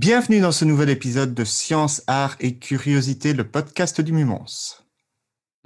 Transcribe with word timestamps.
Bienvenue 0.00 0.40
dans 0.40 0.50
ce 0.50 0.64
nouvel 0.64 0.88
épisode 0.88 1.34
de 1.34 1.44
Science, 1.44 2.02
Art 2.06 2.34
et 2.40 2.56
Curiosité, 2.56 3.34
le 3.34 3.46
podcast 3.46 4.00
du 4.00 4.14
Mumons. 4.14 4.78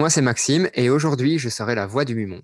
Moi, 0.00 0.10
c'est 0.10 0.22
Maxime 0.22 0.68
et 0.74 0.90
aujourd'hui, 0.90 1.38
je 1.38 1.48
serai 1.48 1.76
la 1.76 1.86
voix 1.86 2.04
du 2.04 2.16
Mumons. 2.16 2.42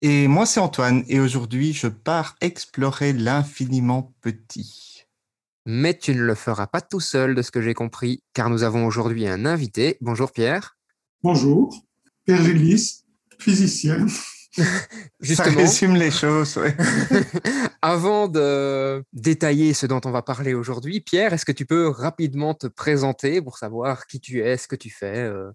Et 0.00 0.28
moi, 0.28 0.46
c'est 0.46 0.60
Antoine 0.60 1.04
et 1.08 1.20
aujourd'hui, 1.20 1.74
je 1.74 1.88
pars 1.88 2.36
explorer 2.40 3.12
l'infiniment 3.12 4.14
petit. 4.22 5.04
Mais 5.66 5.92
tu 5.92 6.14
ne 6.14 6.22
le 6.22 6.34
feras 6.34 6.68
pas 6.68 6.80
tout 6.80 7.00
seul, 7.00 7.34
de 7.34 7.42
ce 7.42 7.50
que 7.50 7.60
j'ai 7.60 7.74
compris, 7.74 8.22
car 8.32 8.48
nous 8.48 8.62
avons 8.62 8.86
aujourd'hui 8.86 9.28
un 9.28 9.44
invité. 9.44 9.98
Bonjour 10.00 10.32
Pierre. 10.32 10.78
Bonjour, 11.22 11.86
Pierre 12.24 12.42
Gélis, 12.42 13.04
physicien. 13.38 14.06
Ça 14.56 14.64
Justement, 15.20 15.58
résume 15.58 15.94
les 15.94 16.10
choses, 16.10 16.56
ouais. 16.56 16.76
avant 17.82 18.26
de 18.26 19.04
détailler 19.12 19.74
ce 19.74 19.86
dont 19.86 20.00
on 20.04 20.10
va 20.10 20.22
parler 20.22 20.54
aujourd'hui, 20.54 21.00
Pierre, 21.00 21.32
est-ce 21.32 21.44
que 21.44 21.52
tu 21.52 21.66
peux 21.66 21.88
rapidement 21.88 22.54
te 22.54 22.66
présenter 22.66 23.40
pour 23.40 23.58
savoir 23.58 24.06
qui 24.06 24.18
tu 24.18 24.40
es, 24.40 24.56
ce 24.56 24.66
que 24.66 24.74
tu 24.74 24.90
fais 24.90 25.18
euh, 25.18 25.52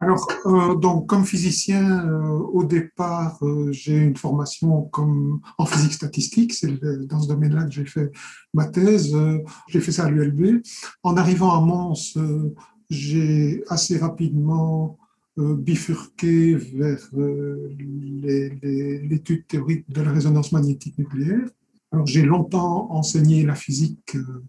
Alors, 0.00 0.28
euh, 0.44 0.74
donc, 0.74 1.08
comme 1.08 1.24
physicien, 1.24 2.06
euh, 2.06 2.38
au 2.52 2.64
départ, 2.64 3.38
euh, 3.42 3.72
j'ai 3.72 3.96
une 3.96 4.18
formation 4.18 4.82
comme 4.92 5.40
en 5.56 5.64
physique 5.64 5.94
statistique. 5.94 6.52
C'est 6.52 6.78
dans 7.06 7.22
ce 7.22 7.28
domaine-là 7.28 7.64
que 7.64 7.72
j'ai 7.72 7.86
fait 7.86 8.10
ma 8.52 8.66
thèse. 8.66 9.14
Euh, 9.14 9.38
j'ai 9.68 9.80
fait 9.80 9.92
ça 9.92 10.04
à 10.04 10.10
l'ULB. 10.10 10.60
En 11.02 11.16
arrivant 11.16 11.56
à 11.56 11.60
Mons, 11.62 12.18
euh, 12.18 12.54
j'ai 12.90 13.64
assez 13.68 13.96
rapidement 13.96 14.98
bifurqué 15.36 16.54
vers 16.54 17.08
euh, 17.14 17.68
l'étude 17.78 19.46
théorique 19.46 19.90
de 19.90 20.02
la 20.02 20.12
résonance 20.12 20.52
magnétique 20.52 20.98
nucléaire. 20.98 21.48
Alors, 21.92 22.06
j'ai 22.06 22.22
longtemps 22.22 22.90
enseigné 22.90 23.44
la 23.44 23.54
physique 23.54 24.16
euh, 24.16 24.44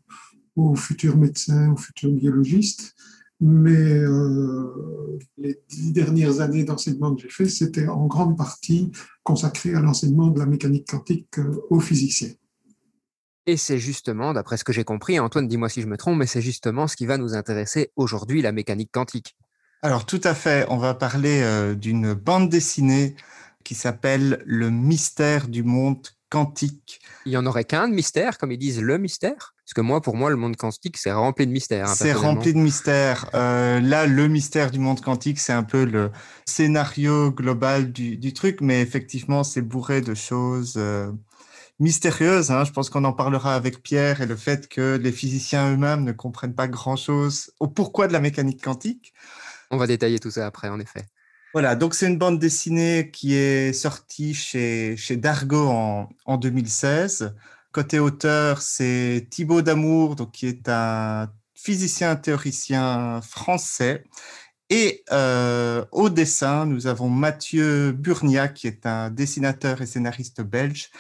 aux 0.56 0.76
futurs 0.76 1.18
médecins, 1.18 1.72
aux 1.74 1.78
futurs 1.78 2.12
biologistes. 2.12 2.96
Mais 3.42 4.00
euh, 4.00 5.20
les 5.38 5.60
dix 5.68 5.92
dernières 5.92 6.40
années 6.40 6.64
d'enseignement 6.64 7.14
que 7.14 7.24
j'ai 7.24 7.30
fait, 7.30 7.50
c'était 7.50 7.88
en 7.90 8.06
grande 8.06 8.38
partie 8.38 8.92
consacré 9.24 9.74
à 9.76 9.82
l'enseignement 9.82 10.28
de 10.28 10.40
la 10.40 10.46
mécanique 10.46 10.88
quantique 10.90 11.40
euh, 11.40 11.62
aux 11.70 11.82
physiciens. 11.82 12.32
Et 13.46 13.58
c'est 13.58 13.80
justement, 13.80 14.32
d'après 14.32 14.56
ce 14.56 14.64
que 14.64 14.72
j'ai 14.72 14.86
compris, 14.86 15.20
Antoine, 15.20 15.50
dis-moi 15.50 15.68
si 15.68 15.82
je 15.82 15.88
me 15.88 15.98
trompe, 15.98 16.20
mais 16.20 16.28
c'est 16.28 16.42
justement 16.42 16.88
ce 16.88 16.96
qui 16.96 17.06
va 17.06 17.18
nous 17.18 17.34
intéresser 17.36 17.92
aujourd'hui, 17.98 18.42
la 18.42 18.54
mécanique 18.54 18.92
quantique. 18.94 19.36
Alors, 19.84 20.06
tout 20.06 20.22
à 20.24 20.34
fait, 20.34 20.66
on 20.70 20.78
va 20.78 20.94
parler 20.94 21.42
euh, 21.44 21.76
d'une 21.76 22.14
bande 22.14 22.48
dessinée 22.50 23.16
qui 23.66 23.76
s'appelle 23.76 24.42
Le 24.46 24.70
mystère 24.70 25.50
du 25.50 25.62
monde 25.62 26.08
quantique. 26.30 27.02
Il 27.26 27.34
y 27.34 27.38
en 27.38 27.46
aurait 27.46 27.66
qu'un 27.66 27.90
de 27.90 27.94
mystère, 27.94 28.38
comme 28.38 28.54
ils 28.54 28.58
disent 28.58 28.82
le 28.82 28.98
mystère? 28.98 29.54
Parce 29.66 29.74
que 29.74 29.82
moi, 29.82 30.00
pour 30.02 30.16
moi, 30.16 30.30
le 30.30 30.38
monde 30.38 30.56
quantique, 30.56 30.96
c'est 30.96 31.12
rempli 31.12 31.46
de 31.48 31.52
mystères. 31.52 31.90
hein, 31.90 31.96
C'est 31.98 32.14
rempli 32.14 32.54
de 32.54 32.60
mystères. 32.60 33.30
Euh, 33.36 33.82
là, 33.82 34.08
le 34.08 34.30
mystère 34.30 34.72
du 34.72 34.80
monde 34.80 35.02
quantique, 35.02 35.38
c'est 35.38 35.52
un 35.52 35.64
peu 35.64 35.84
le 35.84 36.12
scénario 36.46 37.30
global 37.32 37.92
du, 37.92 38.16
du 38.16 38.32
truc, 38.32 38.62
mais 38.62 38.80
effectivement, 38.82 39.44
c'est 39.44 39.62
bourré 39.62 40.00
de 40.00 40.14
choses 40.14 40.76
euh, 40.78 41.12
mystérieuses. 41.80 42.52
hein. 42.52 42.64
Je 42.64 42.72
pense 42.72 42.90
qu'on 42.90 43.04
en 43.04 43.14
parlera 43.14 43.54
avec 43.54 43.84
Pierre 43.84 44.22
et 44.22 44.28
le 44.28 44.38
fait 44.38 44.70
que 44.70 44.96
les 44.96 45.12
physiciens 45.12 45.74
eux-mêmes 45.74 46.06
ne 46.06 46.14
comprennent 46.14 46.56
pas 46.56 46.70
grand-chose 46.70 47.52
au 47.60 47.68
pourquoi 47.68 48.08
de 48.08 48.14
la 48.14 48.22
mécanique 48.22 48.64
quantique. 48.64 49.14
On 49.74 49.78
va 49.78 49.88
détailler 49.88 50.20
tout 50.20 50.30
ça 50.30 50.46
après, 50.46 50.70
en 50.70 50.80
effet. 50.80 51.04
Voilà, 51.52 51.76
donc 51.76 51.96
c'est 51.96 52.06
une 52.06 52.20
bande 52.20 52.38
dessinée 52.38 53.10
qui 53.12 53.34
est 53.34 53.74
sortie 53.74 54.36
chez, 54.36 54.96
chez 54.98 55.18
Dargo 55.18 55.68
en, 55.68 56.10
en 56.26 56.38
2016. 56.38 57.34
Côté 57.72 57.98
auteur, 57.98 58.62
c'est 58.62 59.28
Thibaut 59.32 59.64
Damour, 59.64 60.16
donc, 60.16 60.32
qui 60.32 60.46
est 60.46 60.70
un 60.70 61.28
physicien 61.56 62.16
théoricien 62.16 63.20
français. 63.24 64.04
Et 64.70 65.04
euh, 65.12 65.84
au 65.92 66.10
dessin, 66.10 66.68
nous 66.68 66.86
avons 66.86 67.10
Mathieu 67.10 67.94
Burnia, 67.94 68.50
qui 68.50 68.68
est 68.68 68.86
un 68.86 69.10
dessinateur 69.10 69.82
et 69.82 69.88
scénariste 69.88 70.42
belge. 70.42 70.92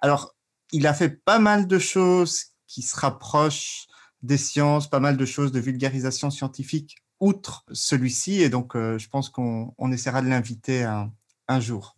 Alors, 0.00 0.36
il 0.70 0.86
a 0.86 0.94
fait 0.94 1.10
pas 1.10 1.40
mal 1.40 1.66
de 1.66 1.80
choses 1.80 2.44
qui 2.68 2.82
se 2.82 2.94
rapprochent 2.94 3.88
des 4.22 4.38
sciences, 4.38 4.88
pas 4.88 5.00
mal 5.00 5.16
de 5.16 5.24
choses 5.24 5.50
de 5.50 5.58
vulgarisation 5.58 6.30
scientifique 6.30 6.96
outre 7.20 7.64
celui-ci. 7.72 8.42
Et 8.42 8.48
donc, 8.48 8.74
euh, 8.76 8.98
je 8.98 9.08
pense 9.08 9.28
qu'on 9.30 9.74
on 9.78 9.92
essaiera 9.92 10.22
de 10.22 10.28
l'inviter 10.28 10.82
un, 10.82 11.12
un 11.48 11.60
jour. 11.60 11.96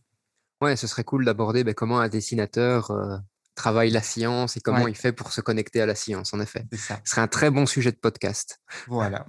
Ouais, 0.60 0.76
ce 0.76 0.86
serait 0.86 1.04
cool 1.04 1.24
d'aborder 1.24 1.64
ben, 1.64 1.74
comment 1.74 1.98
un 2.00 2.08
dessinateur 2.08 2.90
euh, 2.90 3.16
travaille 3.54 3.90
la 3.90 4.02
science 4.02 4.56
et 4.56 4.60
comment 4.60 4.84
Ouais. 4.84 4.90
il 4.92 4.96
fait 4.96 5.12
pour 5.12 5.32
se 5.32 5.40
connecter 5.40 5.80
à 5.80 5.86
la 5.86 5.94
science, 5.94 6.32
en 6.34 6.40
effet. 6.40 6.64
Ça. 6.76 7.00
Ce 7.04 7.10
serait 7.12 7.20
un 7.22 7.28
très 7.28 7.50
bon 7.50 7.66
sujet 7.66 7.90
de 7.92 7.96
podcast. 7.96 8.60
Voilà. 8.86 9.26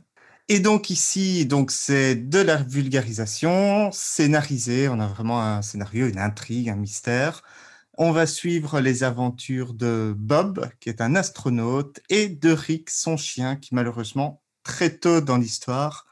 Et 0.49 0.59
donc 0.59 0.89
ici, 0.89 1.45
donc 1.45 1.71
c'est 1.71 2.15
de 2.15 2.39
la 2.39 2.57
vulgarisation 2.57 3.89
scénarisée. 3.91 4.89
On 4.89 4.99
a 4.99 5.07
vraiment 5.07 5.41
un 5.41 5.61
scénario, 5.61 6.05
une 6.07 6.19
intrigue, 6.19 6.69
un 6.69 6.75
mystère. 6.75 7.41
On 7.97 8.11
va 8.11 8.25
suivre 8.27 8.79
les 8.81 9.03
aventures 9.03 9.73
de 9.73 10.13
Bob, 10.17 10.69
qui 10.81 10.89
est 10.89 10.99
un 10.99 11.15
astronaute, 11.15 12.01
et 12.09 12.27
de 12.27 12.51
Rick, 12.51 12.89
son 12.89 13.17
chien, 13.17 13.55
qui 13.55 13.73
malheureusement, 13.73 14.42
très 14.63 14.97
tôt 14.97 15.21
dans 15.21 15.37
l'histoire, 15.37 16.05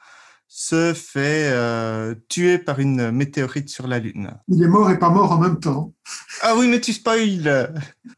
se 0.48 0.94
fait 0.94 1.50
euh, 1.52 2.14
tuer 2.28 2.58
par 2.58 2.80
une 2.80 3.12
météorite 3.12 3.70
sur 3.70 3.88
la 3.88 4.00
Lune. 4.00 4.32
Il 4.50 4.62
est 4.62 4.68
mort 4.68 4.92
et 4.92 5.00
pas 5.00 5.10
mort 5.10 5.32
en 5.32 5.38
même 5.38 5.60
temps. 5.60 5.94
Ah 6.42 6.56
oui, 6.58 6.68
mais 6.68 6.82
tu 6.82 6.92
spoil 6.94 7.74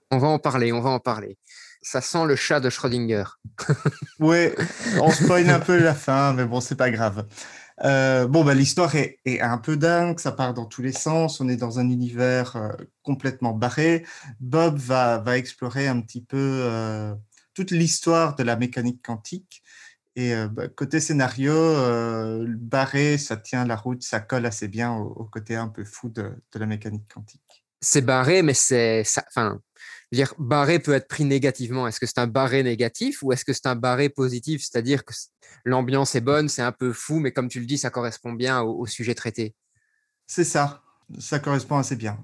On 0.10 0.18
va 0.18 0.28
en 0.28 0.40
parler, 0.40 0.74
on 0.74 0.82
va 0.82 0.90
en 0.90 1.00
parler. 1.00 1.38
Ça 1.84 2.02
sent 2.02 2.26
le 2.26 2.36
chat 2.36 2.60
de 2.60 2.70
Schrödinger. 2.70 3.26
Ouais, 4.20 4.56
on 5.02 5.12
spoil 5.12 5.50
un 5.50 5.60
peu 5.60 5.78
la 5.78 5.94
fin, 5.94 6.34
mais 6.34 6.46
bon, 6.46 6.62
c'est 6.62 6.76
pas 6.76 6.90
grave. 6.90 7.26
Euh, 7.84 8.28
bon, 8.28 8.44
bah, 8.44 8.54
l'histoire 8.54 8.96
est, 8.96 9.20
est 9.26 9.42
un 9.42 9.58
peu 9.58 9.78
dingue, 9.78 10.20
ça 10.20 10.32
part 10.32 10.54
dans 10.54 10.66
tous 10.66 10.82
les 10.82 10.92
sens, 10.92 11.42
on 11.42 11.50
est 11.50 11.56
dans 11.56 11.80
un 11.80 11.90
univers 11.90 12.56
euh, 12.56 12.70
complètement 13.02 13.54
barré. 13.54 14.06
Bob 14.40 14.78
va, 14.78 15.18
va 15.20 15.38
explorer 15.38 15.88
un 15.88 16.00
petit 16.02 16.22
peu 16.22 16.38
euh, 16.38 17.14
toute 17.54 17.72
l'histoire 17.72 18.36
de 18.36 18.44
la 18.44 18.56
mécanique 18.56 19.02
quantique. 19.04 19.63
Et 20.16 20.34
euh, 20.36 20.48
bah, 20.48 20.68
côté 20.68 21.00
scénario, 21.00 21.54
euh, 21.54 22.46
barré, 22.48 23.18
ça 23.18 23.36
tient 23.36 23.66
la 23.66 23.76
route, 23.76 24.04
ça 24.04 24.20
colle 24.20 24.46
assez 24.46 24.68
bien 24.68 24.94
au, 24.94 25.08
au 25.08 25.26
côté 25.26 25.56
un 25.56 25.68
peu 25.68 25.84
fou 25.84 26.10
de, 26.10 26.32
de 26.52 26.60
la 26.60 26.66
mécanique 26.66 27.12
quantique. 27.12 27.66
C'est 27.82 28.02
barré, 28.02 28.44
mais 28.44 28.54
c'est. 28.54 29.04
Enfin, 29.28 29.60
je 30.12 30.18
veux 30.18 30.24
dire, 30.24 30.34
barré 30.38 30.80
peut 30.80 30.94
être 30.94 31.08
pris 31.08 31.26
négativement. 31.26 31.88
Est-ce 31.88 32.00
que 32.00 32.06
c'est 32.06 32.20
un 32.20 32.28
barré 32.28 32.64
négatif 32.64 33.24
ou 33.24 33.34
est-ce 33.34 33.44
que 33.44 33.54
c'est 33.54 33.66
un 33.66 33.76
barré 33.76 34.10
positif? 34.10 34.62
C'est-à-dire 34.62 35.04
que 35.04 35.14
l'ambiance 35.66 36.16
est 36.16 36.22
bonne, 36.22 36.48
c'est 36.48 36.62
un 36.62 36.72
peu 36.72 36.94
fou, 36.94 37.20
mais 37.20 37.32
comme 37.32 37.50
tu 37.50 37.60
le 37.60 37.66
dis, 37.66 37.78
ça 37.78 37.90
correspond 37.90 38.34
bien 38.34 38.62
au, 38.62 38.82
au 38.82 38.86
sujet 38.86 39.16
traité. 39.16 39.56
C'est 40.28 40.44
ça, 40.46 40.84
ça 41.20 41.40
correspond 41.40 41.78
assez 41.78 41.96
bien. 41.96 42.24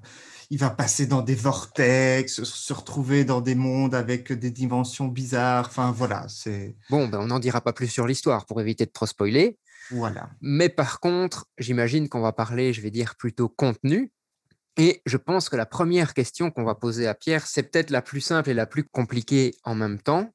Il 0.52 0.58
va 0.58 0.70
passer 0.72 1.06
dans 1.06 1.22
des 1.22 1.36
vortex, 1.36 2.44
se- 2.44 2.74
retrouver 2.74 3.24
dans 3.24 3.40
des 3.42 3.54
mondes 3.56 3.94
avec 3.94 4.32
des 4.34 4.50
dimensions 4.52 5.08
bizarres. 5.08 5.68
Enfin, 5.68 5.92
voilà, 5.92 6.28
c'est. 6.28 6.76
Bon, 6.90 7.08
ben, 7.08 7.20
on 7.20 7.28
n'en 7.28 7.40
dira 7.40 7.62
pas 7.62 7.74
plus 7.74 7.88
sur 7.88 8.08
l'histoire 8.08 8.46
pour 8.48 8.60
éviter 8.60 8.86
de 8.86 8.92
trop 8.92 9.06
spoiler. 9.06 9.60
Voilà. 9.92 10.30
Mais 10.42 10.70
par 10.70 11.00
contre, 11.00 11.46
j'imagine 11.58 12.10
qu'on 12.10 12.22
va 12.22 12.32
parler, 12.32 12.74
je 12.74 12.82
vais 12.82 12.92
dire, 12.92 13.16
plutôt 13.16 13.48
contenu. 13.50 14.12
Et 14.78 15.02
je 15.06 15.18
pense 15.18 15.50
que 15.50 15.56
la 15.56 15.66
première 15.66 16.14
question 16.14 16.52
qu'on 16.52 16.64
va 16.64 16.74
poser 16.74 17.06
à 17.08 17.14
Pierre, 17.14 17.46
c'est 17.46 17.64
peut-être 17.64 17.90
la 17.90 18.02
plus 18.02 18.22
simple 18.22 18.50
et 18.50 18.54
la 18.54 18.66
plus 18.66 18.84
compliquée 18.86 19.56
en 19.64 19.76
même 19.76 20.00
temps. 20.02 20.32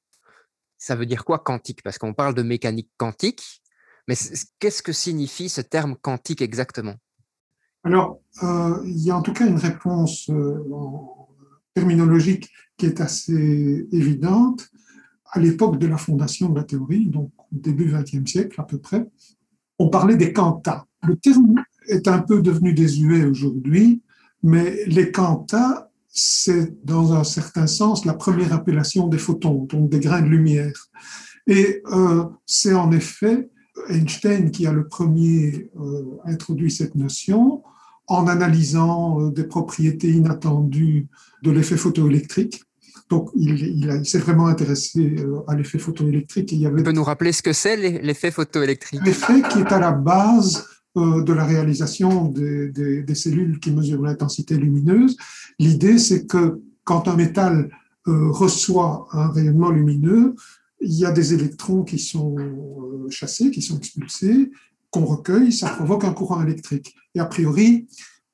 Ça 0.78 0.94
veut 0.96 1.06
dire 1.06 1.24
quoi 1.24 1.38
quantique? 1.38 1.82
Parce 1.82 1.98
qu'on 1.98 2.12
parle 2.14 2.34
de 2.34 2.42
mécanique 2.42 2.90
quantique, 2.98 3.62
mais 4.06 4.16
qu'est-ce 4.58 4.82
que 4.82 4.92
signifie 4.92 5.48
ce 5.48 5.60
terme 5.62 5.96
quantique 5.96 6.42
exactement? 6.42 6.96
Alors, 7.84 8.22
euh, 8.42 8.82
il 8.86 8.98
y 8.98 9.10
a 9.10 9.16
en 9.16 9.22
tout 9.22 9.34
cas 9.34 9.46
une 9.46 9.58
réponse 9.58 10.30
euh, 10.30 10.58
terminologique 11.74 12.50
qui 12.78 12.86
est 12.86 13.00
assez 13.00 13.86
évidente. 13.92 14.68
À 15.30 15.38
l'époque 15.38 15.78
de 15.78 15.86
la 15.86 15.98
fondation 15.98 16.48
de 16.48 16.56
la 16.56 16.64
théorie, 16.64 17.06
donc 17.06 17.30
au 17.38 17.56
début 17.56 17.92
XXe 17.92 18.30
siècle 18.30 18.58
à 18.60 18.64
peu 18.64 18.78
près, 18.78 19.06
on 19.78 19.90
parlait 19.90 20.16
des 20.16 20.32
quantas. 20.32 20.84
Le 21.06 21.16
terme 21.16 21.62
est 21.88 22.08
un 22.08 22.20
peu 22.20 22.40
devenu 22.40 22.72
désuet 22.72 23.26
aujourd'hui, 23.26 24.02
mais 24.42 24.84
les 24.86 25.12
quantas, 25.12 25.90
c'est 26.08 26.82
dans 26.84 27.12
un 27.12 27.24
certain 27.24 27.66
sens 27.66 28.06
la 28.06 28.14
première 28.14 28.54
appellation 28.54 29.08
des 29.08 29.18
photons, 29.18 29.64
donc 29.64 29.90
des 29.90 30.00
grains 30.00 30.22
de 30.22 30.28
lumière. 30.28 30.88
Et 31.46 31.82
euh, 31.92 32.24
c'est 32.46 32.72
en 32.72 32.90
effet 32.92 33.50
Einstein 33.88 34.50
qui 34.50 34.66
a 34.66 34.72
le 34.72 34.86
premier 34.86 35.70
introduit 36.24 36.70
cette 36.70 36.94
notion 36.94 37.63
en 38.06 38.26
analysant 38.26 39.20
euh, 39.20 39.30
des 39.30 39.44
propriétés 39.44 40.10
inattendues 40.10 41.08
de 41.42 41.50
l'effet 41.50 41.76
photoélectrique. 41.76 42.62
Donc, 43.10 43.30
il, 43.34 43.58
il, 43.58 44.06
s'est 44.06 44.18
vraiment 44.18 44.46
intéressé 44.46 45.16
euh, 45.18 45.40
à 45.46 45.54
l'effet 45.54 45.78
photoélectrique. 45.78 46.52
Il 46.52 46.58
y 46.58 46.66
avait... 46.66 46.82
peut 46.82 46.92
nous 46.92 47.04
rappeler 47.04 47.32
ce 47.32 47.42
que 47.42 47.52
c'est 47.52 47.76
l'effet 47.76 48.30
photoélectrique? 48.30 49.00
L'effet 49.04 49.42
qui 49.50 49.60
est 49.60 49.72
à 49.72 49.78
la 49.78 49.92
base 49.92 50.66
euh, 50.96 51.22
de 51.22 51.32
la 51.32 51.44
réalisation 51.44 52.26
des, 52.26 52.68
des, 52.70 53.02
des 53.02 53.14
cellules 53.14 53.58
qui 53.60 53.70
mesurent 53.72 54.02
l'intensité 54.02 54.56
lumineuse. 54.56 55.16
L'idée, 55.58 55.98
c'est 55.98 56.26
que 56.26 56.60
quand 56.84 57.08
un 57.08 57.16
métal 57.16 57.70
reçoit 58.06 59.08
un 59.12 59.30
rayonnement 59.30 59.70
lumineux, 59.70 60.34
il 60.82 60.92
y 60.92 61.06
a 61.06 61.10
des 61.10 61.32
électrons 61.32 61.82
qui 61.84 61.98
sont 61.98 62.36
chassés, 63.08 63.50
qui 63.50 63.62
sont 63.62 63.78
expulsés, 63.78 64.50
qu'on 64.94 65.04
recueille, 65.04 65.52
ça 65.52 65.70
provoque 65.70 66.04
un 66.04 66.12
courant 66.12 66.40
électrique. 66.40 66.94
Et 67.16 67.20
a 67.20 67.24
priori, 67.24 67.88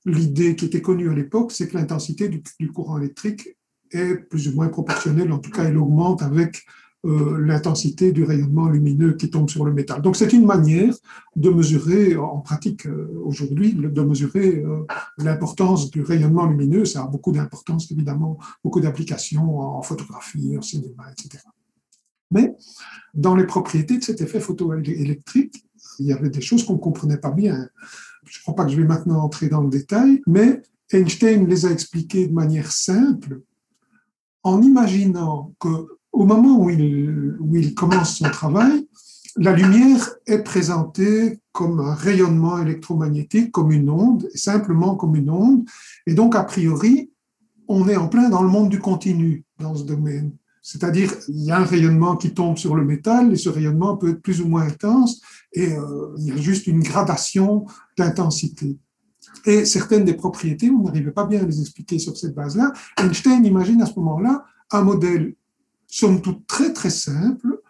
l'idée 0.05 0.57
qui 0.57 0.67
était 0.67 0.83
connue 0.83 1.11
à 1.11 1.15
l'époque, 1.15 1.53
c'est 1.53 1.69
que 1.69 1.79
l'intensité 1.79 2.29
du, 2.29 2.71
courant 2.71 2.99
électrique 2.99 3.57
est 3.93 4.15
plus 4.17 4.49
ou 4.49 4.57
moins 4.57 4.69
proportionnelle, 4.69 5.33
en 5.33 5.39
tout 5.39 5.51
cas 5.51 5.65
elle 5.65 5.79
augmente 5.79 6.23
avec 6.23 6.67
euh, 7.07 7.39
l'intensité 7.41 8.13
du 8.13 8.25
rayonnement 8.25 8.69
lumineux 8.69 9.15
qui 9.15 9.31
tombe 9.31 9.49
sur 9.49 9.65
le 9.65 9.73
métal. 9.73 10.03
Donc 10.03 10.17
c'est 10.17 10.35
une 10.35 10.45
manière 10.45 10.95
de 11.35 11.49
mesurer, 11.49 12.15
en 12.17 12.41
pratique 12.41 12.87
euh, 12.87 13.09
aujourd'hui, 13.25 13.73
de 13.73 14.03
mesurer 14.03 14.59
euh, 14.59 14.85
l'importance 15.17 15.91
du 15.91 16.03
rayonnement 16.03 16.45
lumineux. 16.45 16.85
Ça 16.85 17.05
a 17.05 17.07
beaucoup 17.07 17.33
d'importance, 17.33 17.91
évidemment, 17.91 18.39
beaucoup 18.63 18.81
d'applications 18.81 19.61
en 19.61 19.81
photographie, 19.81 20.59
en 20.59 20.63
cinéma, 20.63 21.11
etc. 21.11 21.43
Mais 22.31 22.55
dans 23.15 23.35
les 23.35 23.47
propriétés 23.47 23.97
de 23.97 24.05
cet 24.05 24.21
effet 24.21 24.41
photoélectrique, 24.41 25.65
il 26.01 26.07
y 26.07 26.13
avait 26.13 26.31
des 26.31 26.41
choses 26.41 26.65
qu'on 26.65 26.75
ne 26.75 26.79
comprenait 26.79 27.19
pas 27.19 27.31
bien. 27.31 27.69
Je 28.27 28.39
ne 28.39 28.43
crois 28.43 28.55
pas 28.55 28.65
que 28.65 28.73
je 28.73 28.77
vais 28.77 28.87
maintenant 28.87 29.23
entrer 29.23 29.49
dans 29.49 29.61
le 29.61 29.71
détail, 29.71 30.23
mais 30.27 30.63
Einstein 30.91 31.47
les 31.47 31.67
a 31.67 31.71
expliquées 31.71 32.27
de 32.27 32.33
manière 32.33 32.73
simple 32.73 33.41
en 34.43 34.63
imaginant 34.63 35.53
que 35.61 35.69
au 36.13 36.25
moment 36.25 36.59
où 36.59 36.71
il, 36.71 37.37
où 37.39 37.55
il 37.55 37.75
commence 37.75 38.17
son 38.17 38.31
travail, 38.31 38.89
la 39.37 39.53
lumière 39.53 40.11
est 40.27 40.43
présentée 40.43 41.39
comme 41.53 41.81
un 41.81 41.95
rayonnement 41.95 42.59
électromagnétique, 42.59 43.53
comme 43.53 43.71
une 43.71 43.89
onde, 43.89 44.29
simplement 44.35 44.97
comme 44.97 45.15
une 45.15 45.31
onde. 45.31 45.65
Et 46.07 46.15
donc, 46.15 46.35
a 46.35 46.43
priori, 46.43 47.13
on 47.69 47.89
est 47.89 47.97
en 47.97 48.09
plein 48.09 48.29
dans 48.29 48.43
le 48.43 48.49
monde 48.49 48.71
du 48.71 48.81
continu 48.81 49.45
dans 49.59 49.77
ce 49.77 49.85
domaine. 49.85 50.33
C'est-à-dire, 50.63 51.13
il 51.29 51.45
y 51.45 51.51
a 51.51 51.59
un 51.59 51.65
rayonnement 51.65 52.17
qui 52.17 52.35
tombe 52.35 52.59
sur 52.59 52.77
le 52.77 52.85
métal 52.85 53.33
et 53.33 53.37
ce 53.37 53.49
rayonnement 53.49 53.97
peut 53.97 54.11
être 54.11 54.23
plus 54.23 54.41
ou 54.43 54.49
moins 54.49 54.63
intense 54.63 55.21
et 55.53 55.73
euh, 55.73 56.15
il 56.19 56.27
y 56.27 56.33
a 56.33 56.37
juste 56.37 56.67
une 56.67 56.81
gradation 56.81 57.67
d'intensité. 57.97 58.79
Et 59.47 59.65
certaines 59.65 60.05
des 60.05 60.15
propriétés, 60.15 60.71
on 60.71 60.83
n'arrivait 60.83 61.13
pas 61.13 61.25
bien 61.25 61.41
à 61.41 61.47
les 61.47 61.61
expliquer 61.61 61.99
sur 61.99 62.17
cette 62.17 62.35
base-là. 62.35 62.73
Einstein 62.99 63.45
imagine 63.45 63.81
à 63.83 63.87
ce 63.87 63.95
moment-là 63.95 64.45
un 64.71 64.83
modèle 64.83 65.35
somme 65.87 66.21
toute 66.21 66.47
très 66.47 66.73
très 66.73 66.91
simple, 66.91 67.61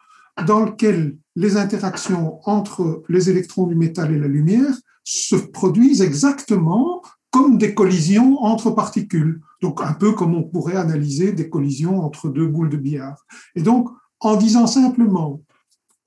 dans 0.47 0.61
lequel 0.61 1.17
les 1.37 1.57
interactions 1.57 2.41
entre 2.45 3.03
les 3.09 3.31
électrons 3.31 3.67
du 3.67 3.75
métal 3.75 4.13
et 4.13 4.19
la 4.19 4.29
lumière 4.29 4.75
se 5.05 5.37
produisent 5.37 6.03
exactement 6.03 7.03
comme 7.31 7.59
des 7.59 7.75
collisions 7.75 8.38
entre 8.43 8.71
particules. 8.71 9.41
Donc 9.62 9.81
un 9.82 9.93
peu 9.93 10.12
comme 10.12 10.35
on 10.35 10.43
pourrait 10.43 10.77
analyser 10.77 11.32
des 11.32 11.49
collisions 11.49 12.00
entre 12.00 12.29
deux 12.29 12.47
boules 12.47 12.71
de 12.71 12.77
billard. 12.77 13.25
Et 13.55 13.62
donc, 13.62 13.88
en 14.21 14.37
disant 14.37 14.67
simplement, 14.67 15.41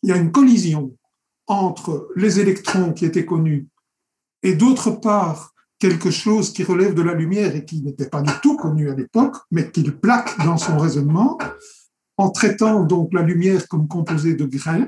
il 0.02 0.10
y 0.10 0.12
a 0.12 0.18
une 0.18 0.32
collision 0.32 0.96
entre 1.48 2.10
les 2.16 2.40
électrons 2.40 2.94
qui 2.94 3.06
étaient 3.06 3.26
connus 3.26 3.68
et 4.44 4.54
d'autre 4.56 4.92
part 4.92 5.54
quelque 5.80 6.12
chose 6.12 6.54
qui 6.54 6.64
relève 6.64 6.94
de 6.94 7.02
la 7.02 7.14
lumière 7.14 7.56
et 7.56 7.66
qui 7.66 7.82
n'était 7.82 8.08
pas 8.08 8.22
du 8.22 8.32
tout 8.42 8.56
connu 8.56 8.90
à 8.90 8.96
l'époque, 8.96 9.36
mais 9.52 9.70
qu'il 9.70 9.98
plaque 9.98 10.38
dans 10.46 10.58
son 10.58 10.78
raisonnement, 10.78 11.38
en 12.16 12.30
traitant 12.30 12.84
donc 12.84 13.14
la 13.14 13.22
lumière 13.22 13.68
comme 13.68 13.88
composée 13.88 14.36
de 14.36 14.46
grains, 14.46 14.88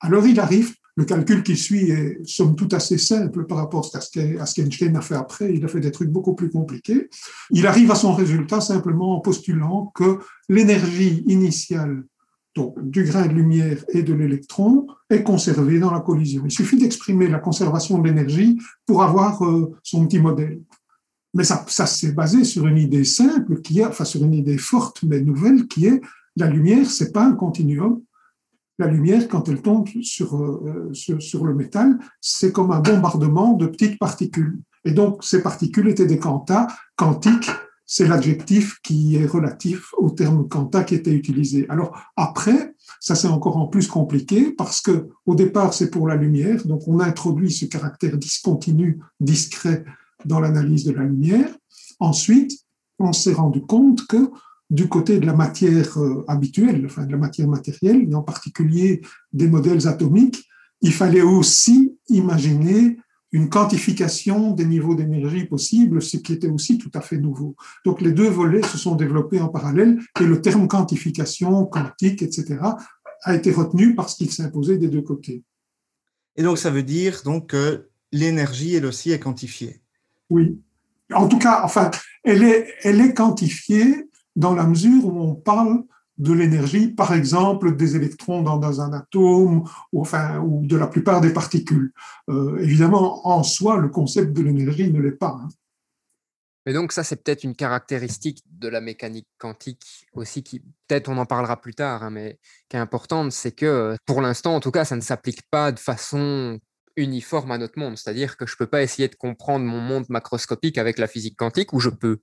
alors 0.00 0.26
il 0.26 0.40
arrive, 0.40 0.74
le 0.96 1.04
calcul 1.04 1.42
qui 1.42 1.56
suit 1.56 1.90
est 1.90 2.20
somme 2.26 2.54
toute 2.54 2.74
assez 2.74 2.98
simple 2.98 3.46
par 3.46 3.58
rapport 3.58 3.90
à 3.94 4.00
ce 4.00 4.54
qu'Einstein 4.54 4.96
a 4.96 5.00
fait 5.00 5.14
après, 5.14 5.54
il 5.54 5.64
a 5.64 5.68
fait 5.68 5.80
des 5.80 5.90
trucs 5.90 6.10
beaucoup 6.10 6.34
plus 6.34 6.50
compliqués, 6.50 7.08
il 7.50 7.66
arrive 7.66 7.90
à 7.90 7.94
son 7.94 8.12
résultat 8.14 8.60
simplement 8.60 9.16
en 9.16 9.20
postulant 9.20 9.90
que 9.94 10.18
l'énergie 10.48 11.24
initiale 11.26 12.04
donc, 12.54 12.74
du 12.82 13.04
grain 13.04 13.26
de 13.26 13.32
lumière 13.32 13.82
et 13.88 14.02
de 14.02 14.12
l'électron 14.12 14.86
est 15.08 15.22
conservée 15.22 15.78
dans 15.78 15.90
la 15.90 16.00
collision. 16.00 16.42
Il 16.44 16.50
suffit 16.50 16.76
d'exprimer 16.76 17.26
la 17.28 17.38
conservation 17.38 17.98
de 17.98 18.06
l'énergie 18.06 18.58
pour 18.84 19.02
avoir 19.02 19.42
euh, 19.42 19.74
son 19.82 20.06
petit 20.06 20.18
modèle. 20.18 20.60
Mais 21.32 21.44
ça, 21.44 21.64
ça 21.68 21.86
s'est 21.86 22.12
basé 22.12 22.44
sur 22.44 22.66
une 22.66 22.76
idée 22.76 23.04
simple, 23.04 23.62
qui 23.62 23.80
est, 23.80 23.86
enfin 23.86 24.04
sur 24.04 24.22
une 24.22 24.34
idée 24.34 24.58
forte 24.58 25.02
mais 25.02 25.22
nouvelle, 25.22 25.66
qui 25.66 25.86
est 25.86 26.02
la 26.36 26.46
lumière, 26.46 26.90
c'est 26.90 27.12
pas 27.12 27.24
un 27.24 27.32
continuum. 27.32 28.02
La 28.78 28.86
lumière, 28.86 29.28
quand 29.28 29.48
elle 29.48 29.60
tombe 29.60 29.86
sur, 30.02 30.36
euh, 30.36 30.90
sur, 30.92 31.44
le 31.44 31.54
métal, 31.54 31.98
c'est 32.20 32.52
comme 32.52 32.70
un 32.70 32.80
bombardement 32.80 33.52
de 33.52 33.66
petites 33.66 33.98
particules. 33.98 34.58
Et 34.84 34.92
donc, 34.92 35.22
ces 35.22 35.42
particules 35.42 35.88
étaient 35.88 36.06
des 36.06 36.18
quantas. 36.18 36.68
Quantique, 36.96 37.50
c'est 37.86 38.08
l'adjectif 38.08 38.78
qui 38.82 39.16
est 39.16 39.26
relatif 39.26 39.92
au 39.98 40.10
terme 40.10 40.48
quanta 40.48 40.84
qui 40.84 40.94
était 40.94 41.12
utilisé. 41.12 41.66
Alors, 41.68 41.96
après, 42.16 42.74
ça 43.00 43.14
c'est 43.14 43.28
encore 43.28 43.58
en 43.58 43.66
plus 43.66 43.86
compliqué 43.86 44.50
parce 44.50 44.80
que 44.80 45.08
au 45.26 45.34
départ, 45.34 45.74
c'est 45.74 45.90
pour 45.90 46.08
la 46.08 46.16
lumière. 46.16 46.66
Donc, 46.66 46.88
on 46.88 47.00
introduit 47.00 47.52
ce 47.52 47.66
caractère 47.66 48.16
discontinu, 48.16 49.00
discret 49.20 49.84
dans 50.24 50.40
l'analyse 50.40 50.84
de 50.84 50.92
la 50.92 51.02
lumière. 51.02 51.50
Ensuite, 52.00 52.52
on 52.98 53.12
s'est 53.12 53.34
rendu 53.34 53.60
compte 53.60 54.06
que 54.06 54.30
du 54.72 54.88
côté 54.88 55.18
de 55.18 55.26
la 55.26 55.34
matière 55.34 55.98
euh, 55.98 56.24
habituelle, 56.26 56.82
enfin 56.86 57.04
de 57.04 57.12
la 57.12 57.18
matière 57.18 57.46
matérielle, 57.46 58.08
et 58.10 58.14
en 58.14 58.22
particulier 58.22 59.02
des 59.30 59.46
modèles 59.46 59.86
atomiques, 59.86 60.48
il 60.80 60.94
fallait 60.94 61.20
aussi 61.20 61.94
imaginer 62.08 62.96
une 63.32 63.50
quantification 63.50 64.52
des 64.52 64.64
niveaux 64.64 64.94
d'énergie 64.94 65.44
possibles, 65.44 66.00
ce 66.00 66.16
qui 66.16 66.32
était 66.32 66.48
aussi 66.48 66.78
tout 66.78 66.90
à 66.94 67.02
fait 67.02 67.18
nouveau. 67.18 67.54
Donc 67.84 68.00
les 68.00 68.12
deux 68.12 68.28
volets 68.28 68.62
se 68.62 68.78
sont 68.78 68.94
développés 68.94 69.42
en 69.42 69.48
parallèle 69.48 70.00
et 70.18 70.24
le 70.24 70.40
terme 70.40 70.66
quantification, 70.68 71.66
quantique, 71.66 72.22
etc., 72.22 72.58
a 73.24 73.34
été 73.34 73.52
retenu 73.52 73.94
parce 73.94 74.14
qu'il 74.14 74.32
s'imposait 74.32 74.78
des 74.78 74.88
deux 74.88 75.02
côtés. 75.02 75.44
Et 76.36 76.42
donc 76.42 76.56
ça 76.56 76.70
veut 76.70 76.82
dire 76.82 77.20
donc 77.26 77.50
que 77.50 77.88
l'énergie, 78.10 78.74
elle 78.74 78.86
aussi, 78.86 79.10
est 79.12 79.20
quantifiée. 79.20 79.82
Oui. 80.30 80.58
En 81.12 81.28
tout 81.28 81.38
cas, 81.38 81.60
enfin, 81.62 81.90
elle 82.24 82.42
est, 82.42 82.74
elle 82.84 83.02
est 83.02 83.12
quantifiée 83.12 84.08
dans 84.36 84.54
la 84.54 84.66
mesure 84.66 85.06
où 85.06 85.20
on 85.20 85.34
parle 85.34 85.84
de 86.18 86.32
l'énergie, 86.32 86.88
par 86.88 87.14
exemple, 87.14 87.74
des 87.74 87.96
électrons 87.96 88.42
dans, 88.42 88.80
un 88.80 88.92
atome, 88.92 89.64
ou, 89.92 90.00
enfin, 90.00 90.38
ou 90.40 90.66
de 90.66 90.76
la 90.76 90.86
plupart 90.86 91.20
des 91.20 91.32
particules. 91.32 91.92
Euh, 92.28 92.58
évidemment, 92.58 93.26
en 93.26 93.42
soi, 93.42 93.78
le 93.78 93.88
concept 93.88 94.32
de 94.32 94.42
l'énergie 94.42 94.92
ne 94.92 95.00
l'est 95.00 95.10
pas. 95.12 95.40
Hein. 95.42 95.48
Mais 96.64 96.72
donc 96.72 96.92
ça, 96.92 97.02
c'est 97.02 97.16
peut-être 97.16 97.42
une 97.42 97.56
caractéristique 97.56 98.42
de 98.46 98.68
la 98.68 98.80
mécanique 98.80 99.26
quantique 99.38 100.06
aussi, 100.12 100.44
qui 100.44 100.60
peut-être 100.60 101.08
on 101.08 101.18
en 101.18 101.26
parlera 101.26 101.60
plus 101.60 101.74
tard, 101.74 102.04
hein, 102.04 102.10
mais 102.10 102.38
qui 102.68 102.76
est 102.76 102.80
importante, 102.80 103.32
c'est 103.32 103.52
que 103.52 103.96
pour 104.06 104.20
l'instant, 104.20 104.54
en 104.54 104.60
tout 104.60 104.70
cas, 104.70 104.84
ça 104.84 104.94
ne 104.94 105.00
s'applique 105.00 105.42
pas 105.50 105.72
de 105.72 105.80
façon 105.80 106.60
uniforme 106.96 107.50
à 107.50 107.58
notre 107.58 107.78
monde. 107.78 107.96
C'est-à-dire 107.96 108.36
que 108.36 108.46
je 108.46 108.54
ne 108.54 108.58
peux 108.58 108.66
pas 108.66 108.82
essayer 108.82 109.08
de 109.08 109.16
comprendre 109.16 109.64
mon 109.64 109.80
monde 109.80 110.06
macroscopique 110.08 110.78
avec 110.78 110.98
la 110.98 111.08
physique 111.08 111.36
quantique, 111.36 111.72
ou 111.72 111.80
je 111.80 111.88
peux. 111.88 112.20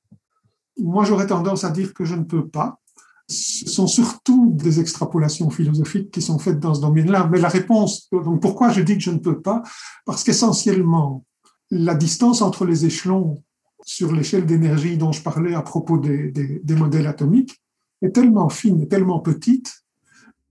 Moi, 0.81 1.03
j'aurais 1.05 1.27
tendance 1.27 1.63
à 1.63 1.69
dire 1.69 1.93
que 1.93 2.05
je 2.05 2.15
ne 2.15 2.24
peux 2.24 2.48
pas. 2.48 2.79
Ce 3.27 3.69
sont 3.69 3.88
surtout 3.88 4.51
des 4.55 4.79
extrapolations 4.79 5.50
philosophiques 5.50 6.12
qui 6.12 6.21
sont 6.21 6.39
faites 6.39 6.59
dans 6.59 6.74
ce 6.74 6.81
domaine-là. 6.81 7.27
Mais 7.31 7.39
la 7.39 7.50
réponse, 7.50 8.09
donc 8.12 8.41
pourquoi 8.41 8.69
je 8.69 8.81
dis 8.81 8.95
que 8.95 9.03
je 9.03 9.12
ne 9.12 9.19
peux 9.19 9.39
pas? 9.39 9.62
Parce 10.05 10.24
qu'essentiellement, 10.24 11.24
la 11.69 11.93
distance 11.93 12.41
entre 12.41 12.65
les 12.65 12.86
échelons 12.86 13.43
sur 13.83 14.12
l'échelle 14.12 14.45
d'énergie 14.45 14.98
dont 14.98 15.12
je 15.12 15.21
parlais 15.21 15.53
à 15.53 15.62
propos 15.62 15.98
des, 15.98 16.75
modèles 16.75 17.07
atomiques 17.07 17.62
est 18.01 18.12
tellement 18.12 18.50
fine 18.50 18.81
et 18.81 18.88
tellement 18.88 19.19
petite 19.19 19.83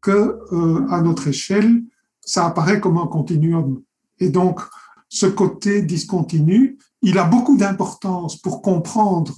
que 0.00 0.38
euh, 0.52 0.86
à 0.90 1.00
notre 1.00 1.28
échelle, 1.28 1.82
ça 2.20 2.46
apparaît 2.46 2.80
comme 2.80 2.98
un 2.98 3.06
continuum. 3.06 3.82
Et 4.20 4.28
donc, 4.28 4.60
ce 5.08 5.26
côté 5.26 5.82
discontinu, 5.82 6.78
il 7.02 7.18
a 7.18 7.24
beaucoup 7.24 7.56
d'importance 7.56 8.36
pour 8.36 8.62
comprendre 8.62 9.34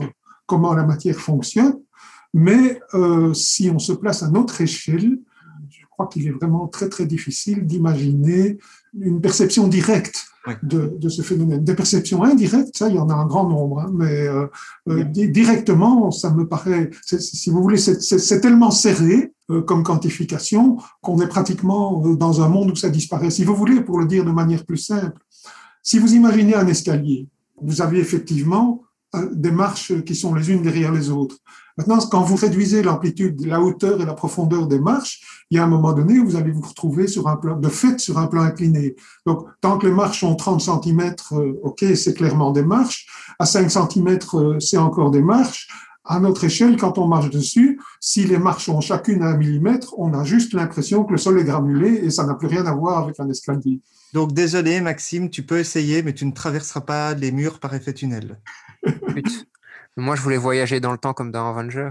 comment 0.51 0.75
la 0.75 0.85
matière 0.85 1.15
fonctionne, 1.15 1.77
mais 2.35 2.81
euh, 2.95 3.33
si 3.35 3.71
on 3.71 3.79
se 3.79 3.93
place 3.93 4.25
à 4.25 4.31
notre 4.31 4.61
échelle, 4.61 5.17
je 5.69 5.85
crois 5.89 6.09
qu'il 6.09 6.27
est 6.27 6.33
vraiment 6.33 6.67
très 6.67 6.89
très 6.89 7.07
difficile 7.07 7.65
d'imaginer 7.65 8.59
une 8.99 9.21
perception 9.21 9.69
directe 9.69 10.27
de, 10.65 10.97
de, 10.99 11.09
ce 11.09 11.23
phénomène. 11.23 11.63
Des 11.63 11.77
perceptions 11.77 12.25
indirectes, 12.25 12.77
ça, 12.77 12.89
il 12.89 12.97
y 12.97 12.99
en 12.99 13.11
a 13.11 13.15
un 13.15 13.27
grand 13.27 13.49
nombre, 13.49 13.79
hein, 13.83 13.93
mais 13.95 14.27
euh, 14.27 14.47
euh 14.89 15.05
directement, 15.05 16.11
ça 16.11 16.31
me 16.35 16.49
paraît, 16.49 16.91
si 17.05 17.49
vous 17.51 17.63
voulez, 17.63 17.79
c'est 17.79 18.41
tellement 18.41 18.73
serré 18.73 19.33
euh, 19.51 19.63
comme 19.63 19.85
quantification 19.85 20.79
qu'on 21.01 21.21
est 21.21 21.29
pratiquement 21.29 22.01
dans 22.25 22.43
un 22.43 22.49
monde 22.49 22.73
où 22.73 22.77
ça 22.77 22.89
disparaît. 22.89 23.31
Si 23.31 23.45
vous 23.45 23.55
voulez, 23.55 23.83
pour 23.83 24.01
le 24.01 24.07
dire 24.07 24.25
de 24.25 24.33
manière 24.33 24.65
plus 24.65 24.79
simple, 24.79 25.21
si 25.81 26.01
vous 26.01 26.13
imaginez 26.15 26.57
un 26.57 26.67
escalier, 26.67 27.29
vous 27.63 27.83
avez 27.83 28.01
effectivement 28.01 28.83
des 29.33 29.51
marches 29.51 30.05
qui 30.05 30.15
sont 30.15 30.35
les 30.35 30.51
unes 30.51 30.63
derrière 30.63 30.93
les 30.93 31.11
autres. 31.11 31.37
Maintenant, 31.77 31.99
quand 32.11 32.23
vous 32.23 32.37
réduisez 32.37 32.83
l'amplitude, 32.83 33.45
la 33.47 33.61
hauteur 33.61 34.01
et 34.01 34.05
la 34.05 34.15
profondeur 34.15 34.67
des 34.67 34.79
marches, 34.79 35.45
il 35.51 35.57
y 35.57 35.59
a 35.59 35.65
un 35.65 35.69
moment 35.69 35.93
donné 35.93 36.19
où 36.19 36.27
vous 36.27 36.37
allez 36.37 36.53
vous 36.53 36.61
retrouver 36.61 37.07
sur 37.07 37.27
un 37.27 37.37
plan, 37.37 37.57
de 37.57 37.69
fait 37.69 37.99
sur 37.99 38.19
un 38.19 38.27
plan 38.27 38.43
incliné. 38.43 38.97
Donc, 39.27 39.47
tant 39.61 39.79
que 39.79 39.87
les 39.87 39.93
marches 39.93 40.23
ont 40.23 40.37
30 40.37 40.61
cm, 40.61 41.15
euh, 41.33 41.55
ok, 41.63 41.85
c'est 41.97 42.15
clairement 42.15 42.51
des 42.53 42.63
marches. 42.63 43.07
À 43.39 43.47
5 43.47 43.71
cm, 43.71 44.19
euh, 44.35 44.61
c'est 44.61 44.77
encore 44.77 45.11
des 45.11 45.23
marches. 45.23 45.69
À 46.05 46.21
notre 46.21 46.45
échelle, 46.45 46.77
quand 46.77 46.99
on 46.99 47.07
marche 47.07 47.31
dessus, 47.31 47.81
si 48.01 48.25
les 48.25 48.39
marches 48.39 48.69
ont 48.69 48.81
chacune 48.81 49.23
un 49.23 49.37
millimètre, 49.37 49.95
on 49.99 50.13
a 50.13 50.25
juste 50.25 50.55
l'impression 50.55 51.05
que 51.05 51.13
le 51.13 51.19
sol 51.19 51.39
est 51.39 51.45
gramulé 51.45 51.89
et 51.89 52.11
ça 52.11 52.25
n'a 52.25 52.35
plus 52.35 52.49
rien 52.49 52.67
à 52.67 52.75
voir 52.75 52.99
avec 52.99 53.19
un 53.21 53.29
escalier. 53.29 53.81
Donc, 54.13 54.33
désolé, 54.33 54.81
Maxime, 54.81 55.31
tu 55.31 55.43
peux 55.45 55.59
essayer, 55.59 56.03
mais 56.03 56.13
tu 56.13 56.27
ne 56.27 56.33
traverseras 56.33 56.81
pas 56.81 57.15
les 57.15 57.33
murs 57.33 57.61
par 57.61 57.75
effet 57.75 57.93
tunnel. 57.93 58.41
Moi, 59.97 60.17
je 60.17 60.23
voulais 60.23 60.37
voyager 60.37 60.81
dans 60.81 60.93
le 60.93 60.99
temps 60.99 61.13
comme 61.13 61.31
dans 61.31 61.51
Avenger. 61.51 61.91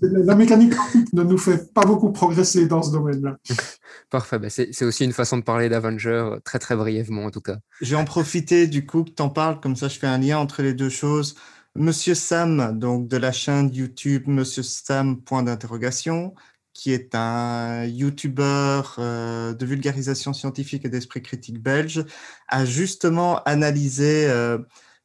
la 0.00 0.34
mécanique 0.34 0.74
quantique 0.74 1.12
ne 1.12 1.22
nous 1.22 1.38
fait 1.38 1.72
pas 1.72 1.84
beaucoup 1.84 2.12
progresser 2.12 2.66
dans 2.66 2.82
ce 2.82 2.92
domaine-là. 2.92 3.36
Parfait. 4.10 4.38
Ben, 4.38 4.48
c'est 4.50 4.84
aussi 4.84 5.04
une 5.04 5.12
façon 5.12 5.36
de 5.36 5.42
parler 5.42 5.68
d'Avenger, 5.68 6.36
très 6.44 6.58
très 6.58 6.76
brièvement 6.76 7.24
en 7.24 7.30
tout 7.30 7.40
cas. 7.40 7.58
Je 7.80 7.90
vais 7.90 8.00
en 8.00 8.04
profiter 8.04 8.66
du 8.66 8.86
coup 8.86 9.04
que 9.04 9.10
tu 9.10 9.22
en 9.22 9.28
parles, 9.28 9.60
comme 9.60 9.76
ça 9.76 9.88
je 9.88 9.98
fais 9.98 10.06
un 10.06 10.18
lien 10.18 10.38
entre 10.38 10.62
les 10.62 10.72
deux 10.72 10.88
choses. 10.88 11.34
Monsieur 11.76 12.14
Sam, 12.14 12.78
donc 12.78 13.06
de 13.06 13.16
la 13.16 13.32
chaîne 13.32 13.72
YouTube 13.72 14.24
Monsieur 14.26 14.62
Sam, 14.62 15.20
point 15.20 15.42
d'interrogation, 15.42 16.34
qui 16.72 16.92
est 16.92 17.14
un 17.14 17.84
YouTuber 17.84 18.82
euh, 18.98 19.54
de 19.54 19.66
vulgarisation 19.66 20.32
scientifique 20.32 20.84
et 20.84 20.88
d'esprit 20.88 21.22
critique 21.22 21.62
belge, 21.62 22.04
a 22.48 22.64
justement 22.64 23.42
analysé 23.44 24.26
euh, 24.28 24.58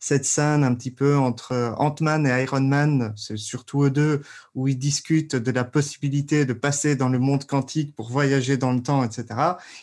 cette 0.05 0.25
scène 0.25 0.63
un 0.63 0.75
petit 0.75 0.91
peu 0.91 1.17
entre 1.17 1.73
Ant-Man 1.79 2.27
et 2.27 2.43
Iron 2.43 2.61
Man, 2.61 3.11
c'est 3.17 3.37
surtout 3.37 3.85
eux 3.85 3.89
deux, 3.89 4.21
où 4.53 4.67
ils 4.67 4.77
discutent 4.77 5.35
de 5.35 5.49
la 5.49 5.63
possibilité 5.63 6.45
de 6.45 6.53
passer 6.53 6.95
dans 6.95 7.09
le 7.09 7.17
monde 7.17 7.45
quantique 7.47 7.95
pour 7.95 8.11
voyager 8.11 8.55
dans 8.55 8.71
le 8.71 8.83
temps, 8.83 9.03
etc. 9.03 9.25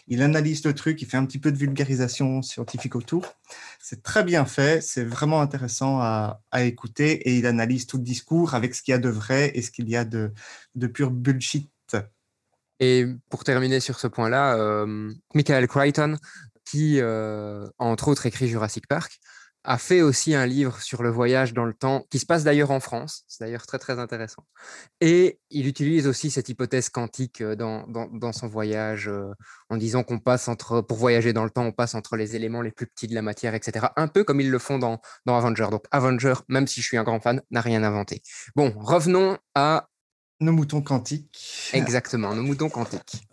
Il 0.06 0.22
analyse 0.22 0.64
le 0.64 0.74
truc, 0.74 1.02
il 1.02 1.08
fait 1.08 1.16
un 1.16 1.26
petit 1.26 1.40
peu 1.40 1.50
de 1.50 1.56
vulgarisation 1.56 2.40
scientifique 2.40 2.94
autour. 2.94 3.34
C'est 3.80 4.04
très 4.04 4.22
bien 4.22 4.44
fait, 4.44 4.80
c'est 4.80 5.02
vraiment 5.02 5.40
intéressant 5.40 5.98
à, 5.98 6.40
écouter 6.60 7.28
et 7.28 7.36
il 7.38 7.46
analyse 7.46 7.88
tout 7.88 7.96
le 7.96 8.04
discours 8.04 8.54
avec 8.54 8.76
ce 8.76 8.82
qu'il 8.82 8.92
y 8.92 8.94
a 8.94 8.98
de 8.98 9.08
vrai 9.08 9.50
et 9.56 9.60
ce 9.60 9.72
qu'il 9.72 9.88
y 9.88 9.96
a 9.96 10.04
de, 10.04 10.30
de 10.76 10.86
pur 10.86 11.10
bullshit. 11.10 11.68
Et 12.78 13.08
pour 13.28 13.42
terminer 13.42 13.80
sur 13.80 13.98
ce 13.98 14.06
point-là, 14.06 14.54
euh, 14.56 15.12
Michael 15.34 15.66
Crichton, 15.66 16.16
qui, 16.64 17.00
euh, 17.00 17.66
entre 17.80 18.06
autres, 18.06 18.26
écrit 18.26 18.46
Jurassic 18.46 18.86
Park, 18.86 19.18
a 19.64 19.78
fait 19.78 20.02
aussi 20.02 20.34
un 20.34 20.46
livre 20.46 20.80
sur 20.80 21.02
le 21.02 21.10
voyage 21.10 21.54
dans 21.54 21.64
le 21.64 21.72
temps, 21.72 22.04
qui 22.10 22.18
se 22.18 22.26
passe 22.26 22.42
d'ailleurs 22.42 22.72
en 22.72 22.80
France, 22.80 23.24
c'est 23.28 23.44
d'ailleurs 23.44 23.66
très 23.66 23.78
très 23.78 23.98
intéressant. 23.98 24.44
Et 25.00 25.38
il 25.50 25.68
utilise 25.68 26.06
aussi 26.08 26.30
cette 26.30 26.48
hypothèse 26.48 26.88
quantique 26.88 27.40
euh, 27.40 27.54
dans, 27.54 27.86
dans, 27.86 28.32
son 28.32 28.48
voyage, 28.48 29.08
euh, 29.08 29.32
en 29.70 29.76
disant 29.76 30.02
qu'on 30.02 30.18
passe 30.18 30.48
entre, 30.48 30.80
pour 30.80 30.96
voyager 30.96 31.32
dans 31.32 31.44
le 31.44 31.50
temps, 31.50 31.64
on 31.64 31.72
passe 31.72 31.94
entre 31.94 32.16
les 32.16 32.34
éléments 32.34 32.62
les 32.62 32.72
plus 32.72 32.86
petits 32.86 33.06
de 33.06 33.14
la 33.14 33.22
matière, 33.22 33.54
etc. 33.54 33.86
Un 33.96 34.08
peu 34.08 34.24
comme 34.24 34.40
ils 34.40 34.50
le 34.50 34.58
font 34.58 34.78
dans, 34.78 35.00
dans 35.26 35.36
Avenger. 35.36 35.68
Donc 35.70 35.84
Avenger, 35.92 36.34
même 36.48 36.66
si 36.66 36.80
je 36.80 36.86
suis 36.86 36.96
un 36.96 37.04
grand 37.04 37.20
fan, 37.20 37.40
n'a 37.50 37.60
rien 37.60 37.84
inventé. 37.84 38.22
Bon, 38.56 38.74
revenons 38.76 39.38
à... 39.54 39.88
Nos 40.40 40.52
moutons 40.52 40.82
quantiques. 40.82 41.70
Exactement, 41.72 42.34
nos 42.34 42.42
moutons 42.42 42.68
quantiques. 42.68 43.28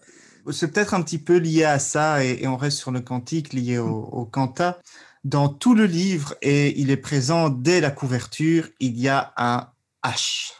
C'est 0.51 0.71
peut-être 0.71 0.93
un 0.93 1.01
petit 1.01 1.19
peu 1.19 1.37
lié 1.37 1.63
à 1.63 1.79
ça, 1.79 2.23
et, 2.23 2.47
on 2.47 2.55
reste 2.55 2.77
sur 2.77 2.91
le 2.91 3.01
quantique, 3.01 3.53
lié 3.53 3.77
au, 3.79 4.03
au 4.03 4.25
quanta 4.25 4.79
dans 5.23 5.49
tout 5.49 5.75
le 5.75 5.85
livre, 5.85 6.35
et 6.41 6.79
il 6.79 6.91
est 6.91 6.97
présent 6.97 7.49
dès 7.49 7.81
la 7.81 7.91
couverture, 7.91 8.67
il 8.79 8.97
y 8.99 9.07
a 9.07 9.33
un 9.37 9.67
H, 10.03 10.53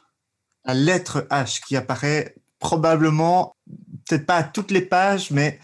la 0.66 0.74
lettre 0.74 1.28
H 1.32 1.62
qui 1.66 1.76
apparaît 1.76 2.36
probablement, 2.60 3.56
peut-être 4.08 4.26
pas 4.26 4.36
à 4.36 4.44
toutes 4.44 4.72
les 4.72 4.82
pages, 4.82 5.32
mais, 5.32 5.60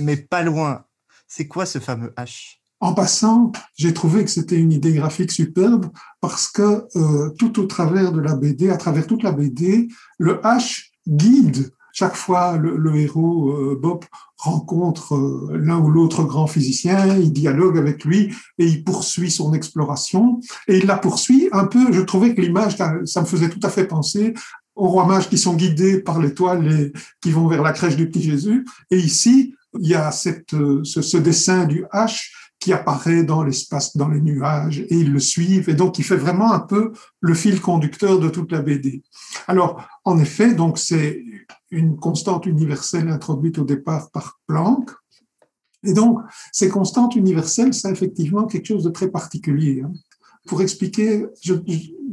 mais, 0.00 0.16
pas 0.16 0.42
loin. 0.42 0.84
C'est 1.28 1.46
quoi 1.46 1.64
ce 1.64 1.78
fameux 1.78 2.12
H? 2.16 2.56
En 2.80 2.92
passant, 2.92 3.52
j'ai 3.76 3.94
trouvé 3.94 4.24
que 4.24 4.30
c'était 4.30 4.56
une 4.56 4.72
idée 4.72 4.92
graphique 4.92 5.32
superbe 5.32 5.90
parce 6.20 6.48
que 6.48 6.86
euh, 6.96 7.30
tout 7.38 7.60
au 7.60 7.66
travers 7.66 8.12
de 8.12 8.20
la 8.20 8.34
BD, 8.34 8.68
à 8.68 8.76
travers 8.76 9.06
toute 9.06 9.22
la 9.22 9.32
BD, 9.32 9.88
le 10.18 10.34
H 10.42 10.90
guide 11.06 11.72
chaque 11.94 12.16
fois, 12.16 12.58
le, 12.58 12.96
héros, 12.96 13.50
euh, 13.50 13.78
Bob, 13.80 14.04
rencontre 14.36 15.14
euh, 15.14 15.56
l'un 15.56 15.78
ou 15.78 15.88
l'autre 15.88 16.24
grand 16.24 16.48
physicien, 16.48 17.16
il 17.16 17.32
dialogue 17.32 17.78
avec 17.78 18.04
lui 18.04 18.34
et 18.58 18.66
il 18.66 18.82
poursuit 18.82 19.30
son 19.30 19.54
exploration. 19.54 20.40
Et 20.66 20.78
il 20.78 20.86
la 20.86 20.96
poursuit 20.96 21.48
un 21.52 21.66
peu, 21.66 21.92
je 21.92 22.00
trouvais 22.00 22.34
que 22.34 22.40
l'image, 22.40 22.76
ça 22.76 23.20
me 23.20 23.26
faisait 23.26 23.48
tout 23.48 23.60
à 23.62 23.70
fait 23.70 23.86
penser 23.86 24.34
aux 24.74 24.88
rois 24.88 25.06
mages 25.06 25.28
qui 25.28 25.38
sont 25.38 25.54
guidés 25.54 26.00
par 26.00 26.20
l'étoile 26.20 26.66
et 26.66 26.92
qui 27.22 27.30
vont 27.30 27.46
vers 27.46 27.62
la 27.62 27.72
crèche 27.72 27.94
du 27.94 28.08
petit 28.10 28.22
Jésus. 28.22 28.66
Et 28.90 28.98
ici, 28.98 29.54
il 29.78 29.88
y 29.88 29.94
a 29.94 30.10
cette, 30.10 30.52
euh, 30.54 30.82
ce, 30.82 31.00
ce 31.00 31.16
dessin 31.16 31.64
du 31.64 31.84
H 31.92 32.28
qui 32.64 32.72
apparaît 32.72 33.24
dans 33.24 33.42
l'espace, 33.42 33.94
dans 33.94 34.08
les 34.08 34.22
nuages, 34.22 34.80
et 34.88 34.94
ils 34.94 35.12
le 35.12 35.18
suivent, 35.18 35.68
et 35.68 35.74
donc 35.74 35.98
il 35.98 36.02
fait 36.02 36.16
vraiment 36.16 36.50
un 36.50 36.60
peu 36.60 36.92
le 37.20 37.34
fil 37.34 37.60
conducteur 37.60 38.18
de 38.18 38.30
toute 38.30 38.50
la 38.52 38.62
BD. 38.62 39.02
Alors, 39.46 39.86
en 40.04 40.18
effet, 40.18 40.54
donc 40.54 40.78
c'est 40.78 41.22
une 41.70 41.98
constante 41.98 42.46
universelle 42.46 43.10
introduite 43.10 43.58
au 43.58 43.64
départ 43.64 44.10
par 44.12 44.40
Planck, 44.46 44.90
et 45.82 45.92
donc 45.92 46.20
ces 46.52 46.70
constantes 46.70 47.16
universelles, 47.16 47.74
c'est 47.74 47.90
effectivement 47.90 48.46
quelque 48.46 48.68
chose 48.68 48.84
de 48.84 48.88
très 48.88 49.08
particulier. 49.08 49.82
Hein. 49.84 49.92
Pour 50.46 50.62
expliquer, 50.62 51.26
je, 51.42 51.52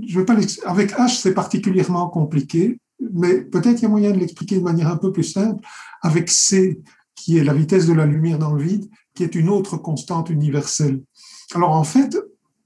je, 0.06 0.20
veux 0.20 0.26
pas 0.26 0.36
avec 0.66 0.92
H, 0.92 1.22
c'est 1.22 1.34
particulièrement 1.34 2.10
compliqué, 2.10 2.78
mais 3.00 3.40
peut-être 3.40 3.80
il 3.80 3.84
y 3.84 3.86
a 3.86 3.90
moyen 3.90 4.12
de 4.12 4.18
l'expliquer 4.18 4.58
de 4.58 4.64
manière 4.64 4.90
un 4.90 4.98
peu 4.98 5.14
plus 5.14 5.24
simple. 5.24 5.66
Avec 6.02 6.30
C, 6.30 6.82
qui 7.16 7.38
est 7.38 7.44
la 7.44 7.54
vitesse 7.54 7.88
de 7.88 7.94
la 7.94 8.06
lumière 8.06 8.40
dans 8.40 8.54
le 8.54 8.64
vide, 8.64 8.90
qui 9.16 9.24
est 9.24 9.36
une 9.36 9.50
autre 9.50 9.78
constante 9.78 10.30
universelle. 10.30 11.02
Alors 11.54 11.72
en 11.72 11.84
fait, 11.84 12.18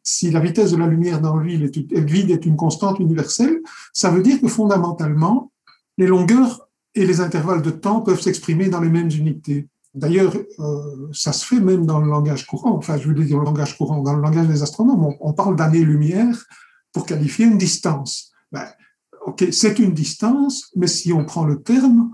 si 0.03 0.29
la 0.29 0.39
vitesse 0.39 0.71
de 0.71 0.77
la 0.77 0.87
lumière 0.87 1.19
dans 1.19 1.35
le 1.35 1.45
vide 1.45 2.31
est 2.31 2.45
une 2.45 2.55
constante 2.55 2.99
universelle, 2.99 3.59
ça 3.91 4.11
veut 4.11 4.21
dire 4.21 4.39
que 4.39 4.47
fondamentalement, 4.47 5.51
les 5.97 6.07
longueurs 6.07 6.69
et 6.93 7.05
les 7.05 7.21
intervalles 7.21 7.61
de 7.61 7.71
temps 7.71 8.01
peuvent 8.01 8.21
s'exprimer 8.21 8.69
dans 8.69 8.81
les 8.81 8.89
mêmes 8.89 9.09
unités. 9.09 9.67
D'ailleurs, 9.95 10.33
euh, 10.59 11.07
ça 11.13 11.31
se 11.31 11.45
fait 11.45 11.59
même 11.59 11.85
dans 11.85 11.99
le 11.99 12.07
langage 12.07 12.45
courant, 12.45 12.75
enfin 12.75 12.97
je 12.97 13.07
veux 13.07 13.13
dire 13.13 13.37
le 13.39 13.45
langage 13.45 13.77
courant, 13.77 14.01
dans 14.01 14.13
le 14.13 14.21
langage 14.21 14.47
des 14.47 14.61
astronomes, 14.61 15.15
on, 15.19 15.33
parle 15.33 15.55
d'année-lumière 15.55 16.45
pour 16.91 17.05
qualifier 17.05 17.45
une 17.45 17.57
distance. 17.57 18.31
Ben, 18.51 18.67
ok, 19.25 19.45
c'est 19.51 19.79
une 19.79 19.93
distance, 19.93 20.69
mais 20.75 20.87
si 20.87 21.13
on 21.13 21.23
prend 21.23 21.45
le 21.45 21.61
terme, 21.61 22.11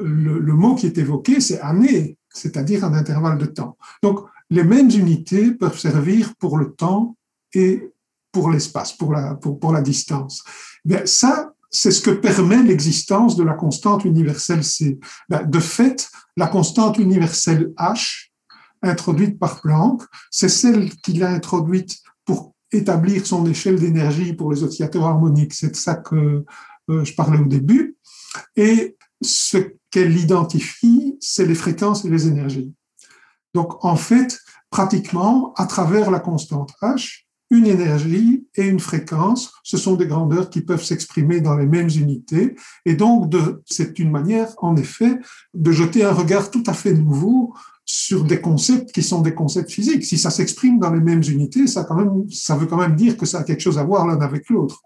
le, 0.00 0.52
mot 0.54 0.74
qui 0.74 0.86
est 0.86 0.98
évoqué, 0.98 1.40
c'est 1.40 1.60
année 1.60 2.16
c'est-à-dire 2.34 2.84
un 2.84 2.94
intervalle 2.94 3.38
de 3.38 3.46
temps. 3.46 3.76
Donc, 4.02 4.20
les 4.50 4.64
mêmes 4.64 4.90
unités 4.90 5.52
peuvent 5.52 5.78
servir 5.78 6.34
pour 6.36 6.58
le 6.58 6.72
temps 6.72 7.16
et 7.54 7.90
pour 8.32 8.50
l'espace, 8.50 8.92
pour 8.92 9.12
la, 9.12 9.34
pour, 9.34 9.72
la 9.72 9.82
distance. 9.82 10.42
Bien, 10.84 11.04
ça, 11.04 11.52
c'est 11.70 11.90
ce 11.90 12.00
que 12.00 12.10
permet 12.10 12.62
l'existence 12.62 13.36
de 13.36 13.44
la 13.44 13.54
constante 13.54 14.04
universelle 14.04 14.64
C. 14.64 14.98
Ben, 15.28 15.44
de 15.44 15.60
fait, 15.60 16.08
la 16.36 16.46
constante 16.46 16.98
universelle 16.98 17.72
H, 17.78 18.30
introduite 18.82 19.38
par 19.38 19.60
Planck, 19.60 20.02
c'est 20.30 20.48
celle 20.48 20.90
qu'il 20.96 21.22
a 21.22 21.30
introduite 21.30 21.98
pour 22.24 22.54
établir 22.72 23.26
son 23.26 23.46
échelle 23.46 23.78
d'énergie 23.78 24.32
pour 24.32 24.52
les 24.52 24.62
oscillateurs 24.62 25.04
harmoniques. 25.04 25.54
C'est 25.54 25.70
de 25.70 25.76
ça 25.76 25.94
que 25.94 26.44
euh, 26.90 27.04
je 27.04 27.14
parlais 27.14 27.38
au 27.38 27.44
début. 27.44 27.96
Et 28.56 28.96
ce 29.20 29.76
qu'elle 29.92 30.16
identifie, 30.16 31.16
c'est 31.20 31.46
les 31.46 31.54
fréquences 31.54 32.04
et 32.04 32.08
les 32.08 32.26
énergies. 32.26 32.72
Donc, 33.54 33.84
en 33.84 33.96
fait, 33.96 34.40
pratiquement, 34.70 35.52
à 35.56 35.66
travers 35.66 36.10
la 36.10 36.18
constante 36.18 36.72
H, 36.82 37.24
une 37.50 37.66
énergie 37.66 38.46
et 38.54 38.66
une 38.66 38.80
fréquence, 38.80 39.52
ce 39.62 39.76
sont 39.76 39.94
des 39.94 40.06
grandeurs 40.06 40.48
qui 40.48 40.62
peuvent 40.62 40.82
s'exprimer 40.82 41.42
dans 41.42 41.54
les 41.54 41.66
mêmes 41.66 41.90
unités. 41.90 42.56
Et 42.86 42.94
donc, 42.94 43.30
c'est 43.66 43.98
une 43.98 44.10
manière, 44.10 44.48
en 44.56 44.74
effet, 44.76 45.18
de 45.52 45.70
jeter 45.70 46.02
un 46.02 46.12
regard 46.12 46.50
tout 46.50 46.64
à 46.66 46.72
fait 46.72 46.94
nouveau 46.94 47.52
sur 47.84 48.24
des 48.24 48.40
concepts 48.40 48.92
qui 48.92 49.02
sont 49.02 49.20
des 49.20 49.34
concepts 49.34 49.70
physiques. 49.70 50.06
Si 50.06 50.16
ça 50.16 50.30
s'exprime 50.30 50.78
dans 50.78 50.90
les 50.90 51.00
mêmes 51.00 51.22
unités, 51.28 51.66
ça, 51.66 51.84
quand 51.84 51.96
même, 51.96 52.24
ça 52.30 52.56
veut 52.56 52.66
quand 52.66 52.78
même 52.78 52.96
dire 52.96 53.18
que 53.18 53.26
ça 53.26 53.40
a 53.40 53.44
quelque 53.44 53.60
chose 53.60 53.78
à 53.78 53.84
voir 53.84 54.06
l'un 54.06 54.20
avec 54.20 54.48
l'autre. 54.48 54.80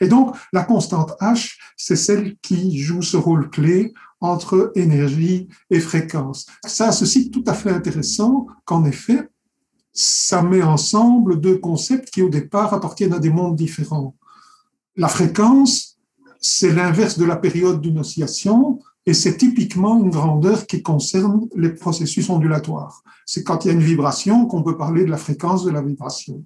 Et 0.00 0.06
donc, 0.06 0.36
la 0.52 0.62
constante 0.62 1.14
H, 1.20 1.56
c'est 1.76 1.96
celle 1.96 2.36
qui 2.42 2.78
joue 2.78 3.02
ce 3.02 3.16
rôle 3.16 3.50
clé 3.50 3.92
entre 4.24 4.72
énergie 4.74 5.48
et 5.70 5.80
fréquence. 5.80 6.46
Ça 6.66 6.92
ceci 6.92 7.30
tout 7.30 7.44
à 7.46 7.52
fait 7.52 7.70
intéressant 7.70 8.46
qu'en 8.64 8.84
effet, 8.86 9.28
ça 9.92 10.42
met 10.42 10.62
ensemble 10.62 11.40
deux 11.40 11.58
concepts 11.58 12.10
qui 12.10 12.22
au 12.22 12.30
départ 12.30 12.72
appartiennent 12.72 13.12
à 13.12 13.18
des 13.18 13.30
mondes 13.30 13.54
différents. 13.54 14.16
La 14.96 15.08
fréquence, 15.08 15.98
c'est 16.40 16.72
l'inverse 16.72 17.18
de 17.18 17.26
la 17.26 17.36
période 17.36 17.82
d'une 17.82 17.98
oscillation 17.98 18.80
et 19.04 19.12
c'est 19.12 19.36
typiquement 19.36 20.02
une 20.02 20.10
grandeur 20.10 20.66
qui 20.66 20.82
concerne 20.82 21.46
les 21.54 21.74
processus 21.74 22.30
ondulatoires. 22.30 23.02
C'est 23.26 23.44
quand 23.44 23.64
il 23.64 23.68
y 23.68 23.70
a 23.72 23.74
une 23.74 23.82
vibration 23.82 24.46
qu'on 24.46 24.62
peut 24.62 24.78
parler 24.78 25.04
de 25.04 25.10
la 25.10 25.18
fréquence 25.18 25.64
de 25.64 25.70
la 25.70 25.82
vibration. 25.82 26.42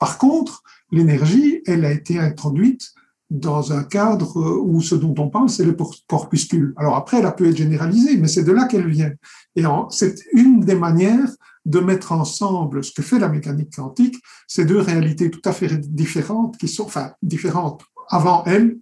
Par 0.00 0.18
contre, 0.18 0.64
l'énergie, 0.90 1.62
elle 1.66 1.84
a 1.84 1.92
été 1.92 2.18
introduite 2.18 2.94
dans 3.30 3.72
un 3.72 3.82
cadre 3.82 4.36
où 4.60 4.80
ce 4.80 4.94
dont 4.94 5.14
on 5.18 5.28
parle, 5.28 5.48
c'est 5.48 5.64
le 5.64 5.76
corpuscule. 6.06 6.74
Alors 6.76 6.94
après, 6.94 7.18
elle 7.18 7.26
a 7.26 7.32
pu 7.32 7.48
être 7.48 7.56
généralisée, 7.56 8.16
mais 8.18 8.28
c'est 8.28 8.44
de 8.44 8.52
là 8.52 8.66
qu'elle 8.66 8.88
vient. 8.88 9.12
Et 9.56 9.62
c'est 9.90 10.14
une 10.32 10.60
des 10.60 10.76
manières 10.76 11.30
de 11.64 11.80
mettre 11.80 12.12
ensemble 12.12 12.84
ce 12.84 12.92
que 12.92 13.02
fait 13.02 13.18
la 13.18 13.28
mécanique 13.28 13.74
quantique, 13.74 14.16
ces 14.46 14.64
deux 14.64 14.78
réalités 14.78 15.30
tout 15.30 15.42
à 15.44 15.52
fait 15.52 15.76
différentes, 15.92 16.56
qui 16.58 16.68
sont, 16.68 16.84
enfin, 16.84 17.10
différentes 17.22 17.82
avant 18.08 18.44
elle, 18.44 18.76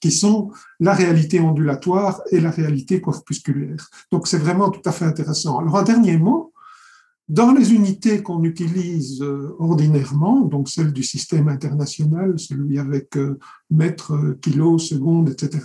qui 0.00 0.10
sont 0.10 0.50
la 0.80 0.94
réalité 0.94 1.40
ondulatoire 1.40 2.22
et 2.30 2.40
la 2.40 2.50
réalité 2.50 3.02
corpusculaire. 3.02 3.90
Donc 4.10 4.26
c'est 4.26 4.38
vraiment 4.38 4.70
tout 4.70 4.80
à 4.86 4.92
fait 4.92 5.04
intéressant. 5.04 5.58
Alors 5.58 5.76
un 5.76 5.82
dernier 5.82 6.16
mot, 6.16 6.49
dans 7.30 7.52
les 7.52 7.72
unités 7.72 8.24
qu'on 8.24 8.42
utilise 8.42 9.22
euh, 9.22 9.54
ordinairement, 9.60 10.40
donc 10.40 10.68
celles 10.68 10.92
du 10.92 11.04
système 11.04 11.48
international, 11.48 12.40
celui 12.40 12.80
avec 12.80 13.16
euh, 13.16 13.38
mètres, 13.70 14.14
euh, 14.14 14.38
kilos, 14.42 14.88
secondes, 14.88 15.28
etc., 15.28 15.60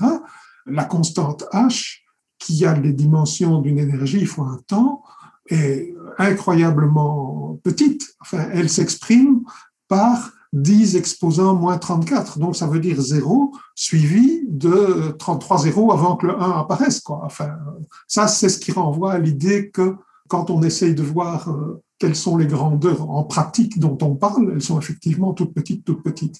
la 0.68 0.84
constante 0.84 1.44
H, 1.52 2.02
qui 2.38 2.66
a 2.68 2.78
les 2.78 2.94
dimensions 2.94 3.62
d'une 3.62 3.80
énergie 3.80 4.28
fois 4.28 4.50
un 4.50 4.60
temps, 4.68 5.02
est 5.50 5.96
incroyablement 6.20 7.60
petite. 7.64 8.16
Enfin, 8.22 8.46
elle 8.52 8.70
s'exprime 8.70 9.42
par 9.88 10.34
10 10.54 10.96
exposants 10.96 11.56
moins 11.56 11.80
34. 11.80 12.38
Donc, 12.38 12.56
ça 12.56 12.68
veut 12.68 12.80
dire 12.80 13.02
0 13.02 13.54
suivi 13.74 14.44
de 14.48 15.16
33 15.18 15.60
zéros 15.60 15.92
avant 15.92 16.16
que 16.16 16.28
le 16.28 16.40
1 16.40 16.60
apparaisse. 16.60 17.02
Enfin, 17.08 17.58
ça, 18.08 18.28
c'est 18.28 18.50
ce 18.50 18.60
qui 18.60 18.72
renvoie 18.72 19.14
à 19.14 19.20
l'idée 19.20 19.72
que 19.72 19.96
quand 20.28 20.50
on 20.50 20.64
essaye 20.64 20.96
de 20.96 21.04
voir 21.04 21.50
euh, 21.50 21.84
quelles 22.00 22.16
sont 22.16 22.38
les 22.38 22.48
grandeurs 22.48 23.10
en 23.10 23.24
pratique 23.24 23.80
dont 23.80 23.98
on 24.02 24.16
parle, 24.16 24.52
elles 24.54 24.62
sont 24.62 24.80
effectivement 24.80 25.34
toutes 25.34 25.54
petites, 25.54 25.86
toutes 25.86 26.04
petites. 26.04 26.40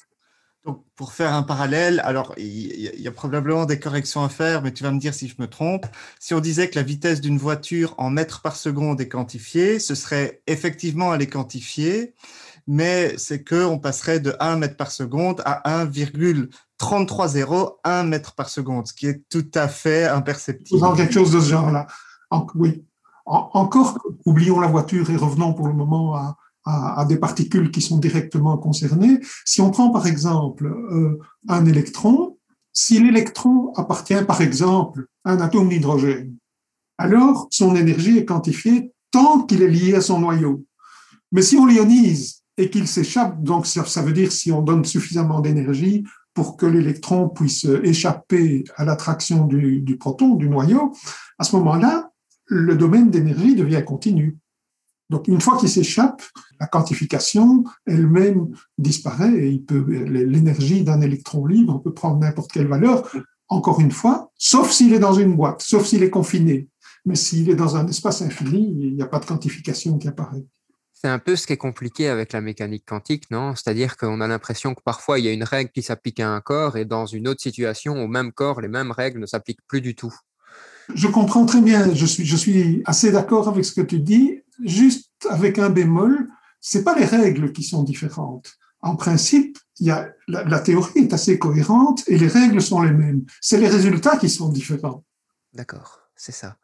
Donc, 0.66 0.84
pour 0.96 1.14
faire 1.14 1.34
un 1.36 1.44
parallèle, 1.44 2.02
alors 2.04 2.34
il 2.38 3.00
y 3.00 3.08
a 3.08 3.12
probablement 3.12 3.66
des 3.66 3.80
corrections 3.80 4.24
à 4.24 4.30
faire, 4.30 4.64
mais 4.64 4.74
tu 4.74 4.84
vas 4.84 4.92
me 4.92 5.00
dire 5.00 5.14
si 5.14 5.28
je 5.28 5.36
me 5.38 5.46
trompe. 5.48 5.86
Si 6.20 6.34
on 6.34 6.40
disait 6.40 6.72
que 6.72 6.76
la 6.76 6.82
vitesse 6.82 7.22
d'une 7.22 7.38
voiture 7.38 7.94
en 8.00 8.10
mètres 8.10 8.42
par 8.42 8.56
seconde 8.56 9.00
est 9.00 9.08
quantifiée, 9.08 9.78
ce 9.78 9.94
serait 9.94 10.42
effectivement 10.48 11.12
à 11.12 11.18
les 11.18 11.28
quantifier, 11.28 12.16
mais 12.66 13.16
c'est 13.20 13.44
que 13.44 13.64
on 13.64 13.78
passerait 13.78 14.20
de 14.20 14.36
1 14.40 14.58
mètre 14.58 14.76
par 14.76 14.90
seconde 14.90 15.44
à 15.46 15.84
1,330 15.84 18.06
mètre 18.06 18.34
par 18.34 18.50
seconde, 18.50 18.88
ce 18.88 18.94
qui 18.94 19.06
est 19.06 19.22
tout 19.30 19.46
à 19.54 19.68
fait 19.68 20.06
imperceptible. 20.06 20.80
Dans 20.80 20.96
quelque 20.96 21.14
chose 21.14 21.32
de 21.32 21.42
ce 21.42 21.50
genre-là. 21.50 21.86
Oui. 22.56 22.84
Encore, 23.26 23.98
oublions 24.26 24.60
la 24.60 24.68
voiture 24.68 25.10
et 25.10 25.16
revenons 25.16 25.54
pour 25.54 25.68
le 25.68 25.74
moment 25.74 26.16
à, 26.16 27.06
des 27.08 27.18
particules 27.18 27.70
qui 27.70 27.82
sont 27.82 28.00
directement 28.00 28.58
concernées. 28.58 29.20
Si 29.46 29.62
on 29.62 29.70
prend 29.70 29.92
par 29.92 30.08
exemple 30.08 30.66
euh, 30.66 31.20
un 31.48 31.66
électron, 31.66 32.38
si 32.74 33.00
l'électron 33.00 33.72
appartient 33.76 34.24
par 34.26 34.42
exemple 34.42 35.06
à 35.24 35.34
un 35.34 35.42
atome 35.42 35.70
d'hydrogène, 35.70 36.36
alors 36.98 37.48
son 37.52 37.76
énergie 37.76 38.18
est 38.18 38.26
quantifiée 38.26 38.92
tant 39.12 39.42
qu'il 39.44 39.62
est 39.62 39.68
lié 39.68 39.94
à 39.94 40.02
son 40.02 40.20
noyau. 40.20 40.66
Mais 41.32 41.44
si 41.44 41.56
on 41.58 41.68
l'ionise 41.68 42.42
et 42.58 42.72
qu'il 42.72 42.88
s'échappe, 42.88 43.44
donc 43.44 43.68
ça, 43.68 44.02
veut 44.02 44.14
dire 44.14 44.32
si 44.32 44.52
on 44.52 44.64
donne 44.64 44.86
suffisamment 44.86 45.42
d'énergie 45.42 46.04
pour 46.34 46.58
que 46.58 46.66
l'électron 46.66 47.30
puisse 47.30 47.66
échapper 47.84 48.64
à 48.76 48.86
l'attraction 48.86 49.46
du 49.46 49.98
proton, 50.00 50.36
du 50.36 50.50
noyau, 50.50 50.94
à 51.38 51.44
ce 51.44 51.56
moment-là, 51.58 52.10
le 52.48 52.76
domaine 52.76 53.10
d'énergie 53.10 53.56
devient 53.56 53.84
continu. 53.86 54.38
Donc, 55.10 55.28
une 55.28 55.40
fois 55.40 55.58
qu'il 55.58 55.70
s'échappe, 55.70 56.24
la 56.60 56.68
quantification 56.68 57.64
elle-même 57.86 58.48
disparaît 58.78 59.34
et 59.34 59.64
l'énergie 60.08 60.84
d'un 60.84 61.02
électron 61.02 61.46
libre 61.46 61.82
peut 61.82 61.94
prendre 61.94 62.20
n'importe 62.20 62.52
quelle 62.52 62.68
valeur, 62.68 63.08
encore 63.48 63.80
une 63.80 63.92
fois, 63.92 64.32
sauf 64.36 64.72
s'il 64.72 64.94
est 64.94 65.00
dans 65.00 65.14
une 65.14 65.36
boîte, 65.36 65.62
sauf 65.62 65.86
s'il 65.86 66.02
est 66.02 66.10
confiné. 66.10 66.68
Mais 67.06 67.16
s'il 67.16 67.50
est 67.52 67.56
dans 67.56 67.76
un 67.76 67.88
espace 67.88 68.24
infini, 68.24 68.76
il 68.80 68.96
n'y 68.96 69.02
a 69.04 69.08
pas 69.08 69.20
de 69.20 69.26
quantification 69.26 70.00
qui 70.00 70.08
apparaît. 70.08 70.44
C'est 70.92 71.10
un 71.10 71.20
peu 71.20 71.36
ce 71.36 71.46
qui 71.46 71.54
est 71.54 71.58
compliqué 71.58 72.08
avec 72.08 72.34
la 72.34 72.42
mécanique 72.42 72.86
quantique, 72.88 73.30
non? 73.30 73.54
C'est-à-dire 73.54 73.98
qu'on 73.98 74.22
a 74.22 74.28
l'impression 74.28 74.74
que 74.74 74.82
parfois 74.84 75.20
il 75.20 75.26
y 75.26 75.28
a 75.28 75.34
une 75.34 75.44
règle 75.44 75.70
qui 75.70 75.84
s'applique 75.84 76.20
à 76.20 76.32
un 76.32 76.42
corps 76.42 76.78
et 76.78 76.86
dans 76.86 77.06
une 77.06 77.28
autre 77.28 77.42
situation, 77.42 78.04
au 78.04 78.08
même 78.08 78.32
corps, 78.32 78.60
les 78.60 78.70
mêmes 78.70 78.92
règles 78.92 79.20
ne 79.20 79.28
s'appliquent 79.28 79.62
plus 79.68 79.82
du 79.82 79.94
tout. 79.94 80.16
Je 80.94 81.08
comprends 81.08 81.46
très 81.46 81.62
bien, 81.62 81.94
je 81.94 82.06
suis, 82.06 82.84
assez 82.86 83.12
d'accord 83.12 83.48
avec 83.48 83.66
ce 83.66 83.74
que 83.74 83.82
tu 83.82 84.00
dis, 84.00 84.42
juste 84.64 85.12
avec 85.30 85.60
un 85.60 85.70
bémol, 85.70 86.30
c'est 86.62 86.84
pas 86.84 86.98
les 86.98 87.06
règles 87.06 87.52
qui 87.52 87.64
sont 87.64 87.84
différentes. 87.84 88.54
En 88.82 88.96
principe, 88.96 89.58
la, 89.80 90.60
théorie 90.60 91.00
est 91.00 91.14
assez 91.14 91.40
cohérente 91.40 92.04
et 92.08 92.18
les 92.18 92.28
règles 92.28 92.62
sont 92.62 92.82
les 92.82 92.92
mêmes. 92.92 93.26
C'est 93.42 93.58
les 93.58 93.68
résultats 93.68 94.18
qui 94.18 94.30
sont 94.30 94.50
différents. 94.50 95.04
D'accord, 95.54 96.02
c'est 96.16 96.32
ça. 96.32 96.58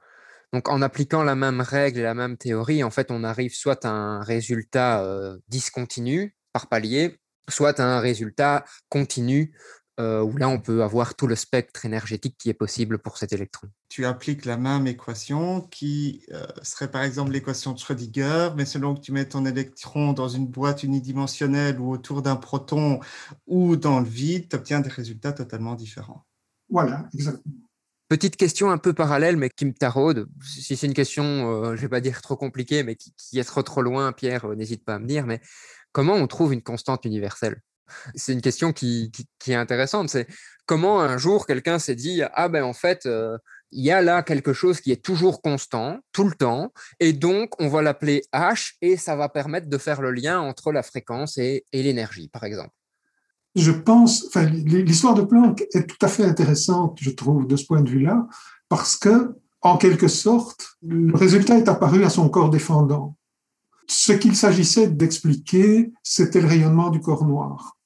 Donc 0.54 0.70
en 0.70 0.82
appliquant 0.82 1.24
la 1.24 1.36
même 1.36 1.62
règle 1.62 2.00
et 2.00 2.04
la 2.04 2.14
même 2.14 2.38
théorie, 2.38 2.84
en 2.84 2.92
fait, 2.92 3.10
on 3.10 3.24
arrive 3.24 3.56
soit 3.56 3.86
à 3.86 3.90
un 3.90 4.22
résultat 4.22 5.04
euh, 5.04 5.38
discontinu 5.48 6.36
par 6.54 6.68
palier, 6.68 7.20
soit 7.50 7.80
à 7.80 7.86
un 7.86 8.00
résultat 8.00 8.66
continu 8.90 9.56
euh, 10.02 10.22
où 10.22 10.36
là, 10.36 10.50
on 10.50 10.60
peut 10.60 10.84
avoir 10.84 11.16
tout 11.16 11.28
le 11.28 11.36
spectre 11.36 11.86
énergétique 11.86 12.36
qui 12.38 12.50
est 12.50 12.56
possible 12.56 12.98
pour 12.98 13.18
cet 13.18 13.34
électron. 13.34 13.68
Tu 13.90 14.06
appliques 14.06 14.46
la 14.46 14.58
même 14.58 14.88
équation 14.88 15.62
qui 15.62 16.24
euh, 16.32 16.46
serait 16.64 16.90
par 16.90 17.04
exemple 17.04 17.32
l'équation 17.32 17.74
de 17.74 17.78
Schrödinger, 17.78 18.50
mais 18.58 18.66
selon 18.66 18.96
que 18.96 19.02
tu 19.02 19.12
mets 19.12 19.26
ton 19.26 19.46
électron 19.46 20.14
dans 20.14 20.28
une 20.28 20.48
boîte 20.48 20.84
unidimensionnelle 20.84 21.80
ou 21.80 21.92
autour 21.92 22.22
d'un 22.22 22.36
proton 22.36 23.00
ou 23.46 23.76
dans 23.76 24.00
le 24.00 24.08
vide, 24.08 24.50
tu 24.50 24.56
obtiens 24.56 24.80
des 24.80 24.90
résultats 24.90 25.34
totalement 25.34 25.76
différents. 25.76 26.26
Voilà, 26.70 27.08
exactement. 27.14 27.56
Petite 28.08 28.36
question 28.36 28.72
un 28.72 28.78
peu 28.78 28.92
parallèle, 28.94 29.38
mais 29.38 29.50
qui 29.50 29.66
me 29.66 29.74
taraude. 29.74 30.28
Si 30.44 30.76
c'est 30.76 30.88
une 30.88 30.94
question, 30.94 31.24
euh, 31.24 31.66
je 31.68 31.72
ne 31.72 31.76
vais 31.78 31.90
pas 31.90 32.02
dire 32.02 32.22
trop 32.22 32.36
compliquée, 32.36 32.84
mais 32.84 32.96
qui, 32.96 33.40
est 33.40 33.44
trop 33.44 33.64
trop 33.64 33.82
loin, 33.82 34.12
Pierre, 34.14 34.48
n'hésite 34.50 34.84
pas 34.84 34.96
à 34.96 35.00
me 35.00 35.08
dire, 35.08 35.26
mais 35.26 35.40
comment 35.92 36.16
on 36.16 36.28
trouve 36.28 36.54
une 36.54 36.62
constante 36.62 37.06
universelle? 37.06 37.62
C'est 38.16 38.34
une 38.34 38.42
question 38.42 38.74
qui, 38.74 39.12
est 39.48 39.54
intéressante. 39.54 40.10
C'est 40.10 40.28
comment 40.66 41.02
un 41.02 41.18
jour 41.18 41.46
quelqu'un 41.46 41.80
s'est 41.80 41.96
dit 41.96 42.22
Ah 42.34 42.50
ben 42.50 42.64
en 42.64 42.74
fait, 42.74 43.06
euh, 43.06 43.38
il 43.72 43.84
y 43.84 43.92
a 43.92 44.02
là 44.02 44.22
quelque 44.24 44.54
chose 44.54 44.82
qui 44.82 44.92
est 44.92 45.04
toujours 45.04 45.42
constant, 45.42 46.00
tout 46.12 46.26
le 46.26 46.34
temps, 46.34 46.72
et 47.00 47.14
donc 47.14 47.60
on 47.60 47.70
va 47.70 47.82
l'appeler 47.82 48.24
H 48.34 48.74
et 48.82 48.98
ça 48.98 49.16
va 49.16 49.30
permettre 49.30 49.70
de 49.70 49.78
faire 49.78 50.02
le 50.02 50.12
lien 50.12 50.40
entre 50.40 50.72
la 50.72 50.84
fréquence 50.84 51.38
et, 51.38 51.66
l'énergie, 51.74 52.28
par 52.28 52.44
exemple. 52.44 52.72
Je 53.56 53.72
pense, 53.72 54.34
l'histoire 54.36 55.14
de 55.14 55.24
Planck 55.24 55.64
est 55.74 55.86
tout 55.86 55.98
à 56.06 56.08
fait 56.08 56.24
intéressante, 56.24 56.98
je 57.02 57.10
trouve, 57.12 57.48
de 57.48 57.56
ce 57.56 57.66
point 57.66 57.82
de 57.82 57.90
vue-là, 57.90 58.28
parce 58.70 58.96
que, 58.96 59.36
en 59.62 59.78
quelque 59.78 60.08
sorte, 60.08 60.78
le 60.82 61.14
résultat 61.16 61.58
est 61.58 61.68
apparu 61.68 62.04
à 62.06 62.10
son 62.10 62.30
corps 62.30 62.50
défendant. 62.50 63.18
Ce 63.88 64.14
qu'il 64.14 64.36
s'agissait 64.36 64.88
d'expliquer, 64.88 65.92
c'était 66.02 66.40
le 66.40 66.48
rayonnement 66.48 66.90
du 66.90 67.02
corps 67.02 67.26
noir. 67.26 67.78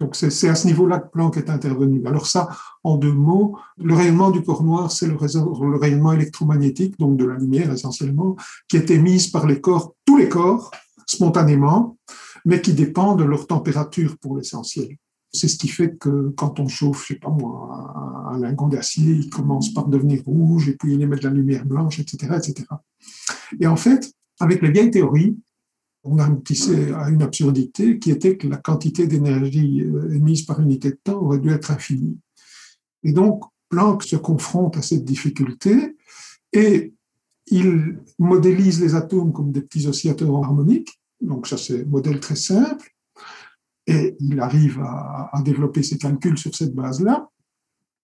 Donc 0.00 0.16
c'est 0.16 0.48
à 0.48 0.54
ce 0.54 0.66
niveau-là 0.66 0.98
que 0.98 1.10
Planck 1.10 1.36
est 1.36 1.50
intervenu. 1.50 2.06
Alors 2.06 2.26
ça, 2.26 2.48
en 2.82 2.96
deux 2.96 3.12
mots, 3.12 3.58
le 3.76 3.94
rayonnement 3.94 4.30
du 4.30 4.42
corps 4.42 4.64
noir, 4.64 4.90
c'est 4.90 5.06
le, 5.06 5.16
rayonnement 5.76 6.14
électromagnétique, 6.14 6.98
donc 6.98 7.18
de 7.18 7.26
la 7.26 7.36
lumière 7.36 7.70
essentiellement, 7.70 8.34
qui 8.66 8.78
est 8.78 8.90
émise 8.90 9.28
par 9.28 9.46
les 9.46 9.60
corps, 9.60 9.94
tous 10.06 10.16
les 10.16 10.28
corps, 10.28 10.70
spontanément, 11.06 11.98
mais 12.46 12.62
qui 12.62 12.72
dépend 12.72 13.14
de 13.14 13.24
leur 13.24 13.46
température 13.46 14.16
pour 14.18 14.38
l'essentiel. 14.38 14.96
C'est 15.32 15.48
ce 15.48 15.58
qui 15.58 15.68
fait 15.68 15.96
que 15.96 16.32
quand 16.34 16.58
on 16.58 16.66
chauffe, 16.66 17.02
je 17.02 17.14
sais 17.14 17.20
pas 17.20 17.28
moi, 17.28 17.94
un 18.32 18.38
lingot 18.38 18.68
d'acier, 18.68 19.12
il 19.12 19.28
commence 19.28 19.72
par 19.72 19.86
devenir 19.86 20.24
rouge 20.24 20.70
et 20.70 20.76
puis 20.76 20.94
il 20.94 21.02
émet 21.02 21.16
de 21.16 21.24
la 21.24 21.30
lumière 21.30 21.66
blanche, 21.66 22.00
etc., 22.00 22.36
etc. 22.38 22.66
Et 23.60 23.66
en 23.66 23.76
fait, 23.76 24.12
avec 24.40 24.62
les 24.62 24.70
vieilles 24.70 24.90
théories, 24.90 25.36
on 26.02 26.18
aboutissait 26.18 26.92
à 26.92 27.10
une 27.10 27.22
absurdité 27.22 27.98
qui 27.98 28.10
était 28.10 28.36
que 28.36 28.48
la 28.48 28.56
quantité 28.56 29.06
d'énergie 29.06 29.82
euh, 29.82 30.14
émise 30.14 30.42
par 30.42 30.60
unité 30.60 30.90
de 30.90 30.98
temps 31.02 31.20
aurait 31.20 31.38
dû 31.38 31.50
être 31.50 31.70
infinie. 31.70 32.18
Et 33.02 33.12
donc, 33.12 33.44
Planck 33.68 34.02
se 34.02 34.16
confronte 34.16 34.76
à 34.76 34.82
cette 34.82 35.04
difficulté 35.04 35.96
et 36.52 36.94
il 37.46 37.98
modélise 38.18 38.80
les 38.80 38.94
atomes 38.94 39.32
comme 39.32 39.52
des 39.52 39.62
petits 39.62 39.86
oscillateurs 39.86 40.34
harmoniques. 40.42 41.00
Donc, 41.20 41.46
ça, 41.46 41.56
c'est 41.56 41.82
un 41.82 41.86
modèle 41.86 42.20
très 42.20 42.36
simple. 42.36 42.90
Et 43.86 44.16
il 44.20 44.38
arrive 44.40 44.80
à, 44.80 45.32
développer 45.44 45.82
ses 45.82 45.98
calculs 45.98 46.38
sur 46.38 46.54
cette 46.54 46.74
base-là. 46.74 47.28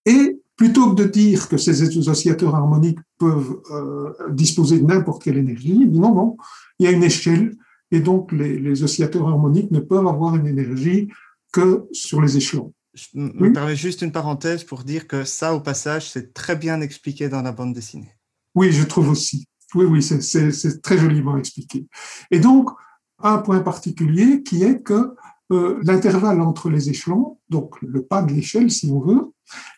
Et 0.05 0.41
plutôt 0.57 0.95
que 0.95 1.03
de 1.03 1.09
dire 1.09 1.49
que 1.49 1.57
ces 1.57 2.09
oscillateurs 2.09 2.55
harmoniques 2.55 2.99
peuvent 3.19 3.61
euh, 3.71 4.13
disposer 4.31 4.81
de 4.81 4.85
n'importe 4.85 5.23
quelle 5.23 5.37
énergie, 5.37 5.79
il 5.81 5.91
dit 5.91 6.01
non, 6.01 6.15
non, 6.15 6.37
il 6.79 6.85
y 6.85 6.89
a 6.89 6.93
une 6.93 7.05
échelle 7.05 7.57
et 7.91 8.01
donc 8.01 8.33
les, 8.33 8.83
oscillateurs 8.83 9.29
harmoniques 9.29 9.71
ne 9.71 9.81
peuvent 9.81 10.07
avoir 10.07 10.37
une 10.37 10.47
énergie 10.47 11.09
que 11.53 11.87
sur 11.93 12.21
les 12.21 12.37
échelons. 12.37 12.73
Je 12.95 13.09
me 13.15 13.53
permets 13.53 13.77
juste 13.77 14.03
une 14.03 14.13
parenthèse 14.13 14.65
pour 14.65 14.83
dire 14.83 15.07
que 15.07 15.25
ça, 15.25 15.55
au 15.55 15.61
passage, 15.61 16.11
c'est 16.11 16.33
très 16.33 16.57
bien 16.57 16.81
expliqué 16.81 17.29
dans 17.29 17.43
la 17.43 17.53
bande 17.53 17.75
dessinée. 17.75 18.11
Oui, 18.55 18.73
je 18.73 18.85
trouve 18.85 19.11
aussi. 19.11 19.47
Oui, 19.75 19.85
oui, 19.85 20.03
c'est 20.03 20.83
très 20.83 20.97
joliment 20.97 21.37
expliqué. 21.37 21.87
Et 22.31 22.39
donc, 22.39 22.71
un 23.19 23.39
point 23.39 23.61
particulier 23.61 24.43
qui 24.43 24.63
est 24.65 24.81
que 24.83 25.15
euh, 25.53 25.79
l'intervalle 25.83 26.41
entre 26.41 26.71
les 26.71 26.89
échelons, 26.89 27.39
donc 27.51 27.81
le 27.83 28.03
pas 28.03 28.23
de 28.23 28.33
l'échelle 28.33 28.71
si 28.71 28.91
on 28.91 29.01
veut, 29.01 29.33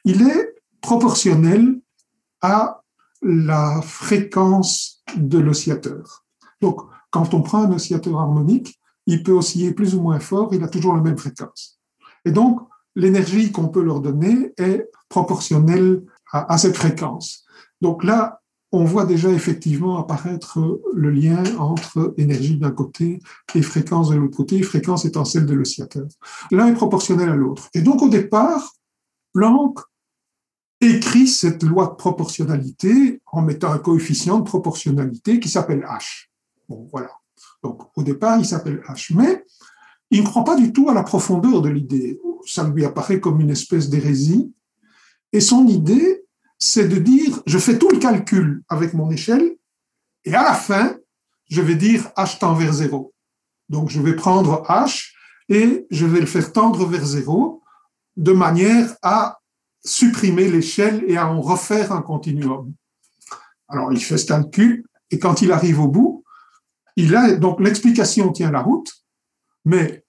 il 0.04 0.22
est 0.22 0.54
proportionnel 0.80 1.80
à 2.40 2.82
la 3.20 3.82
fréquence 3.82 5.02
de 5.16 5.38
l'oscillateur. 5.38 6.24
Donc, 6.60 6.80
quand 7.10 7.34
on 7.34 7.42
prend 7.42 7.64
un 7.64 7.72
oscillateur 7.72 8.18
harmonique, 8.18 8.78
il 9.06 9.22
peut 9.22 9.32
osciller 9.32 9.72
plus 9.72 9.94
ou 9.94 10.02
moins 10.02 10.20
fort, 10.20 10.50
il 10.52 10.62
a 10.62 10.68
toujours 10.68 10.94
la 10.94 11.00
même 11.00 11.16
fréquence. 11.16 11.78
Et 12.24 12.30
donc, 12.30 12.60
l'énergie 12.94 13.52
qu'on 13.52 13.68
peut 13.68 13.82
leur 13.82 14.00
donner 14.00 14.52
est 14.58 14.88
proportionnelle 15.08 16.02
à, 16.32 16.58
cette 16.58 16.76
fréquence. 16.76 17.44
Donc 17.80 18.04
là, 18.04 18.40
on 18.70 18.84
voit 18.84 19.06
déjà 19.06 19.30
effectivement 19.30 19.98
apparaître 19.98 20.58
le 20.92 21.10
lien 21.10 21.42
entre 21.58 22.12
énergie 22.18 22.58
d'un 22.58 22.70
côté 22.70 23.20
et 23.54 23.62
fréquence 23.62 24.10
de 24.10 24.16
l'autre 24.16 24.36
côté, 24.36 24.62
fréquence 24.62 25.06
étant 25.06 25.24
celle 25.24 25.46
de 25.46 25.54
l'oscillateur. 25.54 26.06
L'un 26.50 26.66
est 26.66 26.74
proportionnel 26.74 27.30
à 27.30 27.36
l'autre. 27.36 27.70
Et 27.72 27.80
donc 27.80 28.02
au 28.02 28.10
départ, 28.10 28.74
Planck 29.32 29.78
écrit 30.82 31.26
cette 31.26 31.62
loi 31.62 31.86
de 31.86 31.94
proportionnalité 31.94 33.22
en 33.26 33.40
mettant 33.40 33.72
un 33.72 33.78
coefficient 33.78 34.38
de 34.38 34.44
proportionnalité 34.44 35.40
qui 35.40 35.48
s'appelle 35.48 35.80
H. 35.80 36.27
Bon, 36.68 36.88
voilà. 36.90 37.10
Donc, 37.62 37.96
au 37.96 38.02
départ, 38.02 38.38
il 38.38 38.44
s'appelle 38.44 38.82
H. 38.88 39.14
Mais 39.14 39.44
il 40.10 40.22
ne 40.22 40.26
croit 40.26 40.44
pas 40.44 40.56
du 40.56 40.72
tout 40.72 40.88
à 40.88 40.94
la 40.94 41.02
profondeur 41.02 41.62
de 41.62 41.68
l'idée. 41.68 42.20
Ça 42.46 42.68
lui 42.68 42.84
apparaît 42.84 43.20
comme 43.20 43.40
une 43.40 43.50
espèce 43.50 43.88
d'hérésie. 43.88 44.52
Et 45.32 45.40
son 45.40 45.66
idée, 45.66 46.24
c'est 46.58 46.88
de 46.88 46.96
dire, 46.98 47.42
je 47.46 47.58
fais 47.58 47.78
tout 47.78 47.90
le 47.90 47.98
calcul 47.98 48.62
avec 48.68 48.94
mon 48.94 49.10
échelle, 49.10 49.56
et 50.24 50.34
à 50.34 50.42
la 50.42 50.54
fin, 50.54 50.96
je 51.48 51.62
vais 51.62 51.76
dire 51.76 52.10
H 52.16 52.38
tend 52.38 52.54
vers 52.54 52.72
zéro. 52.72 53.14
Donc, 53.68 53.90
je 53.90 54.00
vais 54.00 54.16
prendre 54.16 54.62
H 54.68 55.12
et 55.48 55.86
je 55.90 56.06
vais 56.06 56.20
le 56.20 56.26
faire 56.26 56.52
tendre 56.52 56.86
vers 56.86 57.04
zéro 57.04 57.62
de 58.16 58.32
manière 58.32 58.96
à 59.02 59.38
supprimer 59.84 60.48
l'échelle 60.48 61.04
et 61.06 61.16
à 61.16 61.28
en 61.28 61.40
refaire 61.40 61.92
un 61.92 62.02
continuum. 62.02 62.72
Alors, 63.68 63.92
il 63.92 64.02
fait 64.02 64.18
ce 64.18 64.26
calcul 64.26 64.84
et 65.10 65.18
quand 65.18 65.40
il 65.40 65.52
arrive 65.52 65.80
au 65.80 65.88
bout, 65.88 66.24
donc 67.38 67.60
l'explication 67.60 68.32
tient 68.32 68.50
la 68.50 68.62
route, 68.62 68.92
mais 69.64 70.04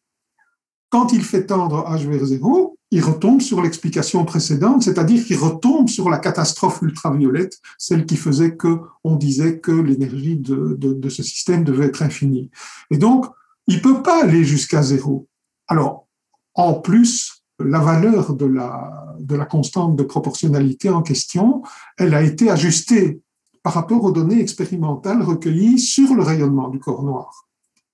quand 0.89 1.13
il 1.13 1.21
fait 1.21 1.45
tendre 1.45 1.85
h 1.87 2.07
vers 2.07 2.25
0, 2.25 2.75
il 2.91 3.03
retombe 3.03 3.41
sur 3.41 3.61
l'explication 3.61 4.25
précédente, 4.25 4.81
c'est-à-dire 4.81 5.23
qu'il 5.23 5.37
retombe 5.37 5.87
sur 5.87 6.09
la 6.09 6.17
catastrophe 6.17 6.81
ultraviolette, 6.81 7.59
celle 7.77 8.05
qui 8.07 8.17
faisait 8.17 8.55
que 8.55 8.79
on 9.03 9.15
disait 9.15 9.59
que 9.59 9.71
l'énergie 9.71 10.37
de, 10.37 11.09
ce 11.09 11.21
système 11.21 11.63
devait 11.63 11.85
être 11.85 12.01
infinie. 12.01 12.49
Et 12.89 12.97
donc, 12.97 13.27
il 13.67 13.81
peut 13.81 14.01
pas 14.01 14.23
aller 14.23 14.43
jusqu'à 14.43 14.81
zéro. 14.81 15.27
Alors, 15.67 16.07
en 16.55 16.73
plus, 16.73 17.43
la 17.59 17.79
valeur 17.79 18.33
de 18.33 18.45
la 18.45 19.45
constante 19.45 19.95
de 19.95 20.03
proportionnalité 20.03 20.89
en 20.89 21.03
question, 21.03 21.61
elle 21.97 22.15
a 22.15 22.23
été 22.23 22.49
ajustée 22.49 23.21
par 23.69 23.75
rapport 23.75 24.03
aux 24.03 24.11
données 24.11 24.41
expérimentales 24.41 25.21
recueillies 25.21 25.77
sur 25.77 26.15
le 26.15 26.23
rayonnement 26.23 26.69
du 26.69 26.79
corps 26.79 27.03
noir. 27.03 27.45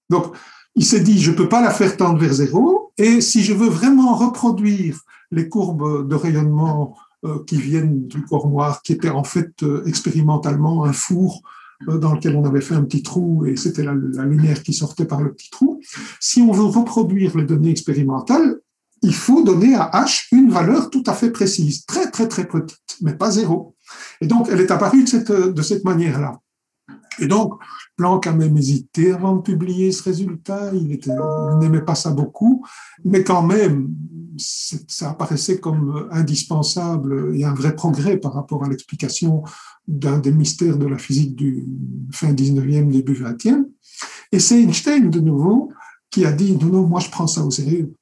Donc, 0.09 0.27
il 0.73 0.85
s'est 0.85 1.01
dit, 1.01 1.21
je 1.21 1.31
ne 1.31 1.35
peux 1.35 1.49
pas 1.49 1.61
la 1.61 1.69
faire 1.69 1.97
tendre 1.97 2.17
vers 2.17 2.31
zéro, 2.31 2.93
et 2.97 3.19
si 3.19 3.43
je 3.43 3.53
veux 3.53 3.67
vraiment 3.67 4.15
reproduire 4.15 5.01
les 5.31 5.49
courbes 5.49 6.07
de 6.07 6.15
rayonnement 6.15 6.95
euh, 7.25 7.43
qui 7.45 7.57
viennent 7.57 8.07
du 8.07 8.23
corps 8.23 8.47
noir, 8.47 8.83
qui 8.83 8.93
était 8.93 9.09
en 9.09 9.25
fait 9.25 9.51
euh, 9.63 9.83
expérimentalement 9.85 10.85
un 10.85 10.93
four 10.93 11.41
euh, 11.89 11.97
dans 11.97 12.13
lequel 12.13 12.37
on 12.37 12.45
avait 12.45 12.61
fait 12.61 12.75
un 12.75 12.83
petit 12.83 13.03
trou 13.03 13.45
et 13.45 13.57
c'était 13.57 13.83
la, 13.83 13.93
la, 13.93 14.23
lumière 14.23 14.63
qui 14.63 14.71
sortait 14.71 15.03
par 15.03 15.21
le 15.21 15.33
petit 15.33 15.49
trou. 15.49 15.81
Si 16.21 16.41
on 16.41 16.53
veut 16.53 16.63
reproduire 16.79 17.35
les 17.35 17.43
données 17.43 17.71
expérimentales, 17.71 18.61
il 19.01 19.13
faut 19.13 19.43
donner 19.43 19.75
à 19.75 19.91
H 19.93 20.27
une 20.31 20.51
valeur 20.51 20.89
tout 20.89 21.03
à 21.05 21.13
fait 21.13 21.31
précise, 21.31 21.85
très 21.85 22.09
très 22.11 22.29
très 22.29 22.47
petite, 22.47 22.97
mais 23.01 23.13
pas 23.13 23.31
zéro. 23.31 23.74
Et 24.21 24.27
donc, 24.27 24.47
elle 24.51 24.61
est 24.61 24.71
apparue 24.71 25.03
de 25.03 25.09
cette, 25.09 25.31
de 25.31 25.61
cette 25.61 25.83
manière-là. 25.83 26.39
Et 27.19 27.27
donc, 27.27 27.53
Planck 27.97 28.27
a 28.27 28.33
même 28.33 28.57
hésité 28.57 29.13
avant 29.13 29.37
de 29.37 29.41
publier 29.41 29.91
ce 29.91 30.03
résultat. 30.03 30.71
Il 30.73 30.99
n'aimait 31.59 31.81
pas 31.81 31.95
ça 31.95 32.11
beaucoup, 32.11 32.65
mais 33.05 33.23
quand 33.23 33.41
même, 33.41 33.93
ça 34.37 35.11
apparaissait 35.11 35.59
comme 35.59 36.09
indispensable 36.11 37.35
et 37.35 37.45
un 37.45 37.53
vrai 37.53 37.73
progrès 37.75 38.17
par 38.17 38.33
rapport 38.33 38.65
à 38.65 38.69
l'explication 38.69 39.43
d'un 39.87 40.19
des 40.19 40.31
mystères 40.31 40.77
de 40.77 40.87
la 40.87 40.97
physique 40.97 41.35
du 41.35 41.65
fin 42.11 42.33
19e, 42.33 42.89
début 42.89 43.13
20e. 43.13 43.65
Et 44.31 44.39
c'est 44.39 44.61
Einstein, 44.61 45.09
de 45.09 45.19
nouveau, 45.19 45.71
qui 46.09 46.25
a 46.25 46.31
dit, 46.31 46.57
non, 46.57 46.67
non, 46.67 46.87
moi 46.87 46.99
je 46.99 47.09
prends 47.09 47.27
ça 47.27 47.43
au 47.43 47.51
sérieux. 47.51 47.93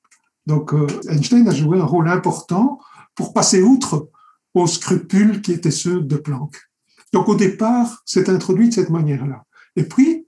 Donc, 0.48 0.74
euh, 0.74 0.88
Einstein 1.08 1.48
a 1.48 1.54
joué 1.54 1.80
un 1.80 1.86
rôle 1.86 2.10
important 2.10 2.80
pour 3.16 3.34
passer 3.34 3.62
outre 3.62 4.10
aux 4.54 4.68
scrupules 4.68 5.42
qui 5.42 5.52
étaient 5.52 5.72
ceux 5.72 6.02
de 6.02 6.16
Planck. 6.16 6.56
Donc 7.12 7.30
au 7.30 7.36
départ, 7.36 8.02
c'est 8.06 8.30
introduit 8.30 8.70
de 8.70 8.74
cette 8.74 8.90
manière-là. 8.90 9.44
Et 9.76 9.84
puis, 9.84 10.28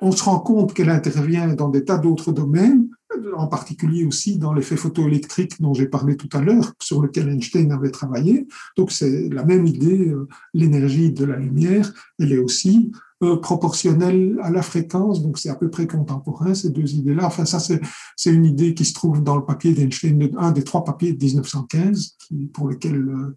on 0.00 0.12
se 0.12 0.24
rend 0.24 0.40
compte 0.40 0.74
qu'elle 0.74 0.90
intervient 0.90 1.54
dans 1.54 1.68
des 1.68 1.84
tas 1.84 1.98
d'autres 1.98 2.32
domaines, 2.32 2.88
en 3.36 3.46
particulier 3.46 4.04
aussi 4.04 4.38
dans 4.38 4.52
l'effet 4.52 4.76
photoélectrique 4.76 5.60
dont 5.60 5.72
j'ai 5.72 5.86
parlé 5.86 6.16
tout 6.16 6.28
à 6.32 6.42
l'heure, 6.42 6.72
sur 6.80 7.00
lequel 7.00 7.28
Einstein 7.28 7.72
avait 7.72 7.90
travaillé. 7.90 8.46
Donc 8.76 8.90
c'est 8.90 9.28
la 9.28 9.44
même 9.44 9.66
idée, 9.66 10.08
euh, 10.08 10.28
l'énergie 10.52 11.12
de 11.12 11.24
la 11.24 11.36
lumière, 11.36 11.92
elle 12.18 12.32
est 12.32 12.38
aussi 12.38 12.92
euh, 13.22 13.36
proportionnelle 13.36 14.38
à 14.42 14.50
la 14.50 14.62
fréquence, 14.62 15.22
donc 15.22 15.38
c'est 15.38 15.48
à 15.48 15.54
peu 15.54 15.70
près 15.70 15.86
contemporain, 15.86 16.54
ces 16.54 16.70
deux 16.70 16.94
idées-là. 16.94 17.26
Enfin, 17.26 17.44
ça, 17.44 17.58
c'est 17.60 18.30
une 18.30 18.44
idée 18.44 18.74
qui 18.74 18.84
se 18.84 18.92
trouve 18.92 19.22
dans 19.22 19.36
le 19.36 19.44
papier 19.44 19.72
d'Einstein, 19.72 20.30
un 20.36 20.50
des 20.50 20.64
trois 20.64 20.84
papiers 20.84 21.12
de 21.12 21.24
1915, 21.24 22.16
pour 22.52 22.68
lequel 22.68 22.96
euh, 22.96 23.36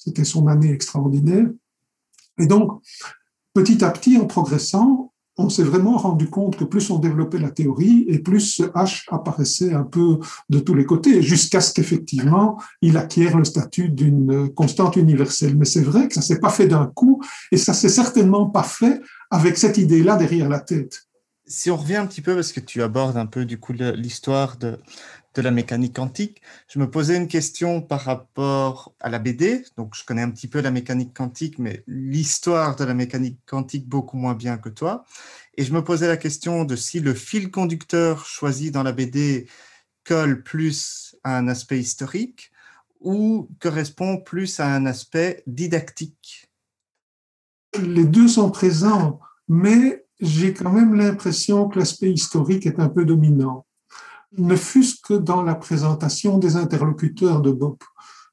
c'était 0.00 0.24
son 0.24 0.48
année 0.48 0.72
extraordinaire. 0.72 1.46
Et 2.38 2.46
donc, 2.46 2.80
petit 3.52 3.84
à 3.84 3.90
petit, 3.90 4.16
en 4.16 4.26
progressant, 4.26 5.12
on 5.36 5.48
s'est 5.48 5.62
vraiment 5.62 5.96
rendu 5.96 6.28
compte 6.28 6.56
que 6.56 6.64
plus 6.64 6.90
on 6.90 6.98
développait 6.98 7.38
la 7.38 7.50
théorie 7.50 8.04
et 8.08 8.18
plus 8.18 8.40
ce 8.40 8.62
H 8.62 9.04
apparaissait 9.10 9.72
un 9.72 9.84
peu 9.84 10.18
de 10.48 10.58
tous 10.58 10.74
les 10.74 10.84
côtés, 10.84 11.22
jusqu'à 11.22 11.60
ce 11.60 11.72
qu'effectivement, 11.72 12.60
il 12.82 12.96
acquiert 12.96 13.36
le 13.36 13.44
statut 13.44 13.88
d'une 13.88 14.52
constante 14.54 14.96
universelle. 14.96 15.56
Mais 15.56 15.64
c'est 15.64 15.82
vrai 15.82 16.08
que 16.08 16.14
ça 16.14 16.22
s'est 16.22 16.40
pas 16.40 16.50
fait 16.50 16.66
d'un 16.66 16.86
coup 16.86 17.22
et 17.52 17.56
ça 17.56 17.74
s'est 17.74 17.88
certainement 17.88 18.46
pas 18.46 18.62
fait 18.62 19.00
avec 19.30 19.58
cette 19.58 19.78
idée-là 19.78 20.16
derrière 20.16 20.48
la 20.48 20.60
tête. 20.60 21.04
Si 21.46 21.70
on 21.70 21.76
revient 21.76 21.96
un 21.96 22.06
petit 22.06 22.22
peu, 22.22 22.34
parce 22.34 22.52
que 22.52 22.60
tu 22.60 22.82
abordes 22.82 23.16
un 23.16 23.26
peu 23.26 23.44
du 23.44 23.58
coup 23.58 23.72
l'histoire 23.72 24.56
de, 24.56 24.78
de 25.34 25.42
la 25.42 25.50
mécanique 25.50 25.96
quantique. 25.96 26.42
Je 26.68 26.78
me 26.78 26.90
posais 26.90 27.16
une 27.16 27.28
question 27.28 27.80
par 27.80 28.02
rapport 28.02 28.94
à 29.00 29.08
la 29.08 29.18
BD. 29.18 29.64
Donc, 29.76 29.94
je 29.94 30.04
connais 30.04 30.22
un 30.22 30.30
petit 30.30 30.48
peu 30.48 30.60
la 30.60 30.70
mécanique 30.70 31.14
quantique, 31.14 31.58
mais 31.58 31.84
l'histoire 31.86 32.76
de 32.76 32.84
la 32.84 32.94
mécanique 32.94 33.38
quantique 33.46 33.88
beaucoup 33.88 34.16
moins 34.16 34.34
bien 34.34 34.58
que 34.58 34.68
toi. 34.68 35.04
Et 35.56 35.64
je 35.64 35.72
me 35.72 35.84
posais 35.84 36.08
la 36.08 36.16
question 36.16 36.64
de 36.64 36.74
si 36.74 37.00
le 37.00 37.14
fil 37.14 37.50
conducteur 37.50 38.24
choisi 38.26 38.70
dans 38.70 38.82
la 38.82 38.92
BD 38.92 39.48
colle 40.04 40.42
plus 40.42 41.16
à 41.22 41.36
un 41.36 41.48
aspect 41.48 41.78
historique 41.78 42.50
ou 43.00 43.48
correspond 43.60 44.18
plus 44.18 44.60
à 44.60 44.66
un 44.66 44.86
aspect 44.86 45.42
didactique. 45.46 46.50
Les 47.80 48.04
deux 48.04 48.26
sont 48.26 48.50
présents, 48.50 49.20
mais 49.48 50.04
j'ai 50.20 50.52
quand 50.52 50.72
même 50.72 50.94
l'impression 50.94 51.68
que 51.68 51.78
l'aspect 51.78 52.10
historique 52.10 52.66
est 52.66 52.80
un 52.80 52.88
peu 52.88 53.04
dominant 53.04 53.64
ne 54.38 54.56
fût-ce 54.56 54.96
que 55.02 55.14
dans 55.14 55.42
la 55.42 55.54
présentation 55.54 56.38
des 56.38 56.56
interlocuteurs 56.56 57.40
de 57.40 57.50
Bob. 57.50 57.76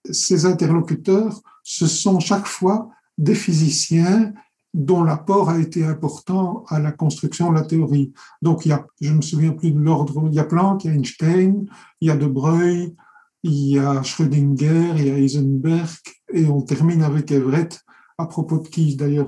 Ces 0.09 0.45
interlocuteurs, 0.45 1.41
ce 1.63 1.87
sont 1.87 2.19
chaque 2.19 2.47
fois 2.47 2.89
des 3.17 3.35
physiciens 3.35 4.33
dont 4.73 5.03
l'apport 5.03 5.49
a 5.49 5.59
été 5.59 5.83
important 5.83 6.63
à 6.67 6.79
la 6.79 6.91
construction 6.91 7.49
de 7.49 7.55
la 7.55 7.63
théorie. 7.63 8.13
Donc, 8.41 8.65
il 8.65 8.69
y 8.69 8.71
a, 8.73 8.85
je 9.01 9.11
me 9.11 9.21
souviens 9.21 9.51
plus 9.51 9.71
de 9.71 9.79
l'ordre, 9.79 10.25
il 10.27 10.35
y 10.35 10.39
a 10.39 10.43
Planck, 10.43 10.85
il 10.85 10.91
y 10.91 10.93
a 10.93 10.95
Einstein, 10.95 11.65
il 11.99 12.07
y 12.07 12.11
a 12.11 12.15
De 12.15 12.27
Broglie, 12.27 12.95
il 13.43 13.69
y 13.69 13.79
a 13.79 14.03
Schrödinger, 14.03 14.93
il 14.97 15.07
y 15.07 15.09
a 15.09 15.17
Heisenberg, 15.17 15.89
et 16.31 16.45
on 16.45 16.61
termine 16.61 17.01
avec 17.01 17.31
Everett, 17.31 17.79
à 18.19 18.25
propos 18.25 18.59
de 18.59 18.67
qui, 18.67 18.95
d'ailleurs, 18.95 19.27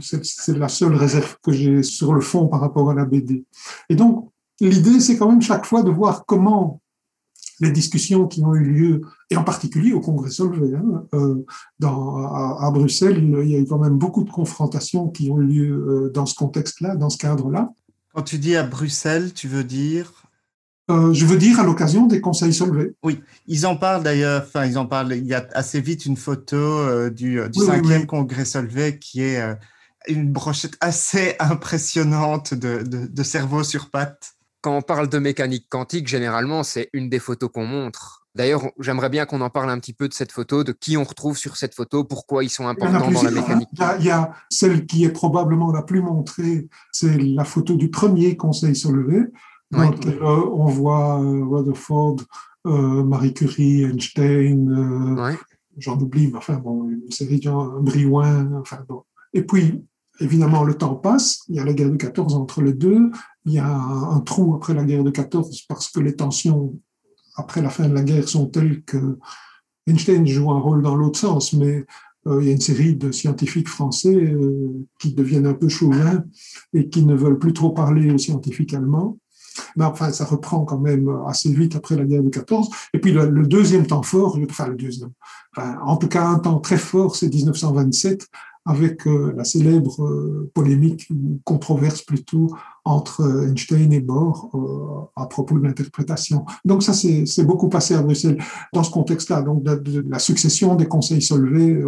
c'est 0.00 0.56
la 0.56 0.68
seule 0.68 0.94
réserve 0.94 1.36
que 1.42 1.52
j'ai 1.52 1.82
sur 1.82 2.14
le 2.14 2.20
fond 2.20 2.48
par 2.48 2.60
rapport 2.60 2.90
à 2.90 2.94
la 2.94 3.04
BD. 3.04 3.44
Et 3.88 3.94
donc, 3.94 4.31
l'idée, 4.68 5.00
c'est 5.00 5.16
quand 5.16 5.28
même 5.28 5.42
chaque 5.42 5.66
fois 5.66 5.82
de 5.82 5.90
voir 5.90 6.24
comment 6.26 6.80
les 7.60 7.70
discussions 7.70 8.26
qui 8.26 8.42
ont 8.42 8.54
eu 8.54 8.64
lieu, 8.64 9.00
et 9.30 9.36
en 9.36 9.44
particulier 9.44 9.92
au 9.92 10.00
Congrès 10.00 10.30
Solvay, 10.30 10.74
hein, 10.74 11.04
euh, 11.14 11.44
dans, 11.78 12.16
à, 12.16 12.70
Bruxelles, 12.72 13.18
il, 13.22 13.48
y 13.48 13.54
a 13.54 13.58
eu 13.58 13.66
quand 13.66 13.78
même 13.78 13.98
beaucoup 13.98 14.24
de 14.24 14.30
confrontations 14.30 15.08
qui 15.08 15.30
ont 15.30 15.40
eu 15.40 15.46
lieu 15.46 15.70
euh, 15.70 16.10
dans 16.10 16.26
ce 16.26 16.34
contexte-là, 16.34 16.96
dans 16.96 17.08
ce 17.08 17.18
cadre-là. 17.18 17.72
Quand 18.14 18.22
tu 18.22 18.38
dis 18.38 18.56
à 18.56 18.64
Bruxelles, 18.64 19.32
tu 19.32 19.46
veux 19.46 19.64
dire? 19.64 20.12
Euh, 20.90 21.12
je 21.12 21.24
veux 21.24 21.38
dire 21.38 21.60
à 21.60 21.62
l'occasion 21.62 22.06
des 22.06 22.20
conseils 22.20 22.52
solvés. 22.52 22.94
Oui, 23.04 23.20
ils 23.46 23.64
en 23.64 23.76
parlent 23.76 24.02
d'ailleurs, 24.02 24.42
enfin 24.44 24.66
ils 24.66 24.76
en 24.76 24.86
parlent, 24.86 25.14
il 25.14 25.24
y 25.24 25.32
a 25.34 25.46
assez 25.52 25.80
vite 25.80 26.04
une 26.04 26.16
photo 26.16 26.56
euh, 26.56 27.08
du, 27.08 27.40
du 27.48 27.60
cinquième 27.60 28.06
congrès 28.06 28.44
solvé 28.44 28.98
qui 28.98 29.22
est 29.22 29.40
une 30.08 30.32
brochette 30.32 30.76
assez 30.80 31.36
impressionnante 31.38 32.54
de, 32.54 32.82
de, 32.82 33.06
de 33.06 33.22
cerveau 33.22 33.62
sur 33.62 33.90
pattes. 33.90 34.34
Quand 34.62 34.76
on 34.76 34.82
parle 34.82 35.08
de 35.08 35.18
mécanique 35.18 35.66
quantique, 35.68 36.06
généralement, 36.06 36.62
c'est 36.62 36.88
une 36.92 37.08
des 37.08 37.18
photos 37.18 37.50
qu'on 37.52 37.66
montre. 37.66 38.22
D'ailleurs, 38.34 38.62
j'aimerais 38.78 39.10
bien 39.10 39.26
qu'on 39.26 39.40
en 39.42 39.50
parle 39.50 39.70
un 39.70 39.78
petit 39.78 39.92
peu 39.92 40.08
de 40.08 40.14
cette 40.14 40.32
photo, 40.32 40.64
de 40.64 40.72
qui 40.72 40.96
on 40.96 41.04
retrouve 41.04 41.36
sur 41.36 41.56
cette 41.56 41.74
photo, 41.74 42.04
pourquoi 42.04 42.44
ils 42.44 42.48
sont 42.48 42.66
importants 42.66 43.10
dans 43.10 43.22
la 43.22 43.30
mécanique. 43.30 43.68
Il 43.98 44.06
y, 44.06 44.10
a, 44.10 44.32
celle 44.48 44.86
qui 44.86 45.04
est 45.04 45.10
probablement 45.10 45.72
la 45.72 45.82
plus 45.82 46.00
montrée, 46.00 46.68
c'est 46.92 47.18
la 47.18 47.44
photo 47.44 47.74
du 47.74 47.90
premier 47.90 48.36
conseil 48.36 48.74
soulevé, 48.74 49.26
dans 49.70 49.90
lequel 49.90 50.22
on 50.22 50.66
voit 50.66 51.20
euh, 51.20 51.44
Rutherford, 51.44 52.16
euh, 52.66 53.02
Marie 53.02 53.34
Curie, 53.34 53.82
Einstein, 53.82 54.70
euh, 55.18 55.34
j'en 55.76 55.98
oublie, 55.98 56.28
mais 56.28 56.38
enfin 56.38 56.54
bon, 56.54 56.88
une 56.88 57.10
série 57.10 57.38
de 57.38 57.42
gens, 57.42 57.80
Briouin, 57.80 58.52
enfin 58.60 58.78
bon. 58.88 59.02
Et 59.34 59.42
puis, 59.42 59.84
évidemment, 60.20 60.64
le 60.64 60.74
temps 60.74 60.94
passe, 60.94 61.42
il 61.48 61.56
y 61.56 61.60
a 61.60 61.64
la 61.64 61.72
guerre 61.72 61.90
de 61.90 61.96
14 61.96 62.34
entre 62.34 62.62
les 62.62 62.72
deux, 62.72 63.10
il 63.44 63.52
y 63.52 63.58
a 63.58 63.66
un, 63.66 64.20
trou 64.20 64.54
après 64.54 64.74
la 64.74 64.84
guerre 64.84 65.04
de 65.04 65.10
14 65.10 65.62
parce 65.68 65.90
que 65.90 66.00
les 66.00 66.14
tensions 66.14 66.74
après 67.36 67.62
la 67.62 67.70
fin 67.70 67.88
de 67.88 67.94
la 67.94 68.02
guerre 68.02 68.28
sont 68.28 68.46
telles 68.46 68.82
que 68.82 69.18
Einstein 69.86 70.26
joue 70.26 70.50
un 70.50 70.60
rôle 70.60 70.82
dans 70.82 70.94
l'autre 70.94 71.18
sens, 71.18 71.54
mais 71.54 71.84
euh, 72.28 72.40
il 72.40 72.46
y 72.46 72.50
a 72.50 72.52
une 72.52 72.60
série 72.60 72.94
de 72.94 73.10
scientifiques 73.10 73.68
français 73.68 74.14
euh, 74.14 74.86
qui 75.00 75.12
deviennent 75.12 75.46
un 75.46 75.54
peu 75.54 75.68
chauvins 75.68 76.22
et 76.72 76.88
qui 76.88 77.04
ne 77.04 77.16
veulent 77.16 77.38
plus 77.38 77.52
trop 77.52 77.70
parler 77.70 78.12
aux 78.12 78.18
scientifiques 78.18 78.74
allemands. 78.74 79.18
Mais 79.76 79.84
enfin, 79.84 80.12
ça 80.12 80.24
reprend 80.24 80.64
quand 80.64 80.78
même 80.78 81.08
assez 81.26 81.52
vite 81.52 81.74
après 81.74 81.96
la 81.96 82.04
guerre 82.04 82.22
de 82.22 82.28
14. 82.28 82.70
Et 82.94 82.98
puis 82.98 83.12
le, 83.12 83.46
deuxième 83.46 83.86
temps 83.86 84.02
fort, 84.02 84.38
enfin 84.48 84.68
le 84.68 84.76
deuxième, 84.76 85.10
en 85.56 85.96
tout 85.96 86.08
cas 86.08 86.26
un 86.26 86.38
temps 86.38 86.58
très 86.60 86.78
fort, 86.78 87.16
c'est 87.16 87.28
1927 87.28 88.28
avec 88.64 89.06
euh, 89.08 89.32
la 89.36 89.44
célèbre 89.44 90.04
euh, 90.04 90.50
polémique, 90.54 91.08
ou 91.10 91.40
controverse 91.44 92.02
plutôt, 92.02 92.54
entre 92.84 93.22
euh, 93.22 93.48
Einstein 93.48 93.92
et 93.92 94.00
Bohr 94.00 95.10
à 95.16 95.26
propos 95.26 95.58
de 95.58 95.64
l'interprétation. 95.64 96.44
Donc 96.64 96.82
ça, 96.82 96.92
c'est 96.92 97.44
beaucoup 97.44 97.68
passé 97.68 97.94
à 97.94 98.02
Bruxelles 98.02 98.38
dans 98.72 98.82
ce 98.82 98.90
contexte-là. 98.90 99.42
Donc 99.42 99.64
la 99.64 100.18
succession 100.18 100.74
des 100.74 100.86
conseils 100.86 101.22
solvés 101.22 101.80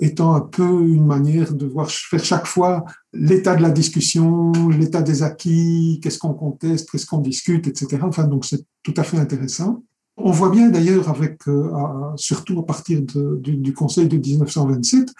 étant 0.00 0.34
un 0.34 0.40
peu 0.40 0.82
une 0.86 1.06
manière 1.06 1.54
de 1.54 1.66
voir 1.66 1.90
faire 1.90 2.24
chaque 2.24 2.46
fois 2.46 2.84
l'état 3.12 3.56
de 3.56 3.62
la 3.62 3.70
discussion, 3.70 4.52
l'état 4.70 5.02
des 5.02 5.22
acquis, 5.22 6.00
qu'est-ce 6.02 6.18
qu'on 6.18 6.34
conteste, 6.34 6.90
qu'est-ce 6.90 7.06
qu'on 7.06 7.18
discute, 7.18 7.66
etc. 7.66 7.98
Enfin, 8.02 8.24
donc 8.24 8.44
c'est 8.44 8.64
tout 8.82 8.94
à 8.96 9.02
fait 9.02 9.18
intéressant. 9.18 9.82
On 10.16 10.30
voit 10.30 10.50
bien 10.50 10.68
d'ailleurs, 10.70 11.08
avec 11.08 11.42
surtout 12.16 12.58
à 12.60 12.66
partir 12.66 13.00
du, 13.02 13.72
Conseil 13.74 14.08
de 14.08 14.16
1927, 14.16 15.12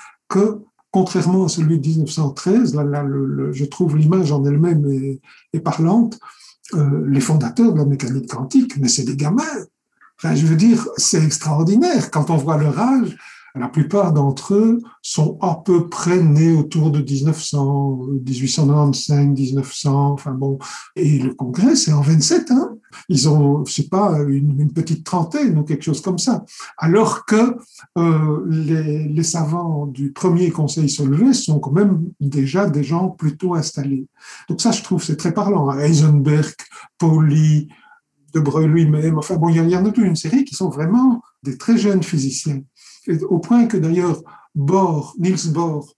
contrairement 0.91 1.47
à 1.47 1.49
celui 1.49 1.81
de 1.81 1.89
1913, 1.89 2.75
là, 2.77 3.05
je 3.53 3.65
trouve 3.65 3.97
l'image 3.97 4.31
en 4.31 4.45
elle-même 4.45 5.21
est, 5.53 5.61
parlante, 5.61 6.19
euh, 6.75 7.05
les 7.09 7.21
fondateurs 7.21 7.73
de 7.73 7.79
la 7.79 7.85
mécanique 7.85 8.31
quantique, 8.31 8.77
mais 8.79 8.89
c'est 8.89 9.05
des 9.05 9.17
gamins. 9.17 9.43
Enfin, 10.19 10.35
je 10.35 10.47
veux 10.47 10.57
dire, 10.57 10.87
c'est 10.97 11.23
extraordinaire 11.23 12.11
quand 12.11 12.31
on 12.31 12.37
voit 12.37 12.57
leur 12.57 12.79
âge. 12.79 13.17
La 13.57 13.69
plupart 13.69 14.13
d'entre 14.13 14.55
eux 14.55 14.81
sont 15.03 15.39
à 15.41 15.61
peu 15.65 15.89
près 15.89 16.21
nés 16.21 16.57
autour 16.57 16.91
de 16.91 17.01
1900, 17.01 17.99
1895, 18.27 19.27
1900, 19.27 20.13
enfin 20.13 20.33
bon. 20.33 20.59
Et 20.97 21.19
le 21.19 21.35
congrès, 21.35 21.77
c'est 21.77 21.93
en 21.93 22.01
27, 22.01 22.51
hein. 22.51 22.74
Ils 23.09 23.29
ont, 23.29 23.65
je 23.65 23.73
sais 23.73 23.89
pas, 23.89 24.19
une, 24.29 24.73
petite 24.73 25.05
trentaine 25.05 25.59
ou 25.59 25.63
quelque 25.63 25.83
chose 25.83 26.01
comme 26.01 26.19
ça. 26.19 26.45
Alors 26.79 27.25
que 27.25 27.57
euh, 27.99 28.45
les, 28.49 29.23
savants 29.23 29.87
du 29.87 30.13
premier 30.13 30.51
conseil 30.51 30.89
soulevé 30.89 31.33
sont 31.33 31.61
quand 31.61 31.73
même 31.73 32.05
déjà 32.21 32.69
des 32.69 32.85
gens 32.85 33.09
plutôt 33.09 33.55
installés. 33.55 34.07
Donc 34.49 34.61
ça, 34.61 34.71
je 34.71 34.83
trouve, 34.83 35.03
c'est 35.03 35.17
très 35.17 35.33
parlant. 35.33 35.71
Heisenberg, 35.73 36.55
Pauli, 36.99 37.69
De 38.35 38.41
Broglie 38.41 38.85
lui-même, 38.85 39.19
enfin 39.19 39.37
bon, 39.37 39.49
il 39.49 39.57
y 39.57 39.77
en 39.77 39.85
a 39.85 39.91
toute 39.91 40.05
une 40.05 40.17
série 40.17 40.45
qui 40.45 40.55
sont 40.55 40.69
vraiment 40.69 41.23
des 41.43 41.57
très 41.57 41.79
jeunes 41.79 42.03
physiciens 42.03 42.63
au 43.29 43.39
point 43.39 43.67
que 43.67 43.77
d'ailleurs 43.77 44.23
Bohr, 44.55 45.15
Niels 45.19 45.53
Bohr, 45.53 45.95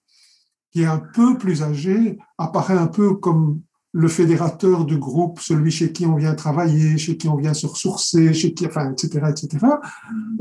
qui 0.73 0.83
est 0.83 0.87
un 0.87 0.99
peu 0.99 1.39
plus 1.39 1.63
âgé, 1.63 2.19
apparaît 2.39 2.77
un 2.77 2.87
peu 2.87 3.15
comme 3.15 3.61
le 3.97 4.09
fédérateur 4.09 4.85
du 4.85 4.99
groupe, 4.99 5.41
celui 5.41 5.71
chez 5.71 5.91
qui 5.91 6.05
on 6.05 6.17
vient 6.17 6.35
travailler, 6.35 6.99
chez 6.99 7.17
qui 7.17 7.29
on 7.29 7.37
vient 7.37 7.55
se 7.55 7.67
ressourcer, 7.67 8.35
chez 8.35 8.53
qui, 8.53 8.67
enfin, 8.67 8.93
etc., 8.93 9.27
etc. 9.31 9.67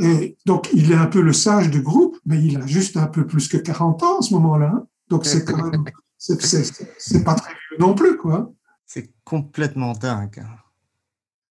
Et 0.01 0.35
donc, 0.45 0.69
il 0.73 0.91
est 0.91 0.95
un 0.95 1.05
peu 1.05 1.21
le 1.21 1.31
sage 1.31 1.69
du 1.69 1.81
groupe, 1.81 2.17
mais 2.25 2.43
il 2.43 2.57
a 2.57 2.67
juste 2.67 2.97
un 2.97 3.07
peu 3.07 3.25
plus 3.25 3.47
que 3.47 3.55
40 3.55 4.03
ans 4.03 4.17
en 4.17 4.21
ce 4.21 4.33
moment-là. 4.33 4.83
Donc, 5.07 5.25
c'est 5.25 5.45
quand 5.45 5.71
même, 5.71 5.85
c'est 6.17 7.23
pas 7.23 7.35
très 7.35 7.51
vieux 7.53 7.77
non 7.79 7.95
plus, 7.95 8.17
quoi. 8.17 8.51
C'est 8.85 9.09
complètement 9.23 9.93
dingue. 9.93 10.43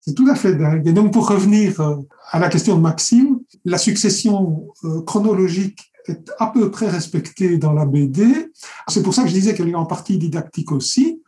C'est 0.02 0.14
tout 0.14 0.28
à 0.30 0.36
fait 0.36 0.56
dingue. 0.56 0.86
Et 0.86 0.92
donc, 0.92 1.14
pour 1.14 1.30
revenir 1.30 1.80
euh, 1.80 1.96
à 2.32 2.40
la 2.40 2.50
question 2.50 2.76
de 2.76 2.82
Maxime, 2.82 3.40
la 3.64 3.78
succession 3.78 4.68
euh, 4.84 5.02
chronologique 5.04 5.80
est 6.08 6.30
à 6.38 6.48
peu 6.48 6.70
près 6.70 6.90
respectée 6.90 7.58
dans 7.58 7.72
la 7.72 7.86
BD. 7.86 8.52
C'est 8.90 9.04
pour 9.04 9.14
ça 9.14 9.24
que 9.24 9.30
je 9.30 9.34
disais 9.34 9.54
qu'elle 9.54 9.70
est 9.70 9.76
en 9.76 9.86
partie 9.86 10.18
didactique 10.18 10.74
aussi. 10.74 11.23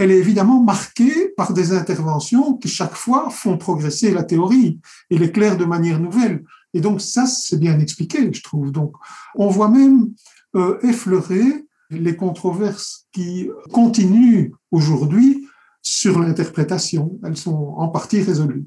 Elle 0.00 0.12
est 0.12 0.18
évidemment 0.18 0.62
marquée 0.62 1.28
par 1.36 1.52
des 1.52 1.72
interventions 1.72 2.56
qui 2.56 2.68
chaque 2.68 2.94
fois 2.94 3.28
font 3.28 3.58
progresser 3.58 4.10
la 4.10 4.22
théorie 4.22 4.80
et 5.10 5.18
l'éclairent 5.18 5.58
de 5.58 5.66
manière 5.66 6.00
nouvelle. 6.00 6.42
Et 6.72 6.80
donc 6.80 7.02
ça, 7.02 7.26
c'est 7.26 7.58
bien 7.58 7.78
expliqué, 7.78 8.32
je 8.32 8.42
trouve. 8.42 8.72
Donc, 8.72 8.94
on 9.34 9.48
voit 9.48 9.68
même 9.68 10.08
euh, 10.56 10.78
effleurer 10.80 11.66
les 11.90 12.16
controverses 12.16 13.08
qui 13.12 13.50
continuent 13.74 14.52
aujourd'hui 14.70 15.46
sur 15.82 16.18
l'interprétation. 16.18 17.20
Elles 17.22 17.36
sont 17.36 17.74
en 17.76 17.88
partie 17.88 18.22
résolues. 18.22 18.64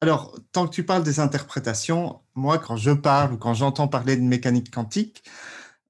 Alors, 0.00 0.38
tant 0.52 0.66
que 0.66 0.74
tu 0.74 0.82
parles 0.82 1.02
des 1.02 1.20
interprétations, 1.20 2.20
moi, 2.34 2.56
quand 2.56 2.76
je 2.76 2.92
parle 2.92 3.34
ou 3.34 3.36
quand 3.36 3.52
j'entends 3.52 3.88
parler 3.88 4.16
de 4.16 4.22
mécanique 4.22 4.70
quantique, 4.70 5.24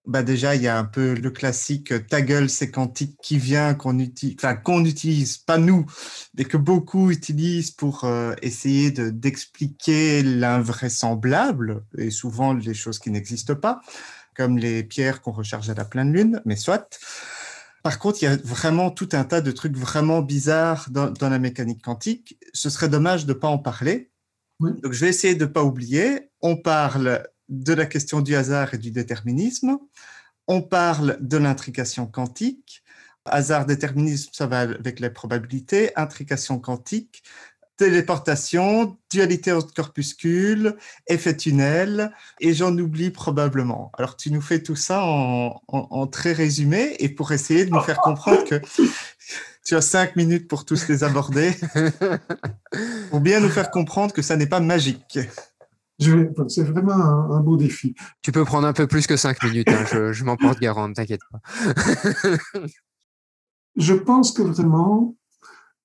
bah 0.09 0.23
déjà, 0.23 0.57
il 0.57 0.62
y 0.62 0.68
a 0.68 0.79
un 0.79 0.85
peu 0.85 1.12
le 1.12 1.31
classique 1.31 1.92
ta 2.09 2.23
gueule, 2.23 2.49
c'est 2.49 2.71
quantique 2.71 3.18
qui 3.23 3.37
vient, 3.37 3.75
qu'on 3.75 3.99
utilise, 3.99 4.37
enfin, 4.38 4.57
qu'on 4.57 4.83
utilise, 4.87 5.37
pas 5.37 5.59
nous, 5.59 5.85
mais 6.35 6.44
que 6.44 6.57
beaucoup 6.57 7.11
utilisent 7.11 7.71
pour 7.71 8.05
euh, 8.05 8.35
essayer 8.40 8.90
de, 8.90 9.11
d'expliquer 9.11 10.23
l'invraisemblable 10.23 11.85
et 11.99 12.11
souvent 12.11 12.55
les 12.55 12.73
choses 12.73 12.99
qui 12.99 13.11
n'existent 13.11 13.55
pas, 13.55 13.83
comme 14.35 14.57
les 14.57 14.83
pierres 14.83 15.21
qu'on 15.21 15.33
recharge 15.33 15.68
à 15.68 15.75
la 15.75 15.85
pleine 15.85 16.12
lune, 16.12 16.40
mais 16.47 16.57
soit. 16.57 16.99
Par 17.83 17.99
contre, 17.99 18.23
il 18.23 18.25
y 18.25 18.29
a 18.29 18.37
vraiment 18.37 18.90
tout 18.90 19.11
un 19.12 19.25
tas 19.25 19.42
de 19.42 19.51
trucs 19.51 19.77
vraiment 19.77 20.23
bizarres 20.23 20.88
dans, 20.90 21.12
la 21.21 21.38
mécanique 21.38 21.83
quantique. 21.83 22.38
Ce 22.55 22.71
serait 22.71 22.88
dommage 22.88 23.27
de 23.27 23.35
ne 23.35 23.38
pas 23.38 23.49
en 23.49 23.59
parler. 23.59 24.11
Donc, 24.59 24.92
je 24.92 25.05
vais 25.05 25.11
essayer 25.11 25.35
de 25.35 25.44
ne 25.44 25.51
pas 25.51 25.62
oublier. 25.62 26.31
On 26.40 26.57
parle 26.57 27.23
de 27.49 27.73
la 27.73 27.87
question 27.87 28.21
du 28.21 28.35
hasard 28.35 28.75
et 28.75 28.79
du 28.79 28.91
déterminisme. 28.91 29.79
On 30.47 30.63
parle 30.63 31.19
de 31.21 31.37
l'intrication 31.37 32.07
quantique. 32.07 32.83
Hasard, 33.25 33.67
déterminisme, 33.67 34.31
ça 34.33 34.47
va 34.47 34.61
avec 34.61 35.01
les 35.01 35.11
probabilités. 35.11 35.91
Intrication 35.97 36.59
quantique, 36.59 37.23
téléportation, 37.79 38.99
dualité 39.11 39.53
entre 39.53 39.73
corpuscules, 39.73 40.77
effet 41.07 41.37
tunnel, 41.37 42.13
et 42.41 42.53
j'en 42.53 42.77
oublie 42.77 43.11
probablement. 43.11 43.93
Alors 43.97 44.17
tu 44.17 44.31
nous 44.31 44.41
fais 44.43 44.63
tout 44.63 44.77
ça 44.77 45.03
en, 45.05 46.07
très 46.09 46.33
résumé 46.33 46.97
et 46.99 47.09
pour 47.09 47.33
essayer 47.33 47.65
de 47.65 47.71
nous 47.71 47.81
faire 47.81 48.01
comprendre 48.01 48.45
que 48.45 48.61
tu 49.65 49.77
as 49.77 49.81
cinq 49.81 50.17
minutes 50.17 50.49
pour 50.49 50.65
tous 50.65 50.89
les 50.89 51.05
aborder, 51.05 51.55
pour 53.11 53.21
bien 53.21 53.41
nous 53.41 53.49
faire 53.49 53.71
comprendre 53.71 54.13
que 54.13 54.23
ça 54.23 54.37
n'est 54.37 54.47
pas 54.47 54.61
magique. 54.61 55.21
C'est 55.99 56.63
vraiment 56.63 56.93
un, 56.93 57.41
beau 57.41 57.57
défi. 57.57 57.95
Tu 58.23 58.31
peux 58.31 58.45
prendre 58.45 58.67
un 58.67 58.73
peu 58.73 58.87
plus 58.87 59.07
que 59.07 59.17
cinq 59.17 59.43
minutes, 59.43 59.69
hein, 59.69 59.85
je, 59.91 60.13
je 60.13 60.25
m'en 60.25 60.37
porte 60.37 60.61
garant, 60.61 60.93
t'inquiète 60.93 61.21
pas. 61.31 61.41
je 63.77 63.95
pense 63.95 64.33
que 64.33 64.43
vraiment, 64.43 65.17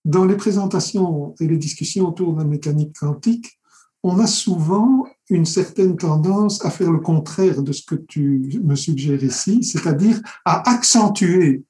dans 0.05 0.25
les 0.25 0.37
présentations 0.37 1.33
et 1.39 1.47
les 1.47 1.57
discussions 1.57 2.07
autour 2.07 2.33
de 2.33 2.39
la 2.39 2.45
mécanique 2.45 2.95
quantique, 2.99 3.59
on 4.03 4.19
a 4.19 4.27
souvent 4.27 5.07
une 5.29 5.45
certaine 5.45 5.95
tendance 5.95 6.63
à 6.65 6.69
faire 6.69 6.91
le 6.91 6.99
contraire 6.99 7.63
de 7.63 7.71
ce 7.71 7.83
que 7.85 7.95
tu 7.95 8.59
me 8.63 8.75
suggères 8.75 9.23
ici, 9.23 9.63
c'est-à-dire 9.63 10.21
à 10.45 10.69
accentuer 10.69 11.63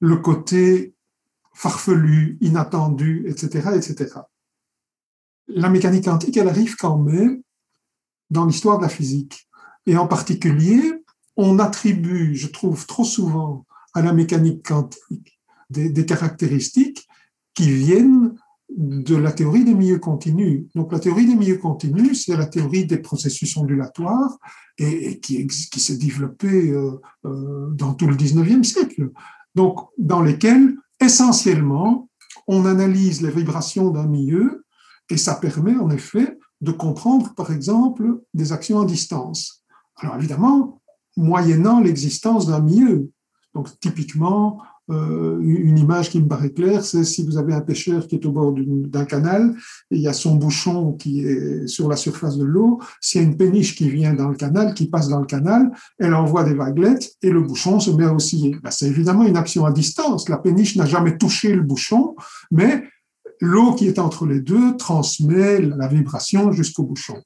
le 0.00 0.16
côté 0.16 0.94
farfelu, 1.54 2.38
inattendu, 2.40 3.26
etc., 3.28 3.70
etc. 3.76 4.20
La 5.48 5.68
mécanique 5.68 6.04
quantique, 6.04 6.36
elle 6.36 6.48
arrive 6.48 6.76
quand 6.76 6.98
même 6.98 7.42
dans 8.30 8.46
l'histoire 8.46 8.78
de 8.78 8.82
la 8.82 8.88
physique. 8.88 9.48
Et 9.86 9.96
en 9.96 10.06
particulier, 10.06 10.82
on 11.36 11.58
attribue, 11.58 12.34
je 12.34 12.48
trouve 12.48 12.86
trop 12.86 13.04
souvent, 13.04 13.66
à 13.94 14.02
la 14.02 14.12
mécanique 14.12 14.66
quantique 14.66 15.38
des, 15.70 16.06
caractéristiques 16.06 17.06
qui 17.54 17.70
viennent 17.70 18.34
de 18.68 19.16
la 19.16 19.32
théorie 19.32 19.64
des 19.64 19.74
milieux 19.74 19.98
continus. 19.98 20.64
Donc 20.74 20.92
la 20.92 20.98
théorie 20.98 21.26
des 21.26 21.34
milieux 21.34 21.58
continus, 21.58 22.26
c'est 22.26 22.36
la 22.36 22.46
théorie 22.46 22.84
des 22.84 22.98
processus 22.98 23.56
ondulatoires 23.56 24.36
et, 24.76 25.18
qui, 25.20 25.46
s'est 25.80 25.96
développée 25.96 26.70
euh, 26.70 27.00
euh, 27.24 27.70
dans 27.70 27.94
tout 27.94 28.06
le 28.06 28.16
19e 28.16 28.64
siècle. 28.64 29.10
Donc 29.54 29.80
dans 29.96 30.22
lesquels 30.22 30.76
essentiellement 31.00 32.08
on 32.46 32.66
analyse 32.66 33.22
les 33.22 33.30
vibrations 33.30 33.90
d'un 33.90 34.06
milieu 34.06 34.64
et 35.08 35.16
ça 35.16 35.34
permet 35.34 35.76
en 35.76 35.90
effet 35.90 36.38
de 36.60 36.72
comprendre 36.72 37.34
par 37.34 37.52
exemple 37.52 38.20
des 38.34 38.52
actions 38.52 38.80
à 38.80 38.86
distance. 38.86 39.62
Alors 39.96 40.16
évidemment, 40.16 40.80
moyennant 41.16 41.80
l'existence 41.80 42.46
d'un 42.46 42.60
milieu. 42.60 43.10
Donc 43.54 43.68
typiquement, 43.80 44.60
euh, 44.88 45.40
une 45.40 45.78
image 45.78 46.10
qui 46.10 46.20
me 46.20 46.28
paraît 46.28 46.50
claire, 46.50 46.84
c'est 46.84 47.02
si 47.02 47.24
vous 47.24 47.38
avez 47.38 47.52
un 47.52 47.60
pêcheur 47.60 48.06
qui 48.06 48.16
est 48.16 48.26
au 48.26 48.30
bord 48.30 48.54
d'un 48.56 49.04
canal 49.04 49.56
et 49.90 49.96
il 49.96 50.00
y 50.00 50.08
a 50.08 50.12
son 50.12 50.36
bouchon 50.36 50.92
qui 50.92 51.24
est 51.24 51.66
sur 51.66 51.88
la 51.88 51.96
surface 51.96 52.36
de 52.36 52.44
l'eau. 52.44 52.80
S'il 53.00 53.20
y 53.20 53.24
a 53.24 53.26
une 53.26 53.36
péniche 53.36 53.74
qui 53.74 53.88
vient 53.88 54.14
dans 54.14 54.28
le 54.28 54.36
canal, 54.36 54.74
qui 54.74 54.88
passe 54.88 55.08
dans 55.08 55.18
le 55.18 55.26
canal, 55.26 55.72
elle 55.98 56.14
envoie 56.14 56.44
des 56.44 56.54
vaguelettes 56.54 57.14
et 57.22 57.30
le 57.30 57.40
bouchon 57.40 57.80
se 57.80 57.90
met 57.90 58.04
à 58.04 58.14
osciller. 58.14 58.56
Ben, 58.62 58.70
c'est 58.70 58.86
évidemment 58.86 59.24
une 59.24 59.36
action 59.36 59.64
à 59.64 59.72
distance. 59.72 60.28
La 60.28 60.38
péniche 60.38 60.76
n'a 60.76 60.86
jamais 60.86 61.18
touché 61.18 61.52
le 61.52 61.62
bouchon, 61.62 62.14
mais 62.52 62.84
l'eau 63.40 63.74
qui 63.74 63.86
est 63.86 63.98
entre 63.98 64.26
les 64.26 64.40
deux 64.40 64.76
transmet 64.76 65.60
la 65.60 65.88
vibration 65.88 66.52
jusqu'au 66.52 66.84
bouchon. 66.84 67.22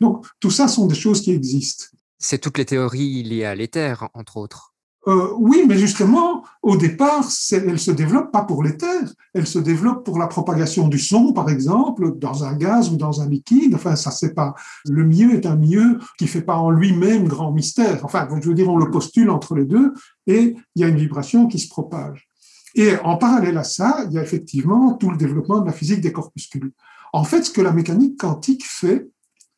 Donc, 0.00 0.24
tout 0.40 0.50
ça 0.50 0.68
sont 0.68 0.86
des 0.86 0.94
choses 0.94 1.20
qui 1.20 1.32
existent. 1.32 1.86
C'est 2.18 2.38
toutes 2.38 2.58
les 2.58 2.64
théories 2.64 3.22
liées 3.22 3.44
à 3.44 3.54
l'éther, 3.54 4.08
entre 4.14 4.38
autres. 4.38 4.74
Euh, 5.08 5.28
oui, 5.38 5.64
mais 5.68 5.78
justement, 5.78 6.42
au 6.62 6.76
départ, 6.76 7.24
elle 7.52 7.78
se 7.78 7.92
développe 7.92 8.32
pas 8.32 8.42
pour 8.42 8.64
l'éther, 8.64 9.04
elle 9.34 9.46
se 9.46 9.60
développe 9.60 10.04
pour 10.04 10.18
la 10.18 10.26
propagation 10.26 10.88
du 10.88 10.98
son, 10.98 11.32
par 11.32 11.48
exemple, 11.48 12.18
dans 12.18 12.42
un 12.42 12.54
gaz 12.54 12.90
ou 12.90 12.96
dans 12.96 13.20
un 13.20 13.28
liquide. 13.28 13.76
Enfin, 13.76 13.94
ça 13.94 14.10
c'est 14.10 14.34
pas. 14.34 14.54
Le 14.84 15.04
milieu 15.04 15.34
est 15.34 15.46
un 15.46 15.54
milieu 15.54 16.00
qui 16.18 16.26
fait 16.26 16.42
pas 16.42 16.56
en 16.56 16.70
lui-même 16.70 17.28
grand 17.28 17.52
mystère. 17.52 18.04
Enfin, 18.04 18.26
je 18.40 18.48
veux 18.48 18.54
dire, 18.54 18.68
on 18.68 18.78
le 18.78 18.90
postule 18.90 19.30
entre 19.30 19.54
les 19.54 19.64
deux, 19.64 19.92
et 20.26 20.56
il 20.74 20.82
y 20.82 20.84
a 20.84 20.88
une 20.88 20.98
vibration 20.98 21.46
qui 21.46 21.60
se 21.60 21.68
propage. 21.68 22.28
Et 22.76 22.94
en 22.98 23.16
parallèle 23.16 23.56
à 23.56 23.64
ça, 23.64 24.04
il 24.06 24.12
y 24.12 24.18
a 24.18 24.22
effectivement 24.22 24.92
tout 24.94 25.10
le 25.10 25.16
développement 25.16 25.60
de 25.60 25.66
la 25.66 25.72
physique 25.72 26.02
des 26.02 26.12
corpuscules. 26.12 26.72
En 27.14 27.24
fait, 27.24 27.42
ce 27.42 27.50
que 27.50 27.62
la 27.62 27.72
mécanique 27.72 28.20
quantique 28.20 28.64
fait, 28.66 29.08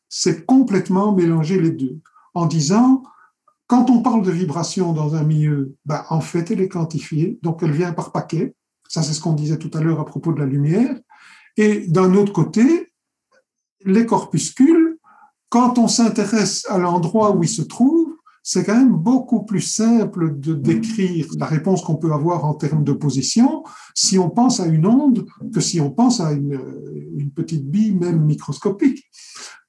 c'est 0.07 0.45
complètement 0.45 1.11
mélanger 1.13 1.59
les 1.59 1.71
deux, 1.71 1.99
en 2.33 2.45
disant 2.45 3.03
quand 3.67 3.89
on 3.89 4.01
parle 4.01 4.23
de 4.23 4.31
vibration 4.31 4.93
dans 4.93 5.15
un 5.15 5.23
milieu, 5.23 5.75
ben, 5.85 6.03
en 6.09 6.21
fait, 6.21 6.49
elle 6.49 6.61
est 6.61 6.69
quantifiée, 6.69 7.37
donc 7.43 7.61
elle 7.61 7.73
vient 7.73 7.91
par 7.91 8.11
paquet. 8.11 8.55
Ça, 8.87 9.03
c'est 9.03 9.13
ce 9.13 9.21
qu'on 9.21 9.33
disait 9.33 9.59
tout 9.59 9.69
à 9.77 9.81
l'heure 9.81 9.99
à 9.99 10.05
propos 10.05 10.33
de 10.33 10.39
la 10.39 10.47
lumière. 10.47 10.97
Et 11.57 11.85
d'un 11.87 12.15
autre 12.15 12.31
côté, 12.33 12.91
les 13.83 14.05
corpuscules, 14.05 14.97
quand 15.49 15.77
on 15.77 15.87
s'intéresse 15.87 16.65
à 16.69 16.77
l'endroit 16.77 17.35
où 17.35 17.43
ils 17.43 17.49
se 17.49 17.61
trouvent, 17.61 17.98
c'est 18.51 18.65
quand 18.65 18.75
même 18.75 18.95
beaucoup 18.95 19.43
plus 19.43 19.61
simple 19.61 20.39
de 20.39 20.55
décrire 20.55 21.27
la 21.37 21.45
réponse 21.45 21.83
qu'on 21.83 21.97
peut 21.97 22.11
avoir 22.11 22.45
en 22.45 22.55
termes 22.55 22.83
de 22.83 22.93
position 22.93 23.63
si 23.93 24.17
on 24.17 24.31
pense 24.31 24.59
à 24.59 24.65
une 24.65 24.87
onde 24.87 25.27
que 25.53 25.61
si 25.61 25.79
on 25.79 25.91
pense 25.91 26.19
à 26.19 26.31
une, 26.31 26.59
une 27.15 27.29
petite 27.29 27.69
bille, 27.69 27.93
même 27.93 28.25
microscopique. 28.25 29.05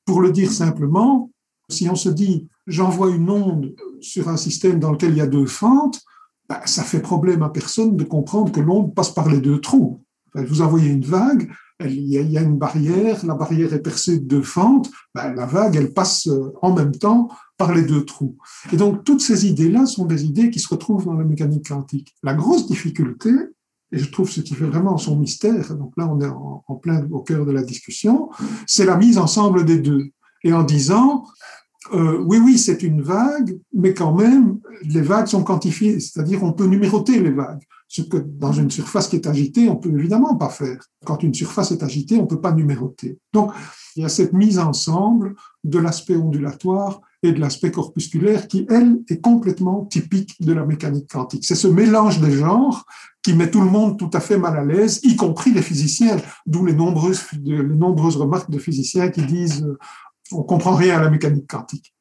Pour 0.06 0.22
le 0.22 0.32
dire 0.32 0.50
simplement, 0.50 1.30
si 1.68 1.90
on 1.90 1.94
se 1.94 2.08
dit 2.08 2.48
j'envoie 2.66 3.10
une 3.10 3.28
onde 3.28 3.74
sur 4.00 4.30
un 4.30 4.38
système 4.38 4.80
dans 4.80 4.92
lequel 4.92 5.10
il 5.10 5.18
y 5.18 5.20
a 5.20 5.26
deux 5.26 5.44
fentes, 5.44 6.00
ben, 6.48 6.60
ça 6.64 6.82
fait 6.82 7.02
problème 7.02 7.42
à 7.42 7.50
personne 7.50 7.98
de 7.98 8.04
comprendre 8.04 8.50
que 8.50 8.60
l'onde 8.60 8.94
passe 8.94 9.10
par 9.10 9.28
les 9.28 9.42
deux 9.42 9.60
trous. 9.60 10.00
vous 10.34 10.62
envoyez 10.62 10.88
une 10.88 11.04
vague, 11.04 11.52
il 11.88 12.08
y, 12.08 12.38
a 12.38 12.42
une 12.42 12.58
barrière, 12.58 13.24
la 13.24 13.34
barrière 13.34 13.72
est 13.72 13.82
percée 13.82 14.18
de 14.18 14.24
deux 14.24 14.42
fentes, 14.42 14.90
ben, 15.14 15.32
la 15.34 15.46
vague, 15.46 15.76
elle 15.76 15.92
passe 15.92 16.26
euh, 16.26 16.52
en 16.62 16.74
même 16.74 16.92
temps 16.92 17.28
par 17.56 17.72
les 17.72 17.82
deux 17.82 18.04
trous. 18.04 18.36
Et 18.72 18.76
donc, 18.76 19.04
toutes 19.04 19.20
ces 19.20 19.46
idées-là 19.46 19.86
sont 19.86 20.04
des 20.04 20.24
idées 20.24 20.50
qui 20.50 20.58
se 20.60 20.68
retrouvent 20.68 21.04
dans 21.04 21.14
la 21.14 21.24
mécanique 21.24 21.68
quantique. 21.68 22.14
La 22.22 22.34
grosse 22.34 22.66
difficulté, 22.66 23.30
et 23.92 23.98
je 23.98 24.10
trouve 24.10 24.30
ce 24.30 24.40
qui 24.40 24.54
fait 24.54 24.66
vraiment 24.66 24.98
son 24.98 25.16
mystère, 25.16 25.74
donc 25.74 25.92
là 25.96 26.08
on 26.08 26.20
est 26.20 26.28
en, 26.28 26.64
en 26.66 26.74
plein 26.76 27.06
au 27.10 27.20
cœur 27.20 27.44
de 27.44 27.52
la 27.52 27.62
discussion, 27.62 28.30
c'est 28.66 28.84
la 28.84 28.96
mise 28.96 29.18
ensemble 29.18 29.64
des 29.64 29.78
deux. 29.78 30.10
Et 30.42 30.52
en 30.52 30.62
disant, 30.62 31.24
euh, 31.92 32.18
oui, 32.26 32.38
oui, 32.38 32.58
c'est 32.58 32.82
une 32.82 33.02
vague, 33.02 33.58
mais 33.74 33.94
quand 33.94 34.14
même, 34.14 34.58
les 34.82 35.00
vagues 35.00 35.26
sont 35.26 35.42
quantifiées, 35.42 35.98
c'est-à-dire 36.00 36.42
on 36.42 36.52
peut 36.52 36.66
numéroter 36.66 37.20
les 37.20 37.30
vagues, 37.30 37.62
ce 37.88 38.02
que 38.02 38.18
dans 38.18 38.52
une 38.52 38.70
surface 38.70 39.08
qui 39.08 39.16
est 39.16 39.26
agitée, 39.26 39.68
on 39.68 39.76
peut 39.76 39.90
évidemment 39.90 40.36
pas 40.36 40.48
faire. 40.48 40.78
Quand 41.04 41.22
une 41.22 41.34
surface 41.34 41.72
est 41.72 41.82
agitée, 41.82 42.18
on 42.18 42.26
peut 42.26 42.40
pas 42.40 42.52
numéroter. 42.52 43.18
Donc, 43.32 43.52
il 43.96 44.02
y 44.02 44.06
a 44.06 44.08
cette 44.08 44.32
mise 44.32 44.58
ensemble 44.58 45.34
de 45.64 45.78
l'aspect 45.78 46.16
ondulatoire 46.16 47.00
et 47.22 47.32
de 47.32 47.40
l'aspect 47.40 47.70
corpusculaire 47.70 48.46
qui, 48.46 48.66
elle, 48.70 49.00
est 49.08 49.20
complètement 49.20 49.84
typique 49.84 50.40
de 50.40 50.52
la 50.52 50.64
mécanique 50.64 51.10
quantique. 51.10 51.44
C'est 51.44 51.54
ce 51.54 51.68
mélange 51.68 52.20
des 52.20 52.32
genres 52.32 52.86
qui 53.22 53.34
met 53.34 53.50
tout 53.50 53.60
le 53.60 53.70
monde 53.70 53.98
tout 53.98 54.10
à 54.14 54.20
fait 54.20 54.38
mal 54.38 54.56
à 54.56 54.64
l'aise, 54.64 55.00
y 55.02 55.16
compris 55.16 55.52
les 55.52 55.60
physiciens, 55.60 56.16
d'où 56.46 56.64
les 56.64 56.72
nombreuses, 56.72 57.22
les 57.42 57.62
nombreuses 57.62 58.16
remarques 58.16 58.50
de 58.50 58.58
physiciens 58.58 59.10
qui 59.10 59.22
disent 59.22 59.66
on 60.32 60.42
comprend 60.42 60.74
rien 60.74 60.98
à 60.98 61.02
la 61.02 61.10
mécanique 61.10 61.48
quantique. 61.48 61.94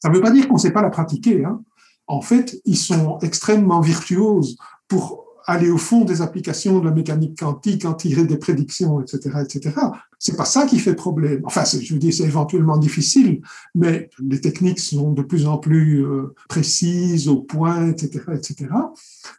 Ça 0.00 0.08
ne 0.08 0.14
veut 0.14 0.20
pas 0.20 0.30
dire 0.30 0.48
qu'on 0.48 0.54
ne 0.54 0.60
sait 0.60 0.72
pas 0.72 0.82
la 0.82 0.90
pratiquer. 0.90 1.44
Hein. 1.44 1.62
En 2.06 2.20
fait, 2.20 2.60
ils 2.64 2.76
sont 2.76 3.18
extrêmement 3.20 3.80
virtuoses 3.80 4.56
pour 4.86 5.28
aller 5.48 5.70
au 5.70 5.78
fond 5.78 6.04
des 6.04 6.20
applications 6.20 6.78
de 6.78 6.84
la 6.84 6.94
mécanique 6.94 7.38
quantique, 7.38 7.86
en 7.86 7.94
tirer 7.94 8.24
des 8.24 8.36
prédictions, 8.36 9.00
etc., 9.00 9.38
etc. 9.42 9.74
C'est 10.18 10.36
pas 10.36 10.44
ça 10.44 10.66
qui 10.66 10.78
fait 10.78 10.94
problème. 10.94 11.40
Enfin, 11.44 11.64
je 11.64 11.94
veux 11.94 11.98
dire, 11.98 12.12
c'est 12.12 12.24
éventuellement 12.24 12.76
difficile, 12.76 13.40
mais 13.74 14.10
les 14.20 14.42
techniques 14.42 14.78
sont 14.78 15.12
de 15.12 15.22
plus 15.22 15.46
en 15.46 15.56
plus 15.56 16.04
euh, 16.04 16.34
précises, 16.50 17.28
au 17.28 17.40
point, 17.40 17.88
etc., 17.88 18.24
etc. 18.34 18.66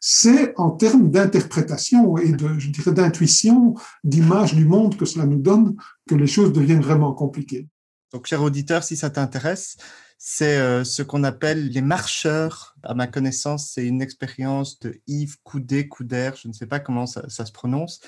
C'est 0.02 0.54
en 0.58 0.72
termes 0.72 1.12
d'interprétation 1.12 2.18
et 2.18 2.32
de, 2.32 2.58
je 2.58 2.72
dirais, 2.72 2.92
d'intuition, 2.92 3.76
d'image 4.04 4.56
du 4.56 4.66
monde 4.66 4.98
que 4.98 5.06
cela 5.06 5.28
nous 5.28 5.40
donne 5.40 5.76
que 6.08 6.16
les 6.16 6.28
choses 6.28 6.52
deviennent 6.52 6.82
vraiment 6.82 7.14
compliquées. 7.14 7.68
Donc, 8.14 8.26
cher 8.28 8.42
auditeur, 8.42 8.84
si 8.84 8.96
ça 8.98 9.10
t'intéresse, 9.10 9.78
c'est 10.18 10.58
euh, 10.58 10.84
ce 10.84 11.02
qu'on 11.02 11.24
appelle 11.24 11.70
les 11.70 11.82
marcheurs. 11.82 12.76
À 12.84 12.94
ma 12.94 13.08
connaissance, 13.08 13.72
c'est 13.74 13.86
une 13.86 14.02
expérience 14.02 14.80
de 14.80 15.00
Yves 15.08 15.38
Coudet, 15.44 15.88
Couder, 15.88 16.32
je 16.42 16.48
ne 16.50 16.54
sais 16.54 16.66
pas 16.66 16.80
comment 16.80 17.06
ça, 17.06 17.28
se 17.30 17.52
prononce. 17.52 18.02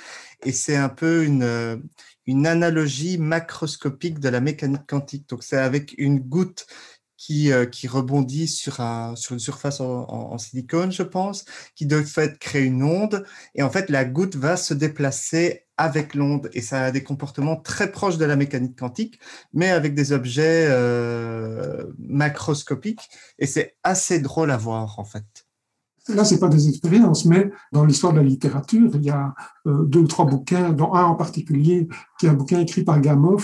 Et 0.44 0.52
c'est 0.52 0.76
un 0.76 0.90
peu 0.90 1.24
une, 1.24 1.44
euh, 1.44 1.78
une 2.26 2.48
analogie 2.48 3.18
macroscopique 3.18 4.20
de 4.20 4.30
la 4.30 4.42
mécanique 4.42 4.88
quantique. 4.88 5.30
Donc, 5.30 5.44
c'est 5.44 5.58
avec 5.58 5.96
une 5.98 6.20
goutte 6.20 6.68
qui, 7.22 7.52
euh, 7.52 7.66
qui 7.68 7.88
rebondit 7.88 8.48
sur, 8.48 8.82
un, 8.82 9.16
sur 9.16 9.34
une 9.34 9.40
surface 9.40 9.80
en, 9.80 10.38
silicone, 10.40 10.92
je 10.92 11.04
pense, 11.04 11.46
qui 11.76 11.86
de 11.86 12.02
fait 12.02 12.40
crée 12.40 12.66
une 12.66 12.84
onde. 12.84 13.26
Et 13.54 13.62
en 13.62 13.70
fait, 13.70 13.92
la 13.92 14.06
goutte 14.06 14.36
va 14.36 14.58
se 14.58 14.74
déplacer 14.74 15.68
avec 15.82 16.14
l'onde 16.14 16.48
et 16.54 16.62
ça 16.62 16.84
a 16.84 16.92
des 16.92 17.02
comportements 17.04 17.56
très 17.56 17.92
proches 17.92 18.20
de 18.20 18.26
la 18.26 18.36
mécanique 18.36 18.78
quantique, 18.78 19.20
mais 19.52 19.72
avec 19.72 19.96
des 19.96 20.14
objets 20.14 20.68
euh, 20.70 21.84
macroscopiques. 21.98 23.10
Et 23.40 23.48
c'est 23.48 23.78
assez 23.84 24.20
drôle 24.20 24.52
à 24.52 24.58
voir, 24.58 25.00
en 25.00 25.06
fait. 25.06 25.26
Là, 26.08 26.24
c'est 26.24 26.40
pas 26.40 26.50
des 26.50 26.70
expériences, 26.70 27.26
mais 27.26 27.52
dans 27.72 27.84
l'histoire 27.84 28.14
de 28.14 28.20
la 28.20 28.24
littérature, 28.24 28.92
il 28.94 29.04
y 29.04 29.10
a 29.10 29.34
euh, 29.66 29.84
deux 29.86 30.02
ou 30.02 30.08
trois 30.08 30.26
bouquins, 30.26 30.70
dont 30.70 30.94
un 30.94 31.06
en 31.06 31.16
particulier, 31.16 31.88
qui 32.20 32.28
est 32.28 32.30
un 32.30 32.34
bouquin 32.34 32.60
écrit 32.60 32.84
par 32.84 33.02
Gamow, 33.02 33.40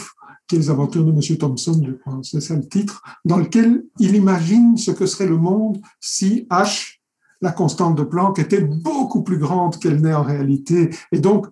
qui 0.47 0.55
est 0.55 0.59
les 0.59 0.69
aventures 0.69 1.05
de 1.05 1.11
M. 1.11 1.37
Thompson, 1.37 1.81
je 1.83 1.91
crois, 1.93 2.19
c'est 2.21 2.39
ça 2.39 2.55
le 2.55 2.67
titre, 2.67 3.01
dans 3.25 3.37
lequel 3.37 3.83
il 3.99 4.15
imagine 4.15 4.77
ce 4.77 4.91
que 4.91 5.07
serait 5.07 5.27
le 5.27 5.37
monde 5.37 5.79
si 5.99 6.47
H, 6.51 6.99
la 7.41 7.51
constante 7.51 7.95
de 7.95 8.03
Planck, 8.03 8.39
était 8.39 8.61
beaucoup 8.61 9.23
plus 9.23 9.37
grande 9.39 9.77
qu'elle 9.79 10.01
n'est 10.01 10.13
en 10.13 10.23
réalité. 10.23 10.89
Et 11.11 11.19
donc, 11.19 11.47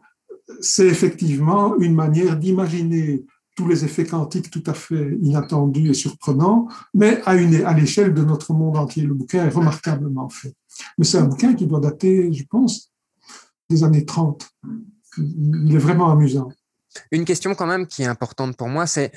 c'est 0.61 0.87
effectivement 0.87 1.75
une 1.77 1.95
manière 1.95 2.37
d'imaginer 2.37 3.25
tous 3.55 3.67
les 3.67 3.85
effets 3.85 4.05
quantiques 4.05 4.51
tout 4.51 4.63
à 4.67 4.73
fait 4.73 5.17
inattendus 5.21 5.89
et 5.89 5.93
surprenants, 5.93 6.67
mais 6.93 7.21
à, 7.25 7.35
une, 7.35 7.63
à 7.65 7.73
l'échelle 7.73 8.13
de 8.13 8.23
notre 8.23 8.53
monde 8.53 8.77
entier. 8.77 9.03
Le 9.03 9.13
bouquin 9.13 9.45
est 9.45 9.49
remarquablement 9.49 10.29
fait. 10.29 10.53
Mais 10.97 11.05
c'est 11.05 11.17
un 11.17 11.25
bouquin 11.25 11.53
qui 11.53 11.65
doit 11.65 11.79
dater, 11.79 12.31
je 12.33 12.43
pense, 12.43 12.91
des 13.69 13.83
années 13.83 14.05
30. 14.05 14.47
Il 15.17 15.73
est 15.73 15.79
vraiment 15.79 16.11
amusant. 16.11 16.49
Une 17.11 17.23
question 17.23 17.55
quand 17.55 17.65
même 17.65 17.87
qui 17.87 18.03
est 18.03 18.07
importante 18.07 18.57
pour 18.57 18.67
moi, 18.67 18.87
c'est, 18.87 19.11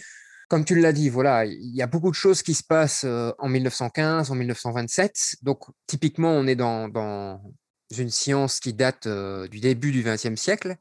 comme 0.49 0.65
tu 0.65 0.79
l'as 0.81 0.93
dit, 0.93 1.09
voilà, 1.09 1.45
il 1.45 1.75
y 1.75 1.83
a 1.83 1.89
beaucoup 1.89 2.11
de 2.11 2.15
choses 2.15 2.43
qui 2.43 2.55
se 2.55 2.63
passent 2.63 3.05
euh, 3.05 3.33
en 3.39 3.49
1915, 3.49 4.31
en 4.31 4.35
1927. 4.37 5.37
Donc, 5.43 5.65
typiquement, 5.89 6.31
on 6.31 6.47
est 6.47 6.57
dans, 6.57 6.89
dans 6.89 7.43
une 7.97 8.11
science 8.11 8.61
qui 8.61 8.75
date 8.75 9.09
du 9.09 9.61
début 9.61 9.93
du 9.93 10.03
XXe 10.03 10.35
siècle, 10.35 10.77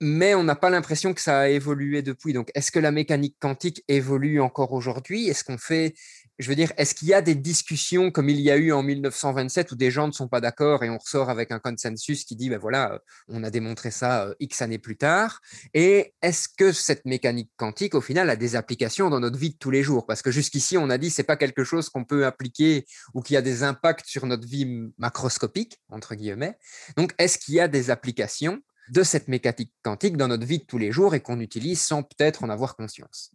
mais 0.00 0.34
on 0.34 0.42
n'a 0.42 0.56
pas 0.56 0.68
l'impression 0.70 1.14
que 1.14 1.20
ça 1.20 1.40
a 1.40 1.48
évolué 1.48 2.02
depuis. 2.02 2.32
Donc, 2.32 2.50
est-ce 2.54 2.70
que 2.70 2.78
la 2.78 2.90
mécanique 2.90 3.36
quantique 3.38 3.84
évolue 3.88 4.40
encore 4.40 4.72
aujourd'hui? 4.72 5.28
Est-ce 5.28 5.44
qu'on 5.44 5.58
fait 5.58 5.94
je 6.40 6.48
veux 6.48 6.54
dire, 6.54 6.72
est-ce 6.78 6.94
qu'il 6.94 7.08
y 7.08 7.14
a 7.14 7.20
des 7.20 7.34
discussions 7.34 8.10
comme 8.10 8.30
il 8.30 8.40
y 8.40 8.50
a 8.50 8.56
eu 8.56 8.72
en 8.72 8.82
1927 8.82 9.72
où 9.72 9.76
des 9.76 9.90
gens 9.90 10.06
ne 10.06 10.12
sont 10.12 10.26
pas 10.26 10.40
d'accord 10.40 10.82
et 10.82 10.88
on 10.88 10.96
ressort 10.96 11.28
avec 11.28 11.52
un 11.52 11.58
consensus 11.58 12.24
qui 12.24 12.34
dit, 12.34 12.48
ben 12.48 12.58
voilà, 12.58 12.94
euh, 12.94 12.98
on 13.28 13.44
a 13.44 13.50
démontré 13.50 13.90
ça 13.90 14.24
euh, 14.24 14.34
X 14.40 14.62
années 14.62 14.78
plus 14.78 14.96
tard? 14.96 15.40
Et 15.74 16.14
est-ce 16.22 16.48
que 16.48 16.72
cette 16.72 17.04
mécanique 17.04 17.50
quantique, 17.58 17.94
au 17.94 18.00
final, 18.00 18.30
a 18.30 18.36
des 18.36 18.56
applications 18.56 19.10
dans 19.10 19.20
notre 19.20 19.38
vie 19.38 19.50
de 19.50 19.58
tous 19.58 19.70
les 19.70 19.82
jours? 19.82 20.06
Parce 20.06 20.22
que 20.22 20.30
jusqu'ici, 20.30 20.78
on 20.78 20.88
a 20.88 20.96
dit, 20.96 21.10
c'est 21.10 21.24
pas 21.24 21.36
quelque 21.36 21.62
chose 21.62 21.90
qu'on 21.90 22.04
peut 22.04 22.24
appliquer 22.24 22.86
ou 23.12 23.20
qui 23.20 23.36
a 23.36 23.42
des 23.42 23.62
impacts 23.62 24.06
sur 24.06 24.24
notre 24.24 24.48
vie 24.48 24.90
macroscopique, 24.96 25.78
entre 25.90 26.14
guillemets. 26.14 26.56
Donc, 26.96 27.12
est-ce 27.18 27.38
qu'il 27.38 27.54
y 27.54 27.60
a 27.60 27.68
des 27.68 27.90
applications 27.90 28.62
de 28.88 29.02
cette 29.02 29.28
mécanique 29.28 29.74
quantique 29.82 30.16
dans 30.16 30.28
notre 30.28 30.46
vie 30.46 30.58
de 30.58 30.64
tous 30.64 30.78
les 30.78 30.90
jours 30.90 31.14
et 31.14 31.20
qu'on 31.20 31.38
utilise 31.38 31.82
sans 31.82 32.02
peut-être 32.02 32.44
en 32.44 32.48
avoir 32.48 32.76
conscience? 32.76 33.30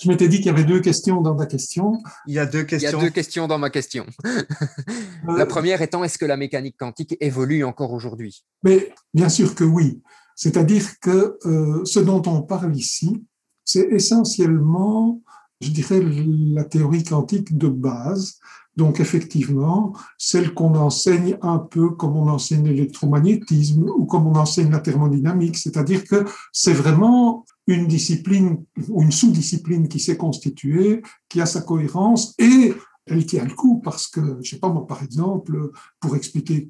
Je 0.00 0.08
m'étais 0.08 0.28
dit 0.28 0.36
qu'il 0.36 0.46
y 0.46 0.50
avait 0.50 0.64
deux 0.64 0.80
questions 0.80 1.20
dans 1.20 1.34
ta 1.34 1.46
question. 1.46 2.00
Il 2.26 2.34
y 2.34 2.38
a 2.38 2.46
deux 2.46 2.62
questions. 2.62 2.90
Il 2.90 2.92
y 2.92 2.96
a 2.96 3.00
deux 3.00 3.10
questions 3.10 3.48
dans 3.48 3.58
ma 3.58 3.70
question. 3.70 4.06
la 5.26 5.46
première 5.46 5.82
étant, 5.82 6.04
est-ce 6.04 6.18
que 6.18 6.24
la 6.24 6.36
mécanique 6.36 6.76
quantique 6.78 7.16
évolue 7.20 7.64
encore 7.64 7.92
aujourd'hui? 7.92 8.44
Mais 8.62 8.92
bien 9.12 9.28
sûr 9.28 9.54
que 9.54 9.64
oui. 9.64 10.00
C'est-à-dire 10.36 10.98
que 11.00 11.36
euh, 11.46 11.84
ce 11.84 12.00
dont 12.00 12.22
on 12.26 12.42
parle 12.42 12.76
ici, 12.76 13.24
c'est 13.64 13.88
essentiellement, 13.90 15.20
je 15.60 15.70
dirais, 15.70 16.00
la 16.02 16.64
théorie 16.64 17.04
quantique 17.04 17.56
de 17.56 17.68
base. 17.68 18.38
Donc 18.76 19.00
effectivement, 19.00 19.92
celle 20.16 20.54
qu'on 20.54 20.74
enseigne 20.74 21.36
un 21.42 21.58
peu 21.58 21.90
comme 21.90 22.16
on 22.16 22.28
enseigne 22.28 22.68
l'électromagnétisme 22.68 23.84
ou 23.96 24.06
comme 24.06 24.26
on 24.26 24.34
enseigne 24.34 24.70
la 24.70 24.80
thermodynamique, 24.80 25.58
c'est-à-dire 25.58 26.04
que 26.04 26.24
c'est 26.52 26.72
vraiment 26.72 27.44
une 27.66 27.86
discipline 27.86 28.64
ou 28.88 29.02
une 29.02 29.12
sous-discipline 29.12 29.88
qui 29.88 30.00
s'est 30.00 30.16
constituée, 30.16 31.02
qui 31.28 31.40
a 31.40 31.46
sa 31.46 31.60
cohérence 31.60 32.34
et 32.38 32.74
elle 33.06 33.26
tient 33.26 33.44
le 33.44 33.54
coup 33.54 33.80
parce 33.80 34.06
que, 34.06 34.38
je 34.42 34.50
sais 34.50 34.58
pas 34.58 34.68
moi, 34.68 34.86
par 34.86 35.02
exemple, 35.02 35.72
pour 36.00 36.14
expliquer 36.14 36.68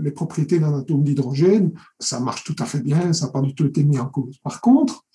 les 0.00 0.10
propriétés 0.10 0.58
d'un 0.58 0.78
atome 0.78 1.02
d'hydrogène, 1.02 1.72
ça 1.98 2.20
marche 2.20 2.44
tout 2.44 2.56
à 2.58 2.66
fait 2.66 2.80
bien, 2.80 3.12
ça 3.12 3.26
n'a 3.26 3.32
pas 3.32 3.40
du 3.40 3.54
tout 3.54 3.66
été 3.66 3.82
mis 3.82 3.98
en 3.98 4.06
cause. 4.06 4.38
Par 4.42 4.60
contre, 4.60 5.06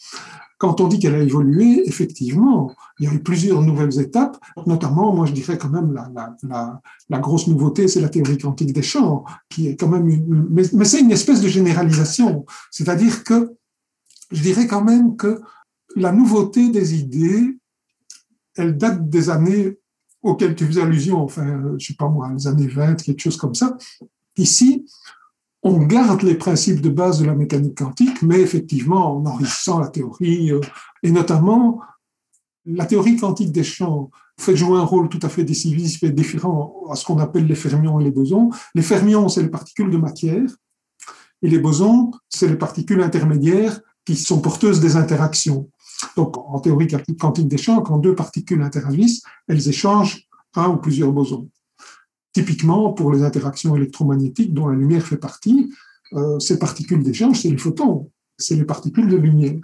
quand 0.57 0.81
on 0.81 0.87
dit 0.87 0.99
qu'elle 0.99 1.15
a 1.15 1.21
évolué, 1.21 1.87
effectivement, 1.87 2.73
il 2.99 3.05
y 3.05 3.09
a 3.09 3.13
eu 3.13 3.21
plusieurs 3.21 3.61
nouvelles 3.61 3.99
étapes, 3.99 4.37
notamment, 4.65 5.13
moi 5.13 5.25
je 5.25 5.33
dirais 5.33 5.57
quand 5.57 5.69
même, 5.69 5.93
la, 5.93 6.09
la, 6.43 6.81
la, 7.09 7.19
grosse 7.19 7.47
nouveauté, 7.47 7.87
c'est 7.87 8.01
la 8.01 8.09
théorie 8.09 8.37
quantique 8.37 8.73
des 8.73 8.81
champs, 8.81 9.25
qui 9.49 9.67
est 9.67 9.75
quand 9.75 9.89
même 9.89 10.07
mais 10.49 10.85
c'est 10.85 11.01
une 11.01 11.11
espèce 11.11 11.41
de 11.41 11.47
généralisation. 11.47 12.45
C'est-à-dire 12.71 13.23
que 13.23 13.55
je 14.31 14.41
dirais 14.41 14.67
quand 14.67 14.83
même 14.83 15.15
que 15.15 15.41
la 15.95 16.11
nouveauté 16.11 16.69
des 16.69 16.95
idées, 16.95 17.57
elle 18.55 18.77
date 18.77 19.09
des 19.09 19.29
années 19.29 19.77
auxquelles 20.21 20.55
tu 20.55 20.65
faisais 20.65 20.81
allusion, 20.81 21.21
enfin, 21.21 21.75
je 21.77 21.85
sais 21.85 21.93
pas 21.93 22.09
moi, 22.09 22.31
les 22.33 22.47
années 22.47 22.67
20, 22.67 23.03
quelque 23.03 23.19
chose 23.19 23.37
comme 23.37 23.53
ça. 23.53 23.77
Ici, 24.37 24.85
on 25.61 25.79
garde 25.79 26.21
les 26.23 26.35
principes 26.35 26.81
de 26.81 26.89
base 26.89 27.19
de 27.19 27.25
la 27.25 27.35
mécanique 27.35 27.77
quantique, 27.77 28.21
mais 28.21 28.41
effectivement 28.41 29.17
en 29.17 29.25
enrichissant 29.25 29.79
la 29.79 29.87
théorie, 29.87 30.51
euh, 30.51 30.61
et 31.03 31.11
notamment 31.11 31.81
la 32.65 32.85
théorie 32.85 33.17
quantique 33.17 33.51
des 33.51 33.63
champs 33.63 34.09
fait 34.39 34.55
jouer 34.55 34.77
un 34.77 34.83
rôle 34.83 35.09
tout 35.09 35.19
à 35.21 35.29
fait 35.29 35.43
décisif 35.43 36.03
et 36.03 36.11
différent 36.11 36.83
à 36.91 36.95
ce 36.95 37.05
qu'on 37.05 37.19
appelle 37.19 37.45
les 37.45 37.55
fermions 37.55 37.99
et 37.99 38.03
les 38.03 38.11
bosons. 38.11 38.49
Les 38.73 38.81
fermions, 38.81 39.29
c'est 39.29 39.43
les 39.43 39.49
particules 39.49 39.89
de 39.89 39.97
matière, 39.97 40.49
et 41.41 41.49
les 41.49 41.59
bosons, 41.59 42.11
c'est 42.29 42.47
les 42.47 42.57
particules 42.57 43.01
intermédiaires 43.01 43.79
qui 44.05 44.15
sont 44.15 44.39
porteuses 44.39 44.79
des 44.79 44.95
interactions. 44.95 45.69
Donc, 46.15 46.37
en 46.37 46.59
théorie 46.59 46.87
quantique 47.19 47.57
champs, 47.57 47.81
quand 47.81 47.97
deux 47.97 48.15
particules 48.15 48.61
interagissent, 48.61 49.23
elles 49.47 49.67
échangent 49.67 50.27
un 50.55 50.69
ou 50.69 50.77
plusieurs 50.77 51.11
bosons. 51.11 51.49
Typiquement, 52.33 52.93
pour 52.93 53.11
les 53.11 53.23
interactions 53.23 53.75
électromagnétiques 53.75 54.53
dont 54.53 54.67
la 54.67 54.75
lumière 54.75 55.05
fait 55.05 55.17
partie, 55.17 55.71
euh, 56.13 56.39
ces 56.39 56.59
particules 56.59 57.01
d'échange, 57.01 57.41
c'est 57.41 57.49
les 57.49 57.57
photons, 57.57 58.11
c'est 58.37 58.55
les 58.55 58.65
particules 58.65 59.07
de 59.07 59.15
lumière. 59.15 59.59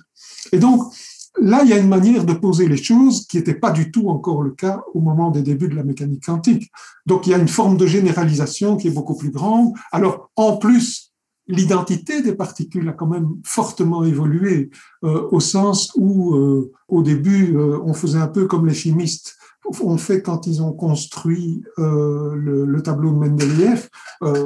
Et 0.51 0.59
donc, 0.59 0.93
là, 1.39 1.61
il 1.63 1.69
y 1.69 1.73
a 1.73 1.77
une 1.77 1.89
manière 1.89 2.25
de 2.25 2.33
poser 2.33 2.67
les 2.67 2.81
choses 2.81 3.27
qui 3.27 3.37
n'était 3.37 3.55
pas 3.55 3.71
du 3.71 3.91
tout 3.91 4.09
encore 4.09 4.41
le 4.41 4.51
cas 4.51 4.81
au 4.93 5.01
moment 5.01 5.31
des 5.31 5.41
débuts 5.41 5.67
de 5.67 5.75
la 5.75 5.83
mécanique 5.83 6.25
quantique. 6.25 6.71
Donc, 7.05 7.27
il 7.27 7.31
y 7.31 7.33
a 7.33 7.37
une 7.37 7.47
forme 7.47 7.77
de 7.77 7.85
généralisation 7.85 8.77
qui 8.77 8.87
est 8.87 8.91
beaucoup 8.91 9.15
plus 9.15 9.31
grande. 9.31 9.73
Alors, 9.91 10.31
en 10.35 10.57
plus, 10.57 11.11
l'identité 11.47 12.21
des 12.21 12.33
particules 12.33 12.87
a 12.89 12.93
quand 12.93 13.07
même 13.07 13.29
fortement 13.43 14.03
évolué 14.03 14.69
euh, 15.03 15.27
au 15.31 15.39
sens 15.39 15.91
où 15.95 16.35
euh, 16.35 16.71
au 16.87 17.03
début 17.03 17.55
euh, 17.55 17.79
on 17.83 17.93
faisait 17.93 18.19
un 18.19 18.27
peu 18.27 18.45
comme 18.47 18.67
les 18.67 18.73
chimistes 18.73 19.37
ont 19.82 19.97
fait 19.97 20.22
quand 20.22 20.47
ils 20.47 20.61
ont 20.61 20.74
construit 20.74 21.63
euh, 21.80 22.36
le, 22.36 22.65
le, 22.65 22.82
tableau 22.82 23.11
de 23.11 23.17
Mendeleïev. 23.17 23.89
Euh, 24.24 24.45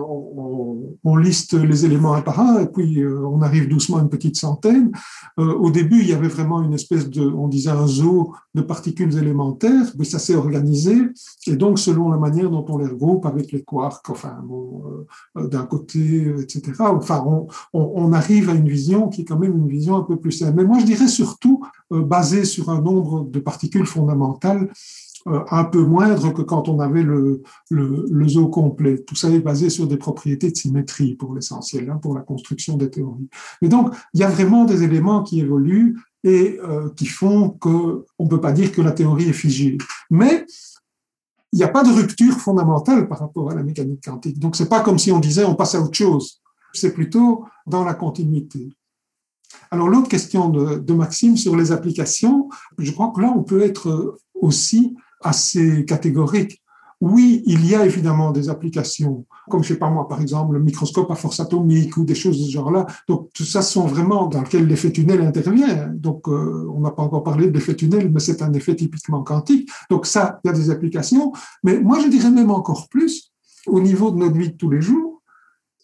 on, 1.03 1.15
liste 1.15 1.53
les 1.53 1.85
éléments 1.85 2.13
un 2.13 2.21
par 2.21 2.39
un 2.39 2.59
et 2.59 2.67
puis 2.67 3.01
euh, 3.01 3.25
on 3.25 3.41
arrive 3.41 3.69
doucement 3.69 3.97
à 3.97 4.01
une 4.01 4.09
petite 4.09 4.35
centaine. 4.35 4.91
Au 5.37 5.71
début, 5.71 6.01
il 6.01 6.07
y 6.07 6.13
avait 6.13 6.27
vraiment 6.27 6.61
une 6.61 6.73
espèce 6.73 7.09
de, 7.09 7.25
on 7.25 7.47
disait 7.47 7.69
un 7.71 7.87
zoo 7.87 8.33
de 8.53 8.61
particules 8.61 9.17
élémentaires, 9.17 9.85
mais 9.97 10.03
ça 10.03 10.19
s'est 10.19 10.35
organisé 10.35 10.97
et 11.47 11.55
donc 11.55 11.79
selon 11.79 12.09
la 12.09 12.17
manière 12.17 12.49
dont 12.49 12.65
on 12.67 12.77
les 12.77 12.87
regroupe 12.87 13.25
avec 13.25 13.51
les 13.51 13.63
quarks, 13.63 14.09
enfin 14.09 14.37
bon, 14.43 14.83
d'un 15.35 15.65
côté, 15.65 16.33
etc. 16.41 16.73
Enfin, 16.79 17.23
on, 17.25 17.47
on, 17.73 18.13
arrive 18.13 18.49
à 18.49 18.53
une 18.53 18.67
vision 18.67 19.07
qui 19.07 19.21
est 19.21 19.25
quand 19.25 19.39
même 19.39 19.57
une 19.57 19.67
vision 19.67 19.95
un 19.95 20.03
peu 20.03 20.17
plus 20.17 20.31
simple. 20.31 20.57
Mais 20.57 20.65
moi, 20.65 20.79
je 20.79 20.85
dirais 20.85 21.07
surtout 21.07 21.63
basée 21.89 22.45
sur 22.45 22.69
un 22.69 22.81
nombre 22.81 23.25
de 23.25 23.39
particules 23.39 23.85
fondamentales 23.85 24.69
un 25.25 25.63
peu 25.63 25.83
moindre 25.83 26.31
que 26.33 26.43
quand 26.43 26.69
on 26.69 26.79
avait 26.79 27.01
le, 27.01 27.41
le, 27.71 28.27
zoo 28.27 28.47
complet. 28.47 29.03
Tout 29.03 29.15
ça 29.15 29.29
est 29.29 29.39
basé 29.39 29.69
sur 29.69 29.87
des 29.87 29.97
propriétés 29.97 30.51
de 30.51 30.55
symétrie 30.55 31.15
pour 31.15 31.33
l'essentiel, 31.33 31.89
hein, 31.89 31.97
pour 31.97 32.13
la 32.13 32.21
construction 32.21 32.77
des 32.77 32.91
théories. 32.91 33.29
Mais 33.61 33.67
donc, 33.67 33.93
il 34.13 34.19
y 34.19 34.23
a 34.23 34.29
vraiment 34.29 34.65
des 34.65 34.83
éléments 34.83 35.23
qui 35.23 35.39
évoluent 35.39 35.99
et 36.23 36.59
euh, 36.63 36.89
qui 36.95 37.07
font 37.07 37.49
que 37.49 38.05
on 38.19 38.27
peut 38.27 38.41
pas 38.41 38.51
dire 38.51 38.71
que 38.71 38.81
la 38.81 38.91
théorie 38.91 39.29
est 39.29 39.33
figée. 39.33 39.77
Mais 40.11 40.45
il 41.51 41.57
n'y 41.57 41.63
a 41.63 41.69
pas 41.69 41.83
de 41.83 41.91
rupture 41.91 42.35
fondamentale 42.35 43.07
par 43.07 43.19
rapport 43.19 43.49
à 43.49 43.55
la 43.55 43.63
mécanique 43.63 44.03
quantique. 44.05 44.37
Donc, 44.37 44.55
c'est 44.55 44.69
pas 44.69 44.81
comme 44.81 44.99
si 44.99 45.11
on 45.11 45.19
disait 45.19 45.45
on 45.45 45.55
passe 45.55 45.73
à 45.73 45.81
autre 45.81 45.97
chose. 45.97 46.41
C'est 46.73 46.93
plutôt 46.93 47.45
dans 47.65 47.83
la 47.83 47.95
continuité. 47.95 48.69
Alors, 49.71 49.87
l'autre 49.87 50.09
question 50.09 50.49
de 50.49 50.93
Maxime 50.93 51.37
sur 51.37 51.55
les 51.55 51.71
applications, 51.71 52.49
je 52.77 52.91
crois 52.91 53.11
que 53.15 53.21
là, 53.21 53.33
on 53.35 53.41
peut 53.41 53.61
être 53.61 54.19
aussi 54.35 54.95
assez 55.25 55.85
catégorique. 55.85 56.61
Oui, 57.01 57.43
il 57.45 57.65
y 57.67 57.75
a 57.75 57.85
évidemment 57.85 58.31
des 58.31 58.49
applications, 58.49 59.25
comme 59.49 59.63
je 59.63 59.73
sais 59.73 59.79
pas 59.79 59.89
moi, 59.89 60.07
par 60.07 60.21
exemple, 60.21 60.53
le 60.53 60.63
microscope 60.63 61.11
à 61.11 61.15
force 61.15 61.41
atomique 61.41 61.97
ou 61.97 62.05
des 62.05 62.15
choses 62.15 62.39
de 62.39 62.45
ce 62.45 62.51
genre-là. 62.51 62.85
Donc, 63.09 63.29
tout 63.33 63.43
ça 63.43 63.61
sont 63.61 63.85
vraiment 63.85 64.27
dans 64.27 64.41
lequel 64.41 64.65
l'effet 64.65 64.91
tunnel 64.91 65.21
intervient. 65.21 65.87
Donc, 65.93 66.27
euh, 66.29 66.71
on 66.73 66.79
n'a 66.79 66.91
pas 66.91 67.03
encore 67.03 67.23
parlé 67.23 67.47
de 67.47 67.51
l'effet 67.51 67.75
tunnel, 67.75 68.09
mais 68.11 68.21
c'est 68.21 68.41
un 68.41 68.53
effet 68.53 68.75
typiquement 68.75 69.23
quantique. 69.23 69.69
Donc, 69.89 70.05
ça, 70.05 70.39
il 70.43 70.47
y 70.47 70.51
a 70.51 70.53
des 70.53 70.69
applications. 70.69 71.33
Mais 71.63 71.79
moi, 71.79 71.99
je 71.99 72.07
dirais 72.07 72.31
même 72.31 72.49
encore 72.49 72.87
plus, 72.87 73.33
au 73.67 73.81
niveau 73.81 74.09
de 74.11 74.17
notre 74.17 74.37
vie 74.37 74.51
de 74.51 74.57
tous 74.57 74.69
les 74.69 74.81
jours, 74.81 75.21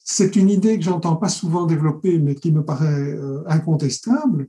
c'est 0.03 0.35
une 0.35 0.49
idée 0.49 0.77
que 0.77 0.83
j'entends 0.83 1.17
pas 1.17 1.29
souvent 1.29 1.65
développer, 1.65 2.19
mais 2.19 2.35
qui 2.35 2.51
me 2.51 2.63
paraît 2.63 3.11
euh, 3.11 3.43
incontestable. 3.47 4.47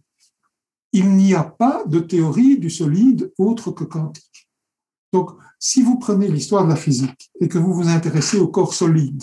Il 0.92 1.10
n'y 1.16 1.34
a 1.34 1.42
pas 1.44 1.84
de 1.86 1.98
théorie 1.98 2.58
du 2.58 2.70
solide 2.70 3.32
autre 3.36 3.70
que 3.72 3.84
quantique. 3.84 4.31
Donc, 5.12 5.30
si 5.58 5.82
vous 5.82 5.98
prenez 5.98 6.28
l'histoire 6.28 6.64
de 6.64 6.70
la 6.70 6.76
physique 6.76 7.30
et 7.40 7.48
que 7.48 7.58
vous 7.58 7.74
vous 7.74 7.88
intéressez 7.88 8.38
au 8.38 8.48
corps 8.48 8.74
solide, 8.74 9.22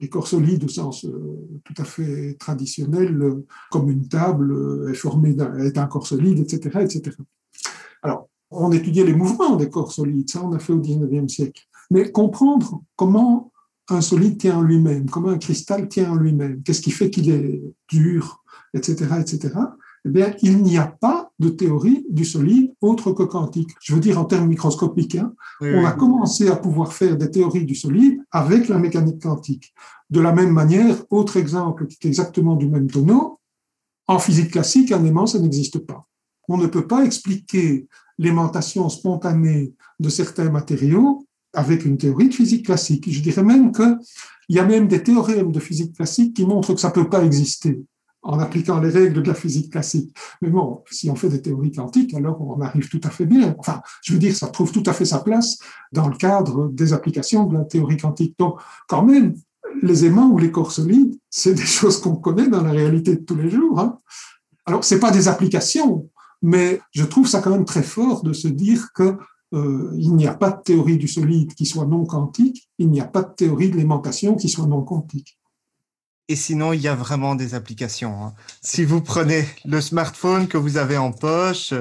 les 0.00 0.08
corps 0.08 0.26
solides 0.26 0.64
au 0.64 0.68
sens 0.68 1.04
euh, 1.04 1.60
tout 1.64 1.74
à 1.78 1.84
fait 1.84 2.36
traditionnel, 2.38 3.20
euh, 3.20 3.46
comme 3.70 3.90
une 3.90 4.08
table 4.08 4.52
euh, 4.52 4.90
est 4.90 4.94
formée 4.94 5.34
d'un, 5.34 5.56
est 5.58 5.76
un 5.76 5.86
corps 5.86 6.06
solide, 6.06 6.38
etc., 6.38 6.80
etc. 6.80 7.16
Alors, 8.02 8.28
on 8.50 8.70
étudiait 8.72 9.04
les 9.04 9.14
mouvements 9.14 9.56
des 9.56 9.70
corps 9.70 9.92
solides, 9.92 10.30
ça 10.30 10.42
on 10.44 10.52
a 10.52 10.58
fait 10.58 10.72
au 10.72 10.80
19e 10.80 11.28
siècle. 11.28 11.62
Mais 11.90 12.10
comprendre 12.10 12.82
comment 12.96 13.52
un 13.88 14.00
solide 14.00 14.38
tient 14.38 14.58
en 14.58 14.62
lui-même, 14.62 15.10
comment 15.10 15.30
un 15.30 15.38
cristal 15.38 15.88
tient 15.88 16.12
en 16.12 16.16
lui-même, 16.16 16.62
qu'est-ce 16.62 16.80
qui 16.80 16.90
fait 16.90 17.10
qu'il 17.10 17.28
est 17.30 17.62
dur, 17.88 18.42
etc., 18.74 19.06
etc., 19.20 19.50
eh 20.04 20.08
bien, 20.08 20.34
il 20.42 20.62
n'y 20.62 20.78
a 20.78 20.86
pas 20.86 21.30
de 21.38 21.48
théorie 21.48 22.04
du 22.10 22.24
solide 22.24 22.74
autre 22.80 23.12
que 23.12 23.22
quantique. 23.22 23.70
Je 23.80 23.94
veux 23.94 24.00
dire 24.00 24.18
en 24.18 24.24
termes 24.24 24.48
microscopiques. 24.48 25.14
Hein. 25.14 25.32
Oui, 25.60 25.74
on 25.74 25.84
a 25.84 25.92
commencé 25.92 26.48
à 26.48 26.56
pouvoir 26.56 26.92
faire 26.92 27.16
des 27.16 27.30
théories 27.30 27.64
du 27.64 27.76
solide 27.76 28.18
avec 28.32 28.68
la 28.68 28.78
mécanique 28.78 29.22
quantique. 29.22 29.72
De 30.10 30.20
la 30.20 30.32
même 30.32 30.50
manière, 30.50 30.96
autre 31.10 31.36
exemple 31.36 31.86
qui 31.86 31.96
est 32.02 32.06
exactement 32.08 32.56
du 32.56 32.68
même 32.68 32.90
tonneau, 32.90 33.38
en 34.08 34.18
physique 34.18 34.50
classique, 34.50 34.90
un 34.90 35.04
aimant, 35.04 35.26
ça 35.26 35.38
n'existe 35.38 35.78
pas. 35.78 36.06
On 36.48 36.58
ne 36.58 36.66
peut 36.66 36.86
pas 36.86 37.04
expliquer 37.04 37.86
l'aimantation 38.18 38.88
spontanée 38.88 39.72
de 40.00 40.08
certains 40.08 40.50
matériaux 40.50 41.26
avec 41.54 41.84
une 41.84 41.96
théorie 41.96 42.28
de 42.28 42.34
physique 42.34 42.66
classique. 42.66 43.08
Je 43.08 43.20
dirais 43.20 43.44
même 43.44 43.70
qu'il 43.70 43.96
y 44.48 44.58
a 44.58 44.64
même 44.64 44.88
des 44.88 45.02
théorèmes 45.02 45.52
de 45.52 45.60
physique 45.60 45.94
classique 45.94 46.34
qui 46.34 46.44
montrent 46.44 46.74
que 46.74 46.80
ça 46.80 46.88
ne 46.88 46.94
peut 46.94 47.08
pas 47.08 47.24
exister 47.24 47.84
en 48.22 48.38
appliquant 48.38 48.80
les 48.80 48.90
règles 48.90 49.22
de 49.22 49.28
la 49.28 49.34
physique 49.34 49.72
classique. 49.72 50.16
Mais 50.40 50.48
bon, 50.48 50.82
si 50.90 51.10
on 51.10 51.16
fait 51.16 51.28
des 51.28 51.42
théories 51.42 51.72
quantiques, 51.72 52.14
alors 52.14 52.40
on 52.40 52.60
arrive 52.60 52.88
tout 52.88 53.00
à 53.04 53.10
fait 53.10 53.26
bien. 53.26 53.54
Enfin, 53.58 53.82
je 54.02 54.12
veux 54.12 54.18
dire, 54.18 54.34
ça 54.34 54.48
trouve 54.48 54.70
tout 54.70 54.84
à 54.86 54.92
fait 54.92 55.04
sa 55.04 55.18
place 55.18 55.58
dans 55.92 56.08
le 56.08 56.16
cadre 56.16 56.68
des 56.68 56.92
applications 56.92 57.44
de 57.44 57.58
la 57.58 57.64
théorie 57.64 57.96
quantique. 57.96 58.36
Donc, 58.38 58.60
quand 58.88 59.02
même, 59.02 59.34
les 59.82 60.04
aimants 60.04 60.30
ou 60.30 60.38
les 60.38 60.52
corps 60.52 60.72
solides, 60.72 61.18
c'est 61.30 61.54
des 61.54 61.62
choses 61.78 62.00
qu'on 62.00 62.16
connaît 62.16 62.48
dans 62.48 62.62
la 62.62 62.70
réalité 62.70 63.16
de 63.16 63.24
tous 63.24 63.36
les 63.36 63.50
jours. 63.50 63.80
Hein. 63.80 63.98
Alors, 64.66 64.84
c'est 64.84 65.00
pas 65.00 65.10
des 65.10 65.26
applications, 65.26 66.08
mais 66.40 66.80
je 66.92 67.04
trouve 67.04 67.26
ça 67.26 67.40
quand 67.40 67.50
même 67.50 67.64
très 67.64 67.82
fort 67.82 68.22
de 68.22 68.32
se 68.32 68.48
dire 68.48 68.92
que 68.94 69.16
euh, 69.54 69.92
il 69.98 70.14
n'y 70.14 70.26
a 70.26 70.34
pas 70.34 70.50
de 70.50 70.62
théorie 70.62 70.96
du 70.96 71.08
solide 71.08 71.54
qui 71.54 71.66
soit 71.66 71.84
non 71.84 72.06
quantique, 72.06 72.70
il 72.78 72.90
n'y 72.90 73.00
a 73.00 73.04
pas 73.04 73.22
de 73.22 73.34
théorie 73.34 73.70
de 73.70 73.76
l'aimantation 73.76 74.34
qui 74.34 74.48
soit 74.48 74.66
non 74.66 74.82
quantique. 74.82 75.38
Et 76.32 76.36
sinon, 76.36 76.72
il 76.72 76.80
y 76.80 76.88
a 76.88 76.94
vraiment 76.94 77.34
des 77.34 77.54
applications. 77.54 78.24
Hein. 78.24 78.32
Si 78.62 78.86
vous 78.86 79.02
prenez 79.02 79.44
le 79.66 79.82
smartphone 79.82 80.48
que 80.48 80.56
vous 80.56 80.78
avez 80.78 80.96
en 80.96 81.12
poche. 81.12 81.74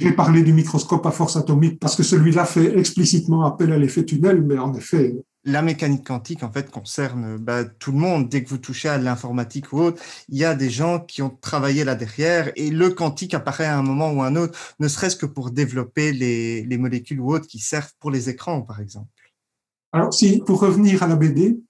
J'ai 0.00 0.10
parlé 0.10 0.42
du 0.42 0.52
microscope 0.52 1.06
à 1.06 1.12
force 1.12 1.36
atomique 1.36 1.78
parce 1.78 1.94
que 1.94 2.02
celui-là 2.02 2.44
fait 2.44 2.76
explicitement 2.76 3.44
appel 3.44 3.70
à 3.70 3.78
l'effet 3.78 4.04
tunnel, 4.04 4.42
mais 4.42 4.58
en 4.58 4.74
effet. 4.74 5.14
La 5.44 5.62
mécanique 5.62 6.04
quantique, 6.04 6.42
en 6.42 6.50
fait, 6.50 6.68
concerne 6.68 7.36
bah, 7.36 7.62
tout 7.62 7.92
le 7.92 7.98
monde. 7.98 8.28
Dès 8.28 8.42
que 8.42 8.48
vous 8.48 8.58
touchez 8.58 8.88
à 8.88 8.98
l'informatique 8.98 9.72
ou 9.72 9.78
autre, 9.78 10.02
il 10.28 10.36
y 10.36 10.44
a 10.44 10.56
des 10.56 10.68
gens 10.68 10.98
qui 10.98 11.22
ont 11.22 11.30
travaillé 11.40 11.84
là 11.84 11.94
derrière 11.94 12.50
et 12.56 12.70
le 12.70 12.90
quantique 12.90 13.34
apparaît 13.34 13.66
à 13.66 13.78
un 13.78 13.82
moment 13.84 14.10
ou 14.10 14.22
à 14.22 14.26
un 14.26 14.34
autre, 14.34 14.58
ne 14.80 14.88
serait-ce 14.88 15.14
que 15.14 15.26
pour 15.26 15.52
développer 15.52 16.12
les, 16.12 16.64
les 16.64 16.76
molécules 16.76 17.20
ou 17.20 17.32
autres 17.32 17.46
qui 17.46 17.60
servent 17.60 17.92
pour 18.00 18.10
les 18.10 18.28
écrans, 18.28 18.62
par 18.62 18.80
exemple. 18.80 19.06
Alors, 19.92 20.12
si, 20.12 20.42
pour 20.44 20.58
revenir 20.58 21.04
à 21.04 21.06
la 21.06 21.14
BD, 21.14 21.60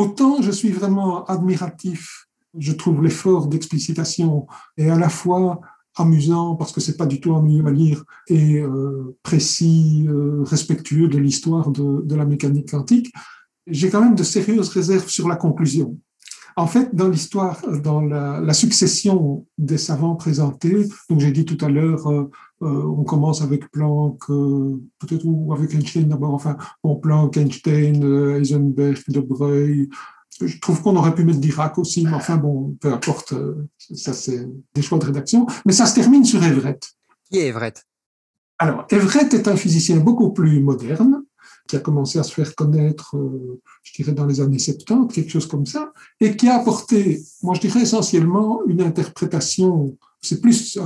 Autant 0.00 0.40
je 0.40 0.50
suis 0.50 0.70
vraiment 0.70 1.26
admiratif, 1.26 2.26
je 2.56 2.72
trouve 2.72 3.04
l'effort 3.04 3.48
d'explicitation 3.48 4.46
est 4.78 4.88
à 4.88 4.98
la 4.98 5.10
fois 5.10 5.60
amusant 5.94 6.56
parce 6.56 6.72
que 6.72 6.80
c'est 6.80 6.96
pas 6.96 7.04
du 7.04 7.20
tout 7.20 7.32
ennuyeux 7.32 7.66
à 7.66 7.70
lire 7.70 8.02
et 8.26 8.60
euh, 8.60 9.14
précis, 9.22 10.06
euh, 10.08 10.42
respectueux 10.44 11.08
de 11.08 11.18
l'histoire 11.18 11.70
de, 11.70 12.14
la 12.14 12.24
mécanique 12.24 12.70
quantique. 12.70 13.12
J'ai 13.66 13.90
quand 13.90 14.00
même 14.00 14.14
de 14.14 14.22
sérieuses 14.22 14.70
réserves 14.70 15.10
sur 15.10 15.28
la 15.28 15.36
conclusion. 15.36 15.98
En 16.60 16.66
fait, 16.66 16.94
dans 16.94 17.08
l'histoire, 17.08 17.58
dans 17.82 18.02
la, 18.02 18.52
succession 18.52 19.46
des 19.56 19.78
savants 19.78 20.14
présentés, 20.14 20.86
donc 21.08 21.18
j'ai 21.20 21.32
dit 21.32 21.46
tout 21.46 21.56
à 21.64 21.70
l'heure, 21.70 22.06
euh, 22.06 22.30
euh, 22.60 22.84
on 22.84 23.02
commence 23.02 23.40
avec 23.40 23.70
Planck, 23.70 24.28
euh, 24.28 24.78
peut-être 24.98 25.24
ou 25.24 25.54
avec 25.54 25.72
Einstein 25.72 26.06
d'abord, 26.06 26.34
enfin, 26.34 26.58
bon, 26.84 26.96
Planck, 26.96 27.38
Einstein, 27.38 28.04
Heisenberg, 28.36 28.98
De 29.08 29.20
Broglie. 29.20 29.88
Je 30.38 30.58
trouve 30.58 30.82
qu'on 30.82 30.96
aurait 30.96 31.14
pu 31.14 31.24
mettre 31.24 31.40
Dirac 31.40 31.78
aussi, 31.78 32.04
mais 32.04 32.12
enfin 32.12 32.36
bon, 32.36 32.76
peu 32.78 32.92
importe, 32.92 33.32
ça 33.94 34.12
c'est 34.12 34.46
des 34.74 34.82
choix 34.82 34.98
de 34.98 35.06
rédaction. 35.06 35.46
Mais 35.64 35.72
ça 35.72 35.86
se 35.86 35.94
termine 35.94 36.26
sur 36.26 36.44
Everett. 36.44 36.90
Qui 37.30 37.38
est 37.38 37.46
Everett? 37.46 37.86
Alors, 38.58 38.84
Everett 38.90 39.32
est 39.32 39.48
un 39.48 39.56
physicien 39.56 39.96
beaucoup 39.96 40.32
plus 40.32 40.60
moderne, 40.60 41.19
qui 41.70 41.76
a 41.76 41.80
commencé 41.80 42.18
à 42.18 42.24
se 42.24 42.32
faire 42.32 42.52
connaître, 42.56 43.16
euh, 43.16 43.60
je 43.84 43.92
dirais, 43.94 44.10
dans 44.10 44.26
les 44.26 44.40
années 44.40 44.58
70, 44.58 45.14
quelque 45.14 45.30
chose 45.30 45.46
comme 45.46 45.66
ça, 45.66 45.92
et 46.20 46.36
qui 46.36 46.48
a 46.48 46.56
apporté, 46.56 47.22
moi 47.42 47.54
je 47.54 47.60
dirais 47.60 47.82
essentiellement 47.82 48.60
une 48.66 48.82
interprétation, 48.82 49.96
c'est 50.20 50.40
plus 50.40 50.76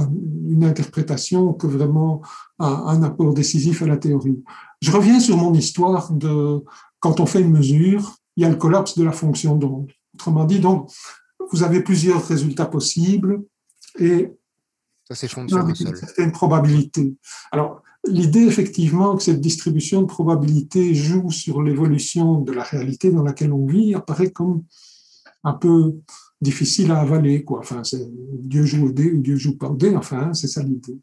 une 0.47 0.63
interprétation 0.63 1.55
que 1.55 1.67
vraiment 1.67 2.21
un, 2.59 3.03
apport 3.03 3.33
décisif 3.33 3.81
à 3.81 3.87
la 3.87 3.97
théorie. 3.97 4.43
Je 4.83 4.91
reviens 4.91 5.21
sur 5.21 5.39
mon 5.39 5.55
histoire 5.55 6.13
de 6.13 6.63
quand 7.01 7.19
on 7.19 7.25
fait 7.25 7.41
une 7.41 7.51
mesure, 7.51 8.17
il 8.37 8.43
y 8.43 8.47
a 8.47 8.51
le 8.51 8.57
collapse 8.57 8.99
de 8.99 9.05
la 9.05 9.13
fonction 9.13 9.57
d'onde. 9.57 9.91
Autrement 10.15 10.45
dit, 10.45 10.61
donc, 10.61 10.91
vous 11.51 11.63
avez 11.63 11.81
plusieurs 11.83 12.27
résultats 12.27 12.67
possibles 12.67 13.43
et 13.99 14.31
ça 15.09 15.15
sur 15.15 15.39
une 16.19 16.33
probabilité. 16.33 17.15
Alors, 17.53 17.83
L'idée, 18.07 18.43
effectivement, 18.43 19.17
que 19.17 19.23
cette 19.23 19.41
distribution 19.41 20.03
de 20.03 20.07
probabilité 20.07 20.95
joue 20.95 21.31
sur 21.31 21.63
l'évolution 21.63 22.41
de 22.41 22.53
la 22.53 22.63
réalité 22.63 23.11
dans 23.11 23.23
laquelle 23.23 23.53
on 23.53 23.67
vit 23.67 23.95
apparaît 23.95 24.31
comme 24.31 24.63
un 25.43 25.55
peu 25.55 25.95
difficile 26.41 26.91
à 26.91 27.01
avaler. 27.01 27.45
Quoi. 27.45 27.61
Enfin, 27.61 27.83
Dieu 28.33 28.65
joue 28.65 28.87
au 28.87 28.93
dé 28.93 29.13
ou 29.13 29.21
Dieu 29.23 29.37
joue 29.37 29.57
pas 29.57 29.69
au 29.69 29.77
dé, 29.77 29.97
enfin, 29.97 30.35
c'est 30.35 30.49
ça 30.49 30.63
l'idée. 30.63 30.99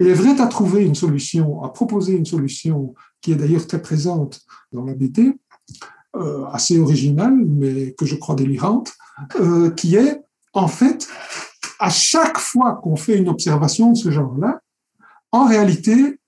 Et 0.00 0.06
Everett 0.06 0.40
a 0.40 0.46
trouvé 0.46 0.84
une 0.84 0.94
solution, 0.94 1.62
a 1.62 1.70
proposé 1.70 2.14
une 2.14 2.26
solution 2.26 2.94
qui 3.20 3.32
est 3.32 3.36
d'ailleurs 3.36 3.66
très 3.66 3.80
présente 3.80 4.42
dans 4.72 4.84
la 4.84 4.94
BD, 4.94 5.32
euh, 6.16 6.44
assez 6.46 6.78
originale, 6.78 7.34
mais 7.34 7.92
que 7.92 8.04
je 8.04 8.16
crois 8.16 8.34
délirante, 8.34 8.92
euh, 9.40 9.70
qui 9.70 9.96
est, 9.96 10.20
en 10.52 10.68
fait, 10.68 11.08
à 11.80 11.90
chaque 11.90 12.38
fois 12.38 12.78
qu'on 12.82 12.96
fait 12.96 13.16
une 13.16 13.28
observation 13.28 13.92
de 13.92 13.96
ce 13.96 14.10
genre-là, 14.10 14.60
en 15.32 15.46
réalité, 15.46 16.20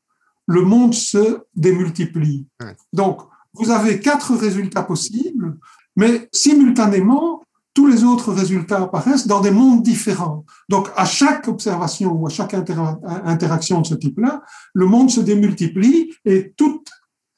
le 0.46 0.62
monde 0.62 0.94
se 0.94 1.40
démultiplie. 1.54 2.46
Donc, 2.92 3.20
vous 3.54 3.70
avez 3.70 4.00
quatre 4.00 4.34
résultats 4.34 4.82
possibles, 4.82 5.58
mais 5.96 6.28
simultanément, 6.32 7.42
tous 7.74 7.86
les 7.86 8.04
autres 8.04 8.32
résultats 8.32 8.82
apparaissent 8.82 9.26
dans 9.26 9.40
des 9.40 9.50
mondes 9.50 9.82
différents. 9.82 10.44
Donc, 10.68 10.88
à 10.96 11.04
chaque 11.04 11.46
observation 11.48 12.12
ou 12.12 12.26
à 12.26 12.30
chaque 12.30 12.54
interaction 12.54 13.80
de 13.82 13.86
ce 13.86 13.94
type-là, 13.94 14.42
le 14.72 14.86
monde 14.86 15.10
se 15.10 15.20
démultiplie 15.20 16.14
et 16.24 16.52
toutes 16.56 16.90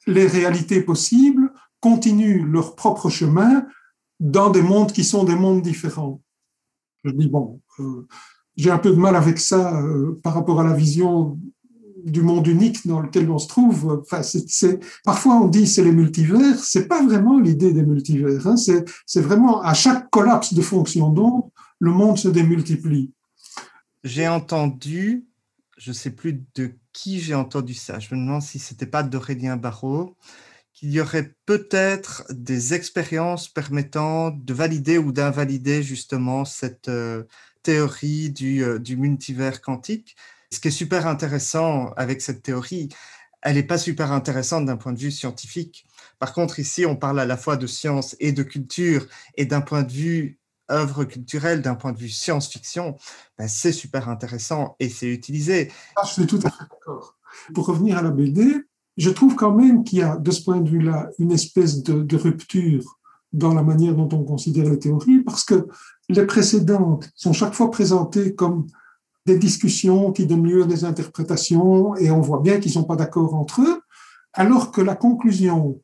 les 0.07 0.27
réalités 0.27 0.81
possibles 0.81 1.51
continuent 1.81 2.45
leur 2.49 2.75
propre 2.75 3.09
chemin 3.09 3.65
dans 4.19 4.49
des 4.49 4.61
mondes 4.61 4.91
qui 4.91 5.03
sont 5.03 5.23
des 5.23 5.35
mondes 5.35 5.61
différents. 5.61 6.21
Je 7.03 7.11
dis, 7.11 7.27
bon, 7.27 7.61
euh, 7.79 8.07
j'ai 8.55 8.71
un 8.71 8.77
peu 8.77 8.91
de 8.91 8.97
mal 8.97 9.15
avec 9.15 9.39
ça 9.39 9.81
euh, 9.81 10.19
par 10.21 10.33
rapport 10.33 10.59
à 10.59 10.63
la 10.63 10.73
vision 10.73 11.39
du 12.05 12.21
monde 12.21 12.47
unique 12.47 12.85
dans 12.87 12.99
lequel 12.99 13.29
on 13.29 13.39
se 13.39 13.47
trouve. 13.47 14.01
Enfin, 14.01 14.21
parfois 15.03 15.35
on 15.35 15.47
dit 15.47 15.67
c'est 15.67 15.83
les 15.83 15.91
multivers, 15.91 16.57
c'est 16.63 16.87
pas 16.87 17.03
vraiment 17.03 17.39
l'idée 17.39 17.73
des 17.73 17.83
multivers. 17.83 18.47
Hein. 18.47 18.55
C'est, 18.57 19.21
vraiment 19.21 19.61
à 19.61 19.73
chaque 19.73 20.09
collapse 20.09 20.53
de 20.53 20.61
fonction 20.61 21.09
d'onde, 21.09 21.43
le 21.79 21.91
monde 21.91 22.17
se 22.17 22.27
démultiplie. 22.27 23.11
J'ai 24.03 24.27
entendu, 24.27 25.25
je 25.77 25.91
sais 25.91 26.11
plus 26.11 26.43
de 26.55 26.71
qui 26.93 27.19
j'ai 27.19 27.35
entendu 27.35 27.73
ça. 27.73 27.99
Je 27.99 28.13
me 28.13 28.19
demande 28.19 28.41
si 28.41 28.59
c'était 28.59 28.85
pas 28.85 29.03
d'Aurélien 29.03 29.57
Barrault 29.57 30.15
qu'il 30.73 30.91
y 30.91 31.01
aurait 31.01 31.33
peut-être 31.45 32.23
des 32.29 32.73
expériences 32.73 33.49
permettant 33.49 34.31
de 34.31 34.53
valider 34.53 34.97
ou 34.97 35.11
d'invalider 35.11 35.83
justement 35.83 36.45
cette 36.45 36.87
euh, 36.87 37.23
théorie 37.63 38.29
du, 38.29 38.63
euh, 38.63 38.79
du 38.79 38.95
multivers 38.95 39.61
quantique 39.61 40.15
ce 40.51 40.59
qui 40.59 40.69
est 40.69 40.71
super 40.71 41.07
intéressant 41.07 41.91
avec 41.95 42.21
cette 42.21 42.41
théorie, 42.41 42.89
elle 43.41 43.55
n'est 43.55 43.63
pas 43.63 43.77
super 43.77 44.11
intéressante 44.11 44.65
d'un 44.65 44.77
point 44.77 44.93
de 44.93 44.99
vue 44.99 45.11
scientifique. 45.11 45.85
Par 46.19 46.33
contre, 46.33 46.59
ici, 46.59 46.85
on 46.85 46.95
parle 46.95 47.19
à 47.19 47.25
la 47.25 47.37
fois 47.37 47.55
de 47.55 47.67
science 47.67 48.15
et 48.19 48.31
de 48.31 48.43
culture, 48.43 49.05
et 49.35 49.45
d'un 49.45 49.61
point 49.61 49.83
de 49.83 49.91
vue 49.91 50.39
œuvre 50.69 51.03
culturelle, 51.05 51.61
d'un 51.61 51.75
point 51.75 51.93
de 51.93 51.97
vue 51.97 52.09
science-fiction, 52.09 52.97
ben, 53.37 53.47
c'est 53.47 53.71
super 53.71 54.09
intéressant 54.09 54.75
et 54.79 54.89
c'est 54.89 55.07
utilisé. 55.07 55.71
Ah, 55.95 56.01
je 56.05 56.13
suis 56.13 56.27
tout 56.27 56.39
à 56.43 56.49
fait 56.49 56.63
d'accord. 56.69 57.17
Pour 57.53 57.67
revenir 57.67 57.97
à 57.97 58.01
la 58.01 58.11
BD, 58.11 58.55
je 58.97 59.09
trouve 59.09 59.35
quand 59.35 59.53
même 59.53 59.83
qu'il 59.83 59.99
y 59.99 60.03
a, 60.03 60.17
de 60.17 60.31
ce 60.31 60.43
point 60.43 60.59
de 60.59 60.69
vue-là, 60.69 61.09
une 61.19 61.31
espèce 61.31 61.81
de, 61.83 62.03
de 62.03 62.17
rupture 62.17 62.99
dans 63.31 63.53
la 63.53 63.63
manière 63.63 63.95
dont 63.95 64.09
on 64.11 64.23
considère 64.23 64.69
les 64.69 64.79
théories, 64.79 65.21
parce 65.21 65.43
que 65.43 65.67
les 66.09 66.25
précédentes 66.25 67.09
sont 67.15 67.33
chaque 67.33 67.53
fois 67.53 67.71
présentées 67.71 68.35
comme 68.35 68.67
des 69.33 69.37
discussions 69.37 70.11
qui 70.11 70.25
donnent 70.25 70.47
lieu 70.47 70.63
à 70.63 70.65
des 70.65 70.83
interprétations 70.85 71.95
et 71.95 72.09
on 72.09 72.21
voit 72.21 72.41
bien 72.41 72.59
qu'ils 72.59 72.71
sont 72.71 72.83
pas 72.83 72.95
d'accord 72.95 73.35
entre 73.35 73.61
eux, 73.61 73.81
alors 74.33 74.71
que 74.71 74.81
la 74.81 74.95
conclusion, 74.95 75.81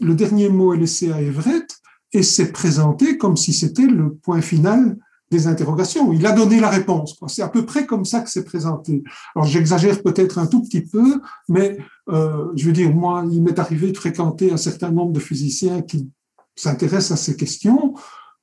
le 0.00 0.14
dernier 0.14 0.48
mot 0.48 0.74
est 0.74 0.78
laissé 0.78 1.12
à 1.12 1.22
Everett 1.22 1.78
et 2.12 2.22
c'est 2.22 2.52
présenté 2.52 3.16
comme 3.18 3.36
si 3.36 3.52
c'était 3.52 3.86
le 3.86 4.14
point 4.14 4.40
final 4.40 4.96
des 5.30 5.46
interrogations. 5.46 6.12
Il 6.12 6.26
a 6.26 6.32
donné 6.32 6.58
la 6.58 6.70
réponse. 6.70 7.16
C'est 7.28 7.42
à 7.42 7.48
peu 7.48 7.64
près 7.66 7.86
comme 7.86 8.04
ça 8.04 8.20
que 8.20 8.30
c'est 8.30 8.44
présenté. 8.44 9.04
Alors 9.36 9.46
j'exagère 9.46 10.02
peut-être 10.02 10.38
un 10.38 10.46
tout 10.46 10.62
petit 10.62 10.80
peu, 10.80 11.20
mais 11.48 11.78
euh, 12.08 12.46
je 12.56 12.64
veux 12.66 12.72
dire, 12.72 12.92
moi, 12.94 13.24
il 13.30 13.42
m'est 13.42 13.58
arrivé 13.58 13.92
de 13.92 13.96
fréquenter 13.96 14.50
un 14.50 14.56
certain 14.56 14.90
nombre 14.90 15.12
de 15.12 15.20
physiciens 15.20 15.82
qui 15.82 16.10
s'intéressent 16.56 17.12
à 17.12 17.22
ces 17.22 17.36
questions. 17.36 17.94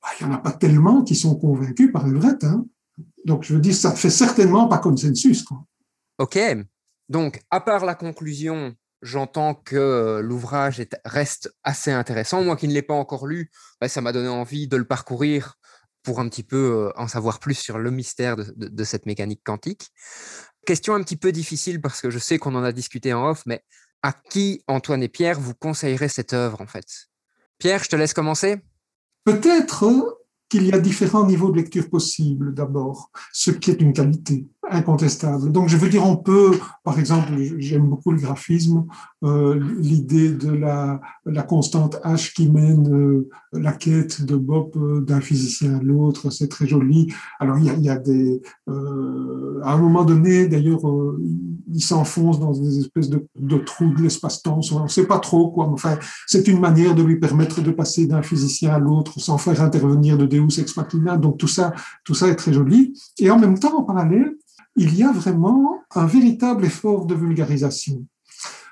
Bah, 0.01 0.10
il 0.20 0.28
n'y 0.28 0.32
en 0.32 0.36
a 0.36 0.39
pas 0.39 0.51
tellement 0.51 1.03
qui 1.03 1.16
sont 1.16 1.36
convaincus 1.36 1.91
par 1.91 2.08
Everett. 2.08 2.43
Hein. 2.43 2.66
Donc, 3.26 3.43
je 3.43 3.53
veux 3.53 3.59
dire, 3.59 3.76
ça 3.76 3.91
fait 3.91 4.09
certainement 4.09 4.67
pas 4.67 4.78
consensus. 4.78 5.43
Quoi. 5.43 5.65
OK. 6.19 6.39
Donc, 7.09 7.41
à 7.51 7.59
part 7.59 7.86
la 7.86 7.95
conclusion, 7.95 8.76
j'entends 9.01 9.55
que 9.55 9.76
euh, 9.76 10.21
l'ouvrage 10.21 10.82
reste 11.03 11.53
assez 11.63 11.91
intéressant. 11.91 12.43
Moi 12.43 12.55
qui 12.55 12.67
ne 12.67 12.73
l'ai 12.73 12.82
pas 12.82 12.93
encore 12.93 13.28
lu, 13.28 13.51
bah, 13.82 13.88
ça 13.88 14.01
m'a 14.01 14.11
donné 14.11 14.30
envie 14.30 14.67
de 14.67 14.78
le 14.78 14.86
parcourir 14.86 15.55
pour 16.03 16.19
un 16.19 16.30
petit 16.30 16.43
peu 16.43 16.57
euh, 16.88 16.91
en 16.99 17.07
savoir 17.07 17.39
plus 17.39 17.55
sur 17.55 17.78
le 17.78 17.91
mystère 17.91 18.36
de, 18.38 18.84
cette 18.84 19.05
mécanique 19.05 19.41
quantique. 19.43 19.89
Question 20.65 20.95
un 20.95 21.03
petit 21.03 21.17
peu 21.17 21.32
difficile 21.32 21.82
parce 21.82 22.01
que 22.01 22.09
je 22.09 22.19
sais 22.19 22.38
qu'on 22.38 22.55
en 22.55 22.63
a 22.63 22.71
discuté 22.71 23.13
en 23.13 23.30
off, 23.30 23.43
mais 23.45 23.63
à 24.01 24.13
qui, 24.13 24.63
Antoine 24.67 25.03
et 25.03 25.09
Pierre, 25.09 25.39
vous 25.39 25.55
conseillerez 25.55 26.09
cette 26.09 26.34
œuvre 26.34 26.61
en 26.61 26.67
fait? 26.67 26.86
Pierre, 27.57 27.84
je 27.84 27.89
te 27.89 27.95
laisse 27.95 28.13
commencer. 28.13 28.57
Peut-être 29.23 30.19
qu'il 30.50 30.68
y 30.68 30.74
a 30.74 30.80
différents 30.80 31.26
niveaux 31.26 31.52
de 31.52 31.58
lecture 31.58 31.89
possibles. 31.89 32.54
D'abord, 32.54 33.12
ce 33.32 33.52
qui 33.52 33.72
est 33.72 33.82
une 33.82 33.93
qualité 33.93 34.48
incontestable. 34.70 35.51
Donc 35.51 35.70
je 35.70 35.78
veux 35.78 35.89
dire, 35.89 36.05
on 36.05 36.18
peut, 36.18 36.57
par 36.84 36.99
exemple, 36.99 37.32
j'aime 37.57 37.88
beaucoup 37.88 38.11
le 38.11 38.20
graphisme, 38.20 38.86
euh, 39.24 39.59
l'idée 39.80 40.32
de 40.32 40.51
la, 40.51 40.99
constante 41.47 41.97
H 42.03 42.34
qui 42.34 42.49
mène 42.49 42.93
euh, 42.93 43.30
la 43.53 43.72
quête 43.72 44.24
de 44.24 44.36
Bob 44.36 44.72
euh, 44.76 45.01
d'un 45.01 45.22
physicien 45.22 45.78
à 45.78 45.82
l'autre, 45.82 46.30
c'est 46.30 46.47
très 46.47 46.68
joli. 46.68 47.13
Alors 47.39 47.57
il 47.57 47.82
y 47.84 47.89
a, 47.89 47.97
des, 47.97 48.41
à 48.68 49.74
un 49.74 49.78
moment 49.78 50.03
donné, 50.03 50.47
d'ailleurs, 50.47 50.82
il 51.74 51.82
s'enfonce 51.82 52.39
dans 52.39 52.51
des 52.51 52.80
espèces 52.80 53.09
de, 53.09 53.26
de 53.39 53.57
trous 53.57 53.93
de 53.93 54.01
l'espace-temps, 54.01 54.61
on 54.72 54.84
ne 54.84 54.88
sait 54.88 55.07
pas 55.07 55.20
trop 55.20 55.51
quoi, 55.51 55.66
enfin, 55.68 55.97
c'est 56.28 56.47
une 56.47 56.59
manière 56.59 56.95
de 56.95 57.03
lui 57.03 57.20
permettre 57.20 57.61
de 57.61 57.72
passer 57.72 58.07
d'un 58.07 58.22
physicien 58.22 58.74
à 58.74 58.80
l'autre 58.80 59.20
sans 59.20 59.38
faire 59.38 59.61
intervenir 59.61 60.18
de 60.18 60.26
Deus 60.26 60.59
ex. 60.59 60.76
Donc 61.20 61.38
tout 61.38 61.47
ça, 61.47 61.74
tout 62.03 62.13
ça 62.13 62.28
est 62.28 62.36
très 62.36 62.53
joli. 62.53 62.93
Et 63.20 63.30
en 63.30 63.39
même 63.39 63.57
temps, 63.57 63.78
en 63.78 63.84
parallèle, 63.84 64.36
il 64.76 64.95
y 64.95 65.03
a 65.03 65.11
vraiment 65.11 65.80
un 65.93 66.05
véritable 66.05 66.65
effort 66.65 67.05
de 67.05 67.15
vulgarisation. 67.15 68.05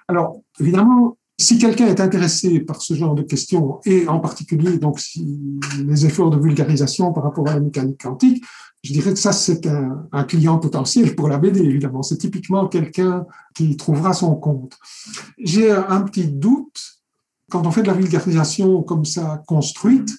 Alors, 0.08 0.42
évidemment, 0.60 1.18
si 1.40 1.58
quelqu'un 1.58 1.88
est 1.88 2.00
intéressé 2.00 2.60
par 2.60 2.82
ce 2.82 2.94
genre 2.94 3.16
de 3.16 3.24
questions, 3.24 3.80
et 3.86 4.08
en 4.08 4.20
particulier 4.20 4.78
donc 4.78 5.00
si 5.00 5.60
les 5.84 6.06
efforts 6.06 6.30
de 6.30 6.38
vulgarisation 6.38 7.12
par 7.12 7.24
rapport 7.24 7.48
à 7.48 7.56
la 7.56 7.60
mécanique 7.60 8.02
quantique, 8.04 8.44
je 8.84 8.92
dirais 8.92 9.14
que 9.14 9.20
ça, 9.20 9.32
c'est 9.32 9.66
un, 9.66 10.24
client 10.26 10.60
potentiel 10.60 11.16
pour 11.16 11.30
la 11.30 11.38
BD, 11.38 11.62
évidemment. 11.62 12.04
C'est 12.04 12.18
typiquement 12.18 12.68
quelqu'un 12.68 13.26
qui 13.56 13.78
trouvera 13.78 14.14
son 14.14 14.36
compte. 14.36 14.78
J'ai 15.38 15.72
un 15.72 16.02
petit 16.02 16.28
doute, 16.28 16.82
quand 17.50 17.66
on 17.66 17.72
fait 17.72 17.82
de 17.82 17.88
la 17.88 17.94
vulgarisation 17.94 18.84
comme 18.84 19.06
ça 19.06 19.42
construite, 19.48 20.12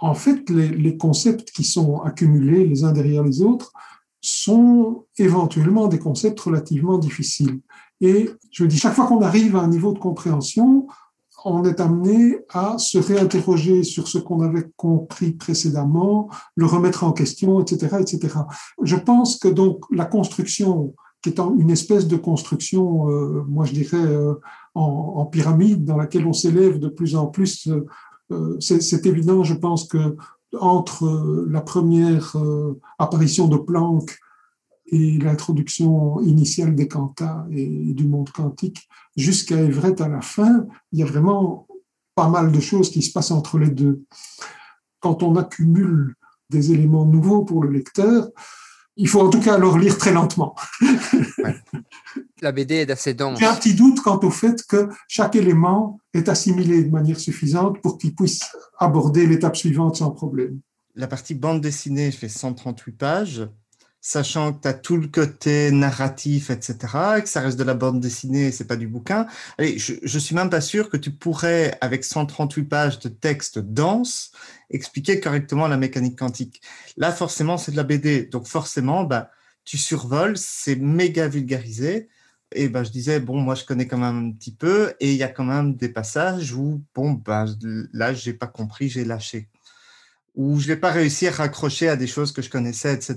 en 0.00 0.14
fait, 0.14 0.50
les 0.50 0.96
concepts 0.96 1.52
qui 1.52 1.62
sont 1.62 2.00
accumulés 2.00 2.66
les 2.66 2.82
uns 2.82 2.92
derrière 2.92 3.22
les 3.22 3.40
autres 3.40 3.72
sont 4.20 5.04
éventuellement 5.16 5.88
des 5.88 5.98
concepts 5.98 6.40
relativement 6.40 6.98
difficiles. 6.98 7.60
Et 8.00 8.30
je 8.50 8.64
dis, 8.64 8.78
chaque 8.78 8.94
fois 8.94 9.06
qu'on 9.06 9.22
arrive 9.22 9.56
à 9.56 9.60
un 9.60 9.68
niveau 9.68 9.92
de 9.92 9.98
compréhension, 9.98 10.86
on 11.44 11.64
est 11.64 11.80
amené 11.80 12.38
à 12.50 12.78
se 12.78 12.98
réinterroger 12.98 13.84
sur 13.84 14.08
ce 14.08 14.18
qu'on 14.18 14.40
avait 14.40 14.66
compris 14.76 15.32
précédemment, 15.32 16.28
le 16.56 16.66
remettre 16.66 17.04
en 17.04 17.12
question, 17.12 17.60
etc., 17.60 17.98
etc. 18.00 18.38
Je 18.82 18.96
pense 18.96 19.38
que 19.38 19.48
donc 19.48 19.84
la 19.90 20.04
construction, 20.04 20.94
qui 21.22 21.30
est 21.30 21.38
une 21.38 21.70
espèce 21.70 22.08
de 22.08 22.16
construction, 22.16 23.08
euh, 23.08 23.44
moi 23.48 23.64
je 23.64 23.72
dirais 23.72 23.96
euh, 23.96 24.34
en, 24.74 25.26
pyramide, 25.26 25.84
dans 25.84 25.96
laquelle 25.96 26.26
on 26.26 26.32
s'élève 26.32 26.78
de 26.78 26.88
plus 26.88 27.16
en 27.16 27.26
plus, 27.26 27.68
euh, 28.30 28.56
c'est 28.60 29.06
évident, 29.06 29.42
je 29.42 29.54
pense 29.54 29.88
que 29.88 30.16
entre 30.58 31.46
la 31.48 31.60
première 31.60 32.36
apparition 32.98 33.48
de 33.48 33.56
Planck 33.56 34.18
et 34.86 35.18
l'introduction 35.18 36.20
initiale 36.20 36.74
des 36.74 36.88
quantas 36.88 37.44
et 37.50 37.92
du 37.92 38.06
monde 38.06 38.30
quantique 38.30 38.88
jusqu'à 39.16 39.60
Everett 39.60 40.00
à 40.00 40.08
la 40.08 40.20
fin, 40.20 40.66
il 40.92 41.00
y 41.00 41.02
a 41.02 41.06
vraiment 41.06 41.66
pas 42.14 42.28
mal 42.28 42.50
de 42.50 42.60
choses 42.60 42.90
qui 42.90 43.02
se 43.02 43.12
passent 43.12 43.30
entre 43.30 43.58
les 43.58 43.70
deux. 43.70 44.02
Quand 45.00 45.22
on 45.22 45.36
accumule 45.36 46.14
des 46.50 46.72
éléments 46.72 47.04
nouveaux 47.04 47.44
pour 47.44 47.62
le 47.62 47.70
lecteur, 47.70 48.28
il 48.98 49.08
faut 49.08 49.20
en 49.20 49.30
tout 49.30 49.40
cas 49.40 49.54
alors 49.54 49.78
lire 49.78 49.96
très 49.96 50.12
lentement. 50.12 50.54
Ouais. 51.38 51.56
La 52.42 52.52
BD 52.52 52.74
est 52.74 52.90
assez 52.90 53.14
dense. 53.14 53.38
J'ai 53.38 53.46
un 53.46 53.54
petit 53.54 53.74
doute 53.74 54.00
quant 54.00 54.18
au 54.18 54.30
fait 54.30 54.64
que 54.66 54.88
chaque 55.06 55.36
élément 55.36 56.00
est 56.12 56.28
assimilé 56.28 56.82
de 56.82 56.90
manière 56.90 57.18
suffisante 57.18 57.80
pour 57.80 57.96
qu'il 57.96 58.14
puisse 58.14 58.40
aborder 58.78 59.26
l'étape 59.26 59.56
suivante 59.56 59.96
sans 59.96 60.10
problème. 60.10 60.60
La 60.96 61.06
partie 61.06 61.34
bande 61.34 61.60
dessinée 61.60 62.10
fait 62.10 62.28
138 62.28 62.92
pages 62.92 63.48
sachant 64.00 64.52
que 64.52 64.62
tu 64.62 64.68
as 64.68 64.74
tout 64.74 64.96
le 64.96 65.08
côté 65.08 65.70
narratif, 65.70 66.50
etc., 66.50 66.76
et 67.18 67.22
que 67.22 67.28
ça 67.28 67.40
reste 67.40 67.58
de 67.58 67.64
la 67.64 67.74
bande 67.74 68.00
dessinée, 68.00 68.52
c'est 68.52 68.66
pas 68.66 68.76
du 68.76 68.86
bouquin. 68.86 69.26
Allez, 69.58 69.78
je, 69.78 69.94
je 70.02 70.18
suis 70.18 70.34
même 70.34 70.50
pas 70.50 70.60
sûr 70.60 70.88
que 70.88 70.96
tu 70.96 71.10
pourrais, 71.10 71.76
avec 71.80 72.04
138 72.04 72.64
pages 72.64 72.98
de 73.00 73.08
texte 73.08 73.58
dense, 73.58 74.32
expliquer 74.70 75.20
correctement 75.20 75.68
la 75.68 75.76
mécanique 75.76 76.18
quantique. 76.18 76.62
Là, 76.96 77.12
forcément, 77.12 77.58
c'est 77.58 77.72
de 77.72 77.76
la 77.76 77.84
BD, 77.84 78.26
donc 78.26 78.46
forcément, 78.46 79.04
bah, 79.04 79.30
tu 79.64 79.76
survoles, 79.78 80.36
c'est 80.36 80.76
méga 80.76 81.28
vulgarisé. 81.28 82.08
Et 82.52 82.68
ben, 82.68 82.82
je 82.82 82.90
disais, 82.90 83.20
bon, 83.20 83.40
moi, 83.40 83.54
je 83.54 83.64
connais 83.64 83.86
quand 83.86 83.98
même 83.98 84.28
un 84.28 84.32
petit 84.32 84.54
peu, 84.54 84.94
et 85.00 85.12
il 85.12 85.18
y 85.18 85.22
a 85.22 85.28
quand 85.28 85.44
même 85.44 85.76
des 85.76 85.90
passages 85.90 86.54
où, 86.54 86.82
bon, 86.94 87.12
ben, 87.12 87.44
là, 87.92 88.14
j'ai 88.14 88.32
pas 88.32 88.46
compris, 88.46 88.88
j'ai 88.88 89.04
lâché 89.04 89.50
où 90.38 90.60
je 90.60 90.68
n'ai 90.68 90.76
pas 90.76 90.90
réussi 90.90 91.26
à 91.26 91.32
raccrocher 91.32 91.88
à 91.88 91.96
des 91.96 92.06
choses 92.06 92.30
que 92.30 92.42
je 92.42 92.48
connaissais, 92.48 92.94
etc. 92.94 93.16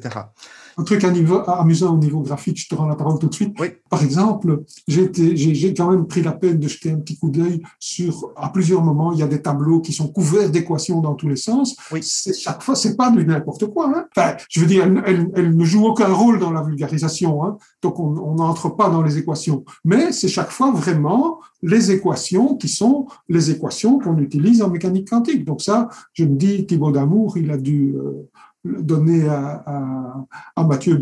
Un 0.78 0.84
truc 0.84 1.04
à 1.04 1.12
niveau, 1.12 1.44
amusant 1.48 1.94
au 1.94 1.98
niveau 1.98 2.22
graphique, 2.22 2.60
je 2.60 2.68
te 2.68 2.74
rends 2.74 2.88
la 2.88 2.96
parole 2.96 3.20
tout 3.20 3.28
de 3.28 3.34
suite. 3.34 3.56
Oui. 3.60 3.68
Par 3.92 4.02
exemple, 4.02 4.64
j'ai 4.88 5.74
quand 5.76 5.92
même 5.92 6.08
pris 6.08 6.24
la 6.24 6.32
peine 6.32 6.58
de 6.58 6.68
jeter 6.68 6.90
un 6.92 6.98
petit 6.98 7.20
coup 7.20 7.30
d'œil 7.30 7.62
sur, 7.80 8.32
à 8.36 8.50
plusieurs 8.50 8.82
moments, 8.82 9.12
il 9.14 9.20
y 9.20 9.24
a 9.24 9.28
des 9.28 9.42
tableaux 9.42 9.82
qui 9.82 9.94
sont 9.94 10.08
couverts 10.08 10.50
d'équations 10.50 11.00
dans 11.00 11.14
tous 11.14 11.30
les 11.30 11.36
sens. 11.36 11.76
Oui. 11.92 12.02
Chaque 12.02 12.64
fois, 12.64 12.76
c'est 12.76 12.98
pas 12.98 13.12
du 13.12 13.24
n'importe 13.24 13.68
quoi. 13.68 13.92
Hein. 13.96 14.06
Enfin, 14.18 14.36
je 14.50 14.60
veux 14.60 14.66
dire, 14.66 14.86
elle, 14.86 15.04
elle, 15.06 15.32
elle, 15.36 15.56
ne 15.56 15.64
joue 15.64 15.86
aucun 15.86 16.12
rôle 16.12 16.40
dans 16.40 16.52
la 16.52 16.64
vulgarisation, 16.64 17.44
hein. 17.46 17.58
donc 17.84 18.00
on 18.00 18.34
n'entre 18.34 18.70
pas 18.70 18.90
dans 18.90 19.04
les 19.04 19.20
équations. 19.20 19.64
Mais 19.86 20.12
c'est 20.12 20.28
chaque 20.28 20.52
fois 20.52 20.72
vraiment 20.72 21.40
les 21.62 21.92
équations 21.92 22.56
qui 22.56 22.68
sont 22.68 23.08
les 23.30 23.52
équations 23.52 24.00
qu'on 24.00 24.18
utilise 24.18 24.62
en 24.62 24.70
mécanique 24.70 25.10
quantique. 25.10 25.46
Donc 25.46 25.62
ça, 25.62 25.90
je 26.14 26.26
me 26.26 26.36
dis, 26.36 26.66
Thibaut 26.66 26.92
Damour, 26.92 27.38
il 27.38 27.52
a 27.52 27.58
dû 27.58 27.96
euh, 27.96 28.30
donner 28.64 29.28
à, 29.28 30.26
Mathieu 30.58 31.02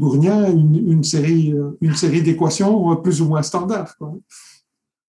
série, 1.03 1.53
euh, 1.53 1.77
une 1.81 1.95
série 1.95 2.21
d'équations 2.21 2.95
plus 2.97 3.21
ou 3.21 3.27
moins 3.27 3.43
standards. 3.43 3.95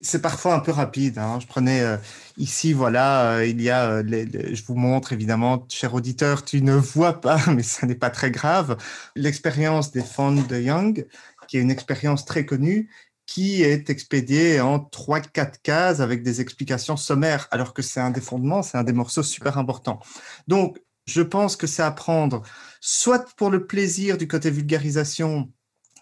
C'est 0.03 0.23
parfois 0.23 0.55
un 0.55 0.61
peu 0.61 0.73
rapide. 0.73 1.19
Hein. 1.19 1.39
Je 1.41 1.47
prenais 1.47 1.83
euh, 1.83 1.99
ici, 2.39 2.73
voilà, 2.73 3.35
euh, 3.35 3.47
il 3.47 3.61
y 3.61 3.69
a, 3.69 3.91
euh, 3.91 4.03
je 4.03 4.63
vous 4.65 4.75
montre 4.75 5.13
évidemment, 5.13 5.67
cher 5.69 5.93
auditeur, 5.93 6.43
tu 6.43 6.63
ne 6.63 6.75
vois 6.75 7.21
pas, 7.21 7.39
mais 7.55 7.63
ce 7.63 7.85
n'est 7.85 7.95
pas 7.95 8.09
très 8.09 8.31
grave, 8.31 8.79
l'expérience 9.15 9.93
des 9.93 10.03
fonds 10.03 10.33
de 10.33 10.57
Young, 10.59 11.07
qui 11.49 11.59
est 11.59 11.61
une 11.61 11.71
expérience 11.71 12.25
très 12.25 12.47
connue 12.47 12.89
qui 13.31 13.63
est 13.63 13.91
expédié 13.91 14.61
en 14.61 14.79
3-4 14.79 15.63
cases 15.63 16.01
avec 16.01 16.25
des 16.25 16.41
explications 16.41 16.97
sommaires, 16.97 17.47
alors 17.53 17.75
que 17.75 17.81
c'est 17.81 18.01
un 18.01 18.11
des 18.11 18.21
fondements, 18.21 18.65
c'est 18.65 18.77
un 18.77 18.83
des 18.83 18.93
morceaux 18.93 19.23
super 19.23 19.57
importants. 19.57 20.01
Donc, 20.49 20.81
je 21.07 21.23
pense 21.23 21.55
que 21.55 21.69
c'est 21.69 21.85
à 21.85 21.93
prendre 21.93 22.43
soit 22.81 23.33
pour 23.37 23.51
le 23.51 23.69
plaisir 23.69 24.19
du 24.19 24.27
côté 24.27 24.51
vulgarisation 24.51 25.49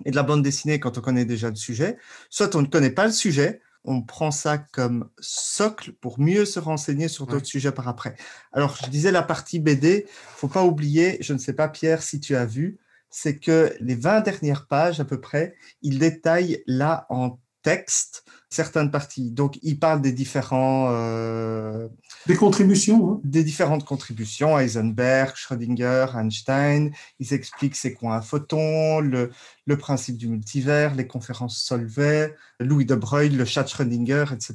et 0.07 0.11
de 0.11 0.17
la 0.17 0.23
bande 0.23 0.43
dessinée 0.43 0.81
quand 0.81 0.97
on 0.97 1.03
connaît 1.03 1.27
déjà 1.27 1.51
le 1.51 1.57
sujet, 1.57 1.99
soit 2.31 2.57
on 2.57 2.63
ne 2.63 2.67
connaît 2.67 2.89
pas 2.89 3.05
le 3.05 3.13
sujet, 3.13 3.61
on 3.85 4.01
prend 4.01 4.31
ça 4.31 4.57
comme 4.57 5.11
socle 5.19 5.93
pour 6.01 6.19
mieux 6.19 6.47
se 6.47 6.59
renseigner 6.59 7.09
sur 7.09 7.27
d'autres 7.27 7.41
ouais. 7.41 7.45
sujets 7.45 7.73
par 7.73 7.89
après. 7.89 8.17
Alors, 8.53 8.75
je 8.83 8.89
disais 8.89 9.13
la 9.13 9.23
partie 9.23 9.61
BD, 9.61 10.07
faut 10.37 10.49
pas 10.49 10.65
oublier, 10.65 11.19
je 11.21 11.35
ne 11.35 11.39
sais 11.39 11.53
pas 11.53 11.69
Pierre 11.69 12.03
si 12.03 12.21
tu 12.21 12.37
as 12.37 12.47
vu, 12.47 12.79
c'est 13.11 13.39
que 13.39 13.75
les 13.81 13.95
20 13.95 14.21
dernières 14.21 14.67
pages 14.67 15.01
à 15.01 15.05
peu 15.05 15.21
près, 15.21 15.55
il 15.83 15.99
détaille 15.99 16.63
là 16.67 17.07
en 17.09 17.39
texte 17.63 18.25
certaines 18.51 18.91
parties. 18.91 19.31
Donc, 19.31 19.59
il 19.63 19.79
parle 19.79 20.01
des 20.01 20.13
différents... 20.13 20.89
Euh, 20.91 21.89
des 22.27 22.37
contributions. 22.37 23.13
Hein. 23.13 23.21
Des 23.25 23.45
différentes 23.45 23.85
contributions, 23.85 24.59
Heisenberg, 24.59 25.37
Schrödinger, 25.37 26.07
Einstein. 26.15 26.93
Ils 27.19 27.35
expliquent 27.35 27.77
c'est 27.77 27.93
quoi 27.93 28.15
un 28.15 28.23
photon, 28.23 29.01
le, 29.01 29.31
le 29.67 29.77
principe 29.77 30.17
du 30.17 30.29
multivers, 30.29 30.95
les 30.95 31.07
conférences 31.07 31.59
Solvay, 31.59 32.35
Louis 32.59 32.87
de 32.87 32.95
Broglie, 32.95 33.37
le 33.37 33.45
chat 33.45 33.67
Schrödinger, 33.67 34.25
etc. 34.33 34.55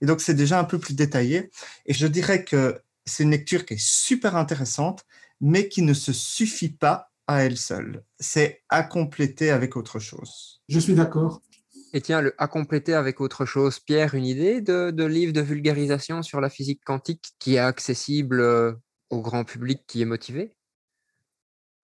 Et 0.00 0.06
donc, 0.06 0.20
c'est 0.20 0.34
déjà 0.34 0.60
un 0.60 0.64
peu 0.64 0.78
plus 0.78 0.94
détaillé. 0.94 1.50
Et 1.86 1.94
je 1.94 2.06
dirais 2.06 2.44
que 2.44 2.80
c'est 3.04 3.24
une 3.24 3.32
lecture 3.32 3.66
qui 3.66 3.74
est 3.74 3.82
super 3.82 4.36
intéressante, 4.36 5.04
mais 5.40 5.68
qui 5.68 5.82
ne 5.82 5.92
se 5.92 6.12
suffit 6.12 6.70
pas 6.70 7.10
à 7.26 7.44
elle 7.44 7.56
seule. 7.56 8.04
C'est 8.18 8.62
à 8.68 8.82
compléter 8.82 9.50
avec 9.50 9.76
autre 9.76 9.98
chose. 9.98 10.62
Je 10.68 10.78
suis 10.78 10.94
d'accord. 10.94 11.42
Et 11.92 12.00
tiens, 12.00 12.20
le 12.20 12.34
à 12.38 12.48
compléter 12.48 12.94
avec 12.94 13.20
autre 13.20 13.44
chose, 13.44 13.78
Pierre, 13.78 14.14
une 14.14 14.26
idée 14.26 14.60
de, 14.60 14.90
de 14.90 15.04
livre 15.04 15.32
de 15.32 15.40
vulgarisation 15.40 16.22
sur 16.22 16.40
la 16.40 16.50
physique 16.50 16.82
quantique 16.84 17.32
qui 17.38 17.54
est 17.54 17.58
accessible 17.60 18.40
euh, 18.40 18.72
au 19.10 19.20
grand 19.20 19.44
public 19.44 19.82
qui 19.86 20.02
est 20.02 20.06
motivé? 20.06 20.56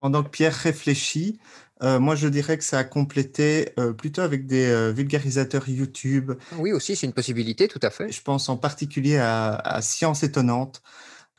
Pendant 0.00 0.24
que 0.24 0.30
Pierre 0.30 0.54
réfléchit, 0.54 1.38
euh, 1.82 2.00
moi 2.00 2.14
je 2.14 2.26
dirais 2.26 2.56
que 2.56 2.64
ça 2.64 2.78
a 2.78 2.84
complété 2.84 3.68
euh, 3.78 3.92
plutôt 3.92 4.22
avec 4.22 4.46
des 4.46 4.66
euh, 4.66 4.92
vulgarisateurs 4.92 5.68
YouTube. 5.68 6.32
Oui, 6.56 6.72
aussi, 6.72 6.96
c'est 6.96 7.06
une 7.06 7.12
possibilité, 7.12 7.68
tout 7.68 7.80
à 7.82 7.90
fait. 7.90 8.10
Je 8.10 8.22
pense 8.22 8.48
en 8.48 8.56
particulier 8.56 9.18
à, 9.18 9.54
à 9.56 9.82
Science 9.82 10.22
étonnante, 10.22 10.82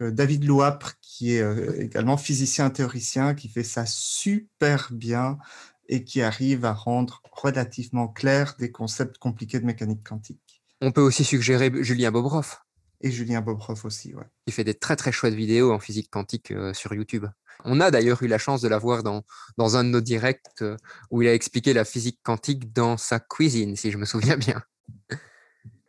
David 0.09 0.45
Louapre, 0.45 0.93
qui 1.01 1.33
est 1.33 1.43
également 1.79 2.17
physicien 2.17 2.69
théoricien, 2.69 3.35
qui 3.35 3.47
fait 3.47 3.63
ça 3.63 3.85
super 3.85 4.89
bien 4.91 5.37
et 5.87 6.03
qui 6.03 6.21
arrive 6.21 6.65
à 6.65 6.73
rendre 6.73 7.21
relativement 7.31 8.07
clair 8.07 8.55
des 8.57 8.71
concepts 8.71 9.17
compliqués 9.17 9.59
de 9.59 9.65
mécanique 9.65 10.03
quantique. 10.03 10.63
On 10.79 10.91
peut 10.91 11.01
aussi 11.01 11.23
suggérer 11.23 11.71
Julien 11.83 12.11
Bobroff. 12.11 12.61
Et 13.01 13.11
Julien 13.11 13.41
Bobroff 13.41 13.83
aussi, 13.85 14.13
ouais. 14.15 14.25
Il 14.47 14.53
fait 14.53 14.63
des 14.63 14.73
très 14.73 14.95
très 14.95 15.11
chouettes 15.11 15.33
vidéos 15.33 15.71
en 15.71 15.79
physique 15.79 16.09
quantique 16.09 16.51
euh, 16.51 16.73
sur 16.73 16.93
YouTube. 16.93 17.25
On 17.65 17.79
a 17.79 17.91
d'ailleurs 17.91 18.23
eu 18.23 18.27
la 18.27 18.37
chance 18.37 18.61
de 18.61 18.67
la 18.67 18.77
voir 18.77 19.03
dans, 19.03 19.23
dans 19.57 19.75
un 19.75 19.83
de 19.83 19.89
nos 19.89 20.01
directs 20.01 20.61
euh, 20.61 20.77
où 21.09 21.21
il 21.21 21.27
a 21.27 21.33
expliqué 21.33 21.73
la 21.73 21.83
physique 21.83 22.19
quantique 22.23 22.73
dans 22.73 22.97
sa 22.97 23.19
cuisine, 23.19 23.75
si 23.75 23.91
je 23.91 23.97
me 23.97 24.05
souviens 24.05 24.37
bien. 24.37 24.63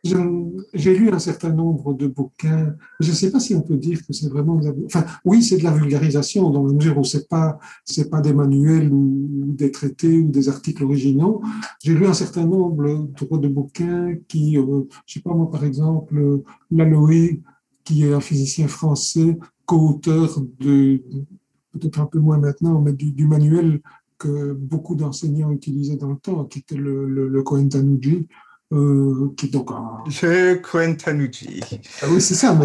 J'ai 0.03 0.97
lu 0.97 1.09
un 1.11 1.19
certain 1.19 1.51
nombre 1.53 1.93
de 1.93 2.07
bouquins. 2.07 2.75
Je 2.99 3.09
ne 3.09 3.15
sais 3.15 3.31
pas 3.31 3.39
si 3.39 3.55
on 3.55 3.61
peut 3.61 3.77
dire 3.77 4.05
que 4.05 4.11
c'est 4.11 4.27
vraiment 4.27 4.59
enfin, 4.85 5.05
oui, 5.23 5.41
c'est 5.41 5.57
de 5.57 5.63
la 5.63 5.71
vulgarisation 5.71 6.49
dans 6.49 6.65
la 6.65 6.73
mesure 6.73 6.97
où 6.97 7.05
c'est 7.05 7.29
pas, 7.29 7.57
c'est 7.85 8.09
pas 8.09 8.19
des 8.19 8.33
manuels 8.33 8.91
ou 8.91 9.53
des 9.53 9.71
traités 9.71 10.19
ou 10.19 10.29
des 10.29 10.49
articles 10.49 10.83
originaux. 10.83 11.41
J'ai 11.81 11.93
lu 11.93 12.05
un 12.05 12.13
certain 12.13 12.45
nombre 12.45 13.07
de 13.37 13.47
bouquins 13.47 14.15
qui, 14.27 14.57
euh, 14.57 14.81
je 15.05 15.13
sais 15.13 15.21
pas 15.21 15.33
moi, 15.33 15.49
par 15.49 15.63
exemple, 15.63 16.41
Laloé, 16.69 17.41
qui 17.85 18.03
est 18.03 18.13
un 18.13 18.19
physicien 18.19 18.67
français, 18.67 19.37
co-auteur 19.65 20.41
de, 20.59 21.01
peut-être 21.71 22.01
un 22.01 22.07
peu 22.07 22.19
moins 22.19 22.37
maintenant, 22.37 22.81
mais 22.81 22.91
du, 22.91 23.25
manuel 23.25 23.81
que 24.17 24.53
beaucoup 24.53 24.95
d'enseignants 24.95 25.51
utilisaient 25.51 25.95
dans 25.95 26.09
le 26.09 26.17
temps, 26.17 26.43
qui 26.45 26.59
était 26.59 26.75
le, 26.75 27.07
le, 27.07 27.29
le 27.29 27.43
euh, 28.71 29.33
qui 29.37 29.49
donc 29.49 29.71
un... 29.71 30.03
Ah 32.01 32.05
oui, 32.09 32.21
c'est 32.21 32.33
ça. 32.33 32.57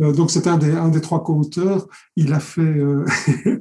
Euh, 0.00 0.12
donc 0.12 0.30
c'est 0.30 0.46
un 0.46 0.56
des, 0.56 0.70
un 0.72 0.88
des 0.88 1.00
trois 1.00 1.22
co-auteurs. 1.22 1.86
Il 2.16 2.32
a 2.32 2.40
fait, 2.40 2.60
euh, 2.62 3.04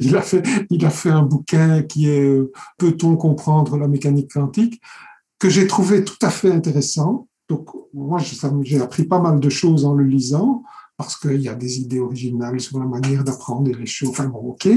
il 0.00 0.16
a 0.16 0.22
fait, 0.22 0.42
il 0.70 0.84
a 0.84 0.90
fait 0.90 1.10
un 1.10 1.22
bouquin 1.22 1.82
qui 1.82 2.08
est 2.08 2.38
Peut-on 2.78 3.16
comprendre 3.16 3.76
la 3.76 3.88
mécanique 3.88 4.32
quantique 4.32 4.80
que 5.38 5.48
j'ai 5.48 5.66
trouvé 5.66 6.04
tout 6.04 6.18
à 6.22 6.30
fait 6.30 6.52
intéressant. 6.52 7.26
Donc 7.48 7.68
moi, 7.92 8.20
j'ai 8.62 8.80
appris 8.80 9.04
pas 9.04 9.18
mal 9.18 9.40
de 9.40 9.48
choses 9.48 9.84
en 9.84 9.94
le 9.94 10.04
lisant 10.04 10.62
parce 10.96 11.16
qu'il 11.16 11.40
y 11.40 11.48
a 11.48 11.54
des 11.54 11.80
idées 11.80 11.98
originales 11.98 12.60
sur 12.60 12.78
la 12.78 12.86
manière 12.86 13.24
d'apprendre 13.24 13.72
les 13.72 13.86
choses. 13.86 14.10
Enfin 14.10 14.26
bon, 14.26 14.50
ok. 14.50 14.68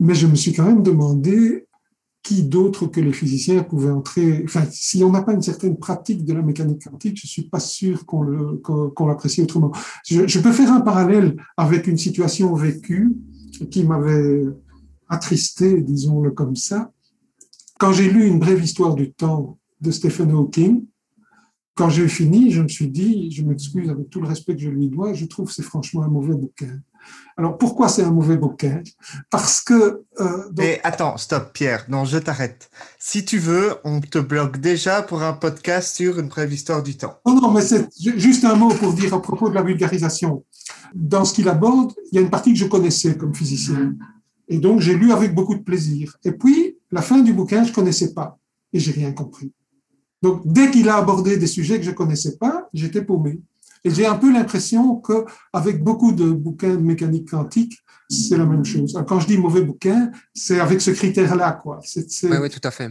Mais 0.00 0.14
je 0.14 0.26
me 0.26 0.34
suis 0.34 0.52
quand 0.52 0.64
même 0.64 0.82
demandé 0.82 1.67
qui 2.28 2.42
d'autre 2.42 2.86
que 2.86 3.00
les 3.00 3.14
physiciens 3.14 3.62
pouvaient 3.62 3.90
entrer? 3.90 4.42
Enfin, 4.44 4.62
si 4.70 5.02
on 5.02 5.10
n'a 5.10 5.22
pas 5.22 5.32
une 5.32 5.40
certaine 5.40 5.78
pratique 5.78 6.26
de 6.26 6.34
la 6.34 6.42
mécanique 6.42 6.84
quantique, 6.84 7.18
je 7.18 7.26
suis 7.26 7.48
pas 7.48 7.58
sûr 7.58 8.04
qu'on 8.04 9.06
l'apprécie 9.06 9.40
autrement. 9.40 9.72
Je, 10.06 10.26
je, 10.26 10.38
peux 10.38 10.52
faire 10.52 10.70
un 10.70 10.82
parallèle 10.82 11.36
avec 11.56 11.86
une 11.86 11.96
situation 11.96 12.54
vécue 12.54 13.16
qui 13.70 13.82
m'avait 13.82 14.44
attristé, 15.08 15.80
disons-le 15.80 16.32
comme 16.32 16.54
ça. 16.54 16.92
Quand 17.78 17.94
j'ai 17.94 18.10
lu 18.10 18.26
Une 18.26 18.38
brève 18.38 18.62
histoire 18.62 18.94
du 18.94 19.10
temps 19.10 19.58
de 19.80 19.90
Stephen 19.90 20.30
Hawking, 20.32 20.84
quand 21.74 21.88
j'ai 21.88 22.08
fini, 22.08 22.50
je 22.50 22.60
me 22.60 22.68
suis 22.68 22.88
dit, 22.88 23.30
je 23.30 23.42
m'excuse 23.42 23.88
avec 23.88 24.10
tout 24.10 24.20
le 24.20 24.28
respect 24.28 24.54
que 24.54 24.60
je 24.60 24.68
lui 24.68 24.90
dois, 24.90 25.14
je 25.14 25.24
trouve 25.24 25.46
que 25.46 25.54
c'est 25.54 25.62
franchement 25.62 26.02
un 26.02 26.08
mauvais 26.08 26.34
bouquin. 26.34 26.78
Alors 27.36 27.56
pourquoi 27.56 27.88
c'est 27.88 28.02
un 28.02 28.10
mauvais 28.10 28.36
bouquin? 28.36 28.82
Parce 29.30 29.60
que. 29.60 30.02
Euh, 30.18 30.50
Mais 30.56 30.80
attends, 30.82 31.16
stop, 31.16 31.52
Pierre. 31.52 31.84
Non, 31.88 32.04
je 32.04 32.18
t'arrête. 32.18 32.68
Si 32.98 33.24
tu 33.24 33.38
veux, 33.38 33.76
on 33.84 34.00
te 34.00 34.18
bloque 34.18 34.58
déjà 34.58 35.02
pour 35.02 35.22
un 35.22 35.34
podcast 35.34 35.94
sur 35.94 36.18
une 36.18 36.28
brève 36.28 36.52
histoire 36.52 36.82
du 36.82 36.96
temps. 36.96 37.14
Non, 37.24 37.40
non, 37.40 37.52
mais 37.52 37.60
c'est 37.60 37.88
juste 37.96 38.44
un 38.44 38.56
mot 38.56 38.70
pour 38.70 38.92
dire 38.92 39.14
à 39.14 39.22
propos 39.22 39.48
de 39.48 39.54
la 39.54 39.62
vulgarisation. 39.62 40.44
Dans 40.94 41.24
ce 41.24 41.32
qu'il 41.32 41.48
aborde, 41.48 41.92
il 42.10 42.16
y 42.16 42.18
a 42.18 42.22
une 42.22 42.30
partie 42.30 42.52
que 42.52 42.58
je 42.58 42.66
connaissais 42.66 43.16
comme 43.16 43.34
physicien. 43.34 43.94
Et 44.48 44.58
donc, 44.58 44.80
j'ai 44.80 44.94
lu 44.94 45.12
avec 45.12 45.34
beaucoup 45.34 45.54
de 45.54 45.62
plaisir. 45.62 46.16
Et 46.24 46.32
puis, 46.32 46.76
la 46.90 47.02
fin 47.02 47.20
du 47.20 47.32
bouquin, 47.32 47.62
je 47.62 47.72
connaissais 47.72 48.14
pas. 48.14 48.38
Et 48.72 48.80
j'ai 48.80 48.92
rien 48.92 49.12
compris. 49.12 49.52
Donc, 50.22 50.42
dès 50.44 50.70
qu'il 50.70 50.88
a 50.88 50.96
abordé 50.96 51.36
des 51.36 51.46
sujets 51.46 51.78
que 51.78 51.84
je 51.84 51.92
connaissais 51.92 52.36
pas, 52.36 52.68
j'étais 52.72 53.02
paumé. 53.02 53.40
Et 53.84 53.90
j'ai 53.90 54.06
un 54.06 54.16
peu 54.16 54.32
l'impression 54.32 54.96
qu'avec 54.96 55.82
beaucoup 55.82 56.12
de 56.12 56.30
bouquins 56.30 56.74
de 56.74 56.82
mécanique 56.82 57.30
quantique, 57.30 57.78
c'est 58.10 58.36
la 58.36 58.46
même 58.46 58.64
chose. 58.64 58.98
Quand 59.06 59.20
je 59.20 59.26
dis 59.26 59.38
mauvais 59.38 59.62
bouquin, 59.62 60.10
c'est 60.34 60.60
avec 60.60 60.80
ce 60.80 60.90
critère-là, 60.90 61.52
quoi. 61.62 61.80
Oui, 61.96 62.36
oui, 62.40 62.50
tout 62.50 62.60
à 62.62 62.70
fait. 62.70 62.90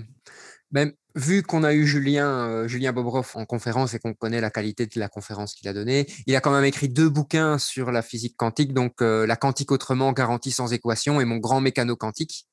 Même 0.72 0.92
vu 1.16 1.42
qu'on 1.42 1.64
a 1.64 1.74
eu 1.74 1.86
Julien, 1.88 2.28
euh, 2.28 2.68
Julien 2.68 2.94
Bobroff 2.94 3.36
en 3.36 3.46
conférence 3.46 3.94
et 3.94 4.00
qu'on 4.00 4.14
connaît 4.14 4.42
la 4.42 4.52
qualité 4.52 4.86
de 4.86 5.00
la 5.00 5.10
conférence 5.10 5.56
qu'il 5.56 5.68
a 5.68 5.74
donnée, 5.74 6.06
il 6.28 6.36
a 6.36 6.42
quand 6.42 6.52
même 6.52 6.64
écrit 6.64 6.90
deux 6.90 7.10
bouquins 7.10 7.58
sur 7.58 7.92
la 7.92 8.04
physique 8.04 8.36
quantique, 8.38 8.74
donc 8.74 9.02
euh, 9.02 9.26
La 9.26 9.36
quantique 9.36 9.72
autrement, 9.72 10.14
garantie 10.14 10.52
sans 10.52 10.74
équation 10.74 11.20
et 11.20 11.26
Mon 11.26 11.38
grand 11.38 11.60
mécano 11.60 11.96
quantique. 11.96 12.48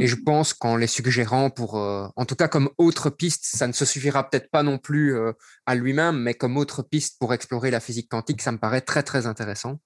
Et 0.00 0.06
je 0.06 0.16
pense 0.16 0.52
qu'en 0.52 0.76
les 0.76 0.86
suggérant 0.86 1.50
pour, 1.50 1.78
euh, 1.78 2.06
en 2.16 2.24
tout 2.26 2.34
cas 2.34 2.48
comme 2.48 2.68
autre 2.76 3.08
piste, 3.10 3.44
ça 3.44 3.66
ne 3.66 3.72
se 3.72 3.84
suffira 3.84 4.28
peut-être 4.28 4.50
pas 4.50 4.62
non 4.62 4.78
plus 4.78 5.16
euh, 5.16 5.32
à 5.66 5.74
lui-même, 5.74 6.18
mais 6.18 6.34
comme 6.34 6.56
autre 6.56 6.82
piste 6.82 7.18
pour 7.18 7.32
explorer 7.32 7.70
la 7.70 7.80
physique 7.80 8.10
quantique, 8.10 8.42
ça 8.42 8.52
me 8.52 8.58
paraît 8.58 8.82
très 8.82 9.02
très 9.02 9.26
intéressant. 9.26 9.80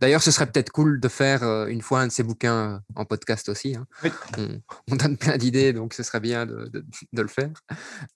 D'ailleurs, 0.00 0.22
ce 0.22 0.30
serait 0.30 0.46
peut-être 0.46 0.70
cool 0.70 1.00
de 1.00 1.08
faire 1.08 1.42
euh, 1.42 1.66
une 1.66 1.80
fois 1.80 2.00
un 2.00 2.08
de 2.08 2.12
ces 2.12 2.22
bouquins 2.22 2.82
en 2.94 3.04
podcast 3.04 3.48
aussi. 3.48 3.76
Hein. 3.76 3.86
On, 4.90 4.96
donne 4.96 5.16
plein 5.16 5.38
d'idées, 5.38 5.72
donc 5.72 5.94
ce 5.94 6.02
serait 6.02 6.20
bien 6.20 6.44
de, 6.46 6.70
de, 7.12 7.22
le 7.22 7.28
faire. 7.28 7.50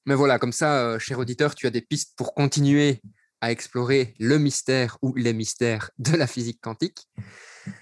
Mais 0.04 0.14
voilà, 0.14 0.38
comme 0.38 0.52
ça, 0.52 0.98
cher 0.98 1.18
auditeur, 1.18 1.54
tu 1.54 1.66
as 1.66 1.70
des 1.70 1.80
pistes 1.80 2.14
pour 2.16 2.34
continuer 2.34 3.00
à 3.40 3.50
explorer 3.50 4.14
le 4.18 4.38
mystère 4.38 4.98
ou 5.00 5.14
les 5.14 5.32
mystères 5.32 5.90
de 5.98 6.16
la 6.16 6.26
physique 6.26 6.60
quantique. 6.60 7.08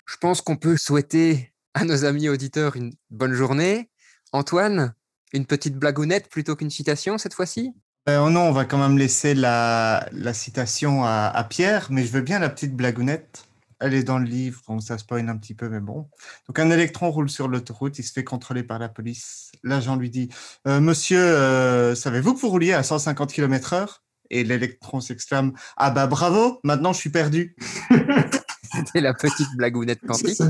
Je 0.06 0.16
pense 0.20 0.40
qu'on 0.40 0.56
peut 0.56 0.76
souhaiter 0.76 1.52
à 1.76 1.84
nos 1.84 2.06
amis 2.06 2.30
auditeurs 2.30 2.74
une 2.74 2.94
bonne 3.10 3.34
journée. 3.34 3.90
Antoine, 4.32 4.94
une 5.34 5.44
petite 5.44 5.76
blagounette 5.76 6.30
plutôt 6.30 6.56
qu'une 6.56 6.70
citation 6.70 7.18
cette 7.18 7.34
fois-ci? 7.34 7.74
Euh, 8.08 8.18
oh 8.18 8.30
Non, 8.30 8.48
on 8.48 8.52
va 8.52 8.64
quand 8.64 8.78
même 8.78 8.96
laisser 8.96 9.34
la, 9.34 10.08
citation 10.32 11.04
à, 11.04 11.46
Pierre, 11.50 11.88
mais 11.90 12.02
je 12.02 12.12
veux 12.12 12.22
bien 12.22 12.38
la 12.38 12.48
petite 12.48 12.74
blagounette. 12.74 13.44
Elle 13.78 13.92
est 13.92 14.04
dans 14.04 14.18
le 14.18 14.24
livre, 14.24 14.62
bon, 14.66 14.80
ça 14.80 14.96
spoil 14.96 15.28
un 15.28 15.36
petit 15.36 15.52
peu, 15.52 15.68
mais 15.68 15.80
bon. 15.80 16.08
Donc 16.48 16.58
un 16.58 16.70
électron 16.70 17.10
roule 17.10 17.28
sur 17.28 17.46
l'autoroute, 17.46 17.98
il 17.98 18.04
se 18.04 18.12
fait 18.12 18.24
contrôler 18.24 18.62
par 18.62 18.78
la 18.78 18.88
police. 18.88 19.52
L'agent 19.62 19.96
lui 19.96 20.08
dit 20.08 20.30
euh, 20.66 20.80
Monsieur, 20.80 21.20
euh, 21.20 21.94
savez-vous 21.94 22.32
que 22.32 22.40
vous 22.40 22.48
rouliez 22.48 22.72
à 22.72 22.82
150 22.82 23.34
km/h 23.34 23.98
Et 24.30 24.44
l'électron 24.44 25.02
s'exclame 25.02 25.52
Ah 25.76 25.90
bah 25.90 26.06
bravo, 26.06 26.58
maintenant 26.64 26.94
je 26.94 27.00
suis 27.00 27.10
perdu. 27.10 27.54
C'était 28.86 29.00
la 29.00 29.14
petite 29.14 29.48
blagounette 29.56 30.00
quantique. 30.06 30.40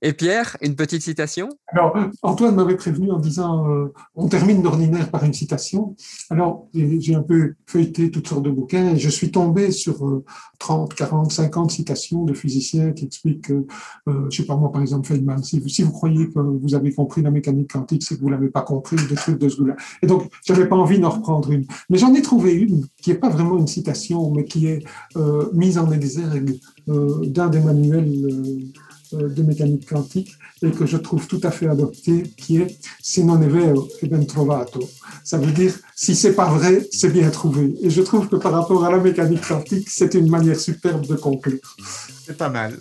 Et 0.00 0.12
Pierre, 0.12 0.56
une 0.60 0.76
petite 0.76 1.02
citation? 1.02 1.48
Alors, 1.68 1.96
Antoine 2.22 2.54
m'avait 2.54 2.76
prévenu 2.76 3.10
en 3.10 3.18
disant 3.18 3.68
euh, 3.68 3.92
on 4.14 4.28
termine 4.28 4.62
d'ordinaire 4.62 5.10
par 5.10 5.24
une 5.24 5.34
citation. 5.34 5.96
Alors, 6.30 6.68
j'ai 6.72 7.14
un 7.14 7.22
peu 7.22 7.54
feuilleté 7.66 8.10
toutes 8.10 8.28
sortes 8.28 8.42
de 8.42 8.50
bouquins 8.50 8.94
et 8.94 8.98
je 8.98 9.08
suis 9.08 9.30
tombé 9.30 9.70
sur 9.70 10.22
30, 10.58 10.94
40, 10.94 11.32
50 11.32 11.70
citations 11.70 12.24
de 12.24 12.34
physiciens 12.34 12.92
qui 12.92 13.04
expliquent, 13.06 13.50
euh, 13.50 13.66
euh, 14.08 14.26
je 14.30 14.36
sais 14.38 14.46
pas 14.46 14.56
moi, 14.56 14.70
par 14.72 14.82
exemple, 14.82 15.06
Feynman, 15.06 15.42
si 15.42 15.60
vous, 15.60 15.68
si 15.68 15.82
vous 15.82 15.92
croyez 15.92 16.28
que 16.30 16.38
vous 16.38 16.74
avez 16.74 16.92
compris 16.92 17.22
la 17.22 17.30
mécanique 17.30 17.72
quantique, 17.72 18.02
c'est 18.02 18.16
que 18.16 18.20
vous 18.20 18.30
l'avez 18.30 18.48
pas 18.48 18.62
compris, 18.62 18.96
des 19.08 19.14
trucs 19.14 19.38
de 19.38 19.48
ce 19.48 19.56
goût-là. 19.58 19.76
Et 20.02 20.06
donc, 20.06 20.30
j'avais 20.46 20.66
pas 20.68 20.76
envie 20.76 20.98
d'en 20.98 21.10
reprendre 21.10 21.50
une. 21.50 21.66
Mais 21.90 21.98
j'en 21.98 22.14
ai 22.14 22.22
trouvé 22.22 22.52
une 22.54 22.86
qui 23.00 23.10
est 23.10 23.16
pas 23.16 23.28
vraiment 23.28 23.58
une 23.58 23.66
citation, 23.66 24.30
mais 24.30 24.44
qui 24.44 24.66
est 24.66 24.84
euh, 25.16 25.50
mise 25.52 25.78
en 25.78 25.90
exergue 25.90 26.50
euh, 26.50 26.73
d'un 26.86 27.48
des 27.48 27.60
manuels 27.60 28.24
euh, 28.24 29.14
euh, 29.14 29.28
de 29.28 29.42
mécanique 29.42 29.88
quantique 29.88 30.32
et 30.62 30.70
que 30.70 30.86
je 30.86 30.96
trouve 30.96 31.26
tout 31.26 31.40
à 31.42 31.50
fait 31.50 31.68
adopté, 31.68 32.22
qui 32.36 32.58
est 32.58 32.78
Si 33.00 33.22
non 33.22 33.42
è 33.42 33.46
vero, 33.46 33.88
è 34.00 34.06
ben 34.06 34.26
trovato. 34.26 34.88
Ça 35.22 35.38
veut 35.38 35.52
dire 35.52 35.74
si 35.94 36.14
c'est 36.14 36.34
pas 36.34 36.48
vrai, 36.48 36.88
c'est 36.90 37.10
bien 37.10 37.30
trouvé. 37.30 37.74
Et 37.82 37.90
je 37.90 38.02
trouve 38.02 38.28
que 38.28 38.36
par 38.36 38.52
rapport 38.52 38.84
à 38.84 38.90
la 38.90 38.98
mécanique 38.98 39.46
quantique, 39.46 39.88
c'est 39.90 40.14
une 40.14 40.28
manière 40.28 40.58
superbe 40.58 41.06
de 41.06 41.16
conclure. 41.16 41.76
C'est 42.24 42.36
pas 42.36 42.48
mal. 42.48 42.80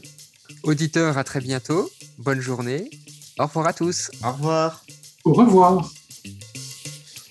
Auditeurs, 0.64 1.18
à 1.18 1.24
très 1.24 1.42
bientôt. 1.42 1.90
Bonne 2.18 2.40
journée. 2.40 2.90
Au 3.38 3.46
revoir 3.46 3.68
à 3.68 3.74
tous. 3.74 4.12
Au 4.24 4.32
revoir. 4.32 4.86
Au 5.26 5.34
revoir. 5.34 5.92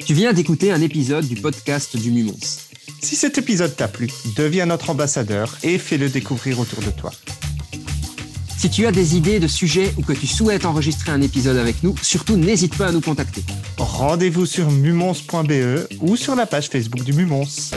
Tu 0.04 0.14
viens 0.14 0.32
d'écouter 0.32 0.72
un 0.72 0.80
épisode 0.80 1.26
du 1.26 1.36
podcast 1.36 1.96
du 1.96 2.10
Mumons. 2.10 2.71
Si 3.02 3.16
cet 3.16 3.36
épisode 3.36 3.74
t'a 3.74 3.88
plu, 3.88 4.08
deviens 4.36 4.66
notre 4.66 4.90
ambassadeur 4.90 5.58
et 5.64 5.78
fais-le 5.78 6.08
découvrir 6.08 6.60
autour 6.60 6.80
de 6.80 6.90
toi. 6.90 7.10
Si 8.56 8.70
tu 8.70 8.86
as 8.86 8.92
des 8.92 9.16
idées 9.16 9.40
de 9.40 9.48
sujets 9.48 9.92
ou 9.98 10.02
que 10.02 10.12
tu 10.12 10.28
souhaites 10.28 10.64
enregistrer 10.64 11.10
un 11.10 11.20
épisode 11.20 11.56
avec 11.56 11.82
nous, 11.82 11.96
surtout 12.00 12.36
n'hésite 12.36 12.76
pas 12.78 12.86
à 12.86 12.92
nous 12.92 13.00
contacter. 13.00 13.42
Rendez-vous 13.76 14.46
sur 14.46 14.70
mumons.be 14.70 15.88
ou 16.00 16.16
sur 16.16 16.36
la 16.36 16.46
page 16.46 16.68
Facebook 16.68 17.02
du 17.02 17.12
Mumons. 17.12 17.72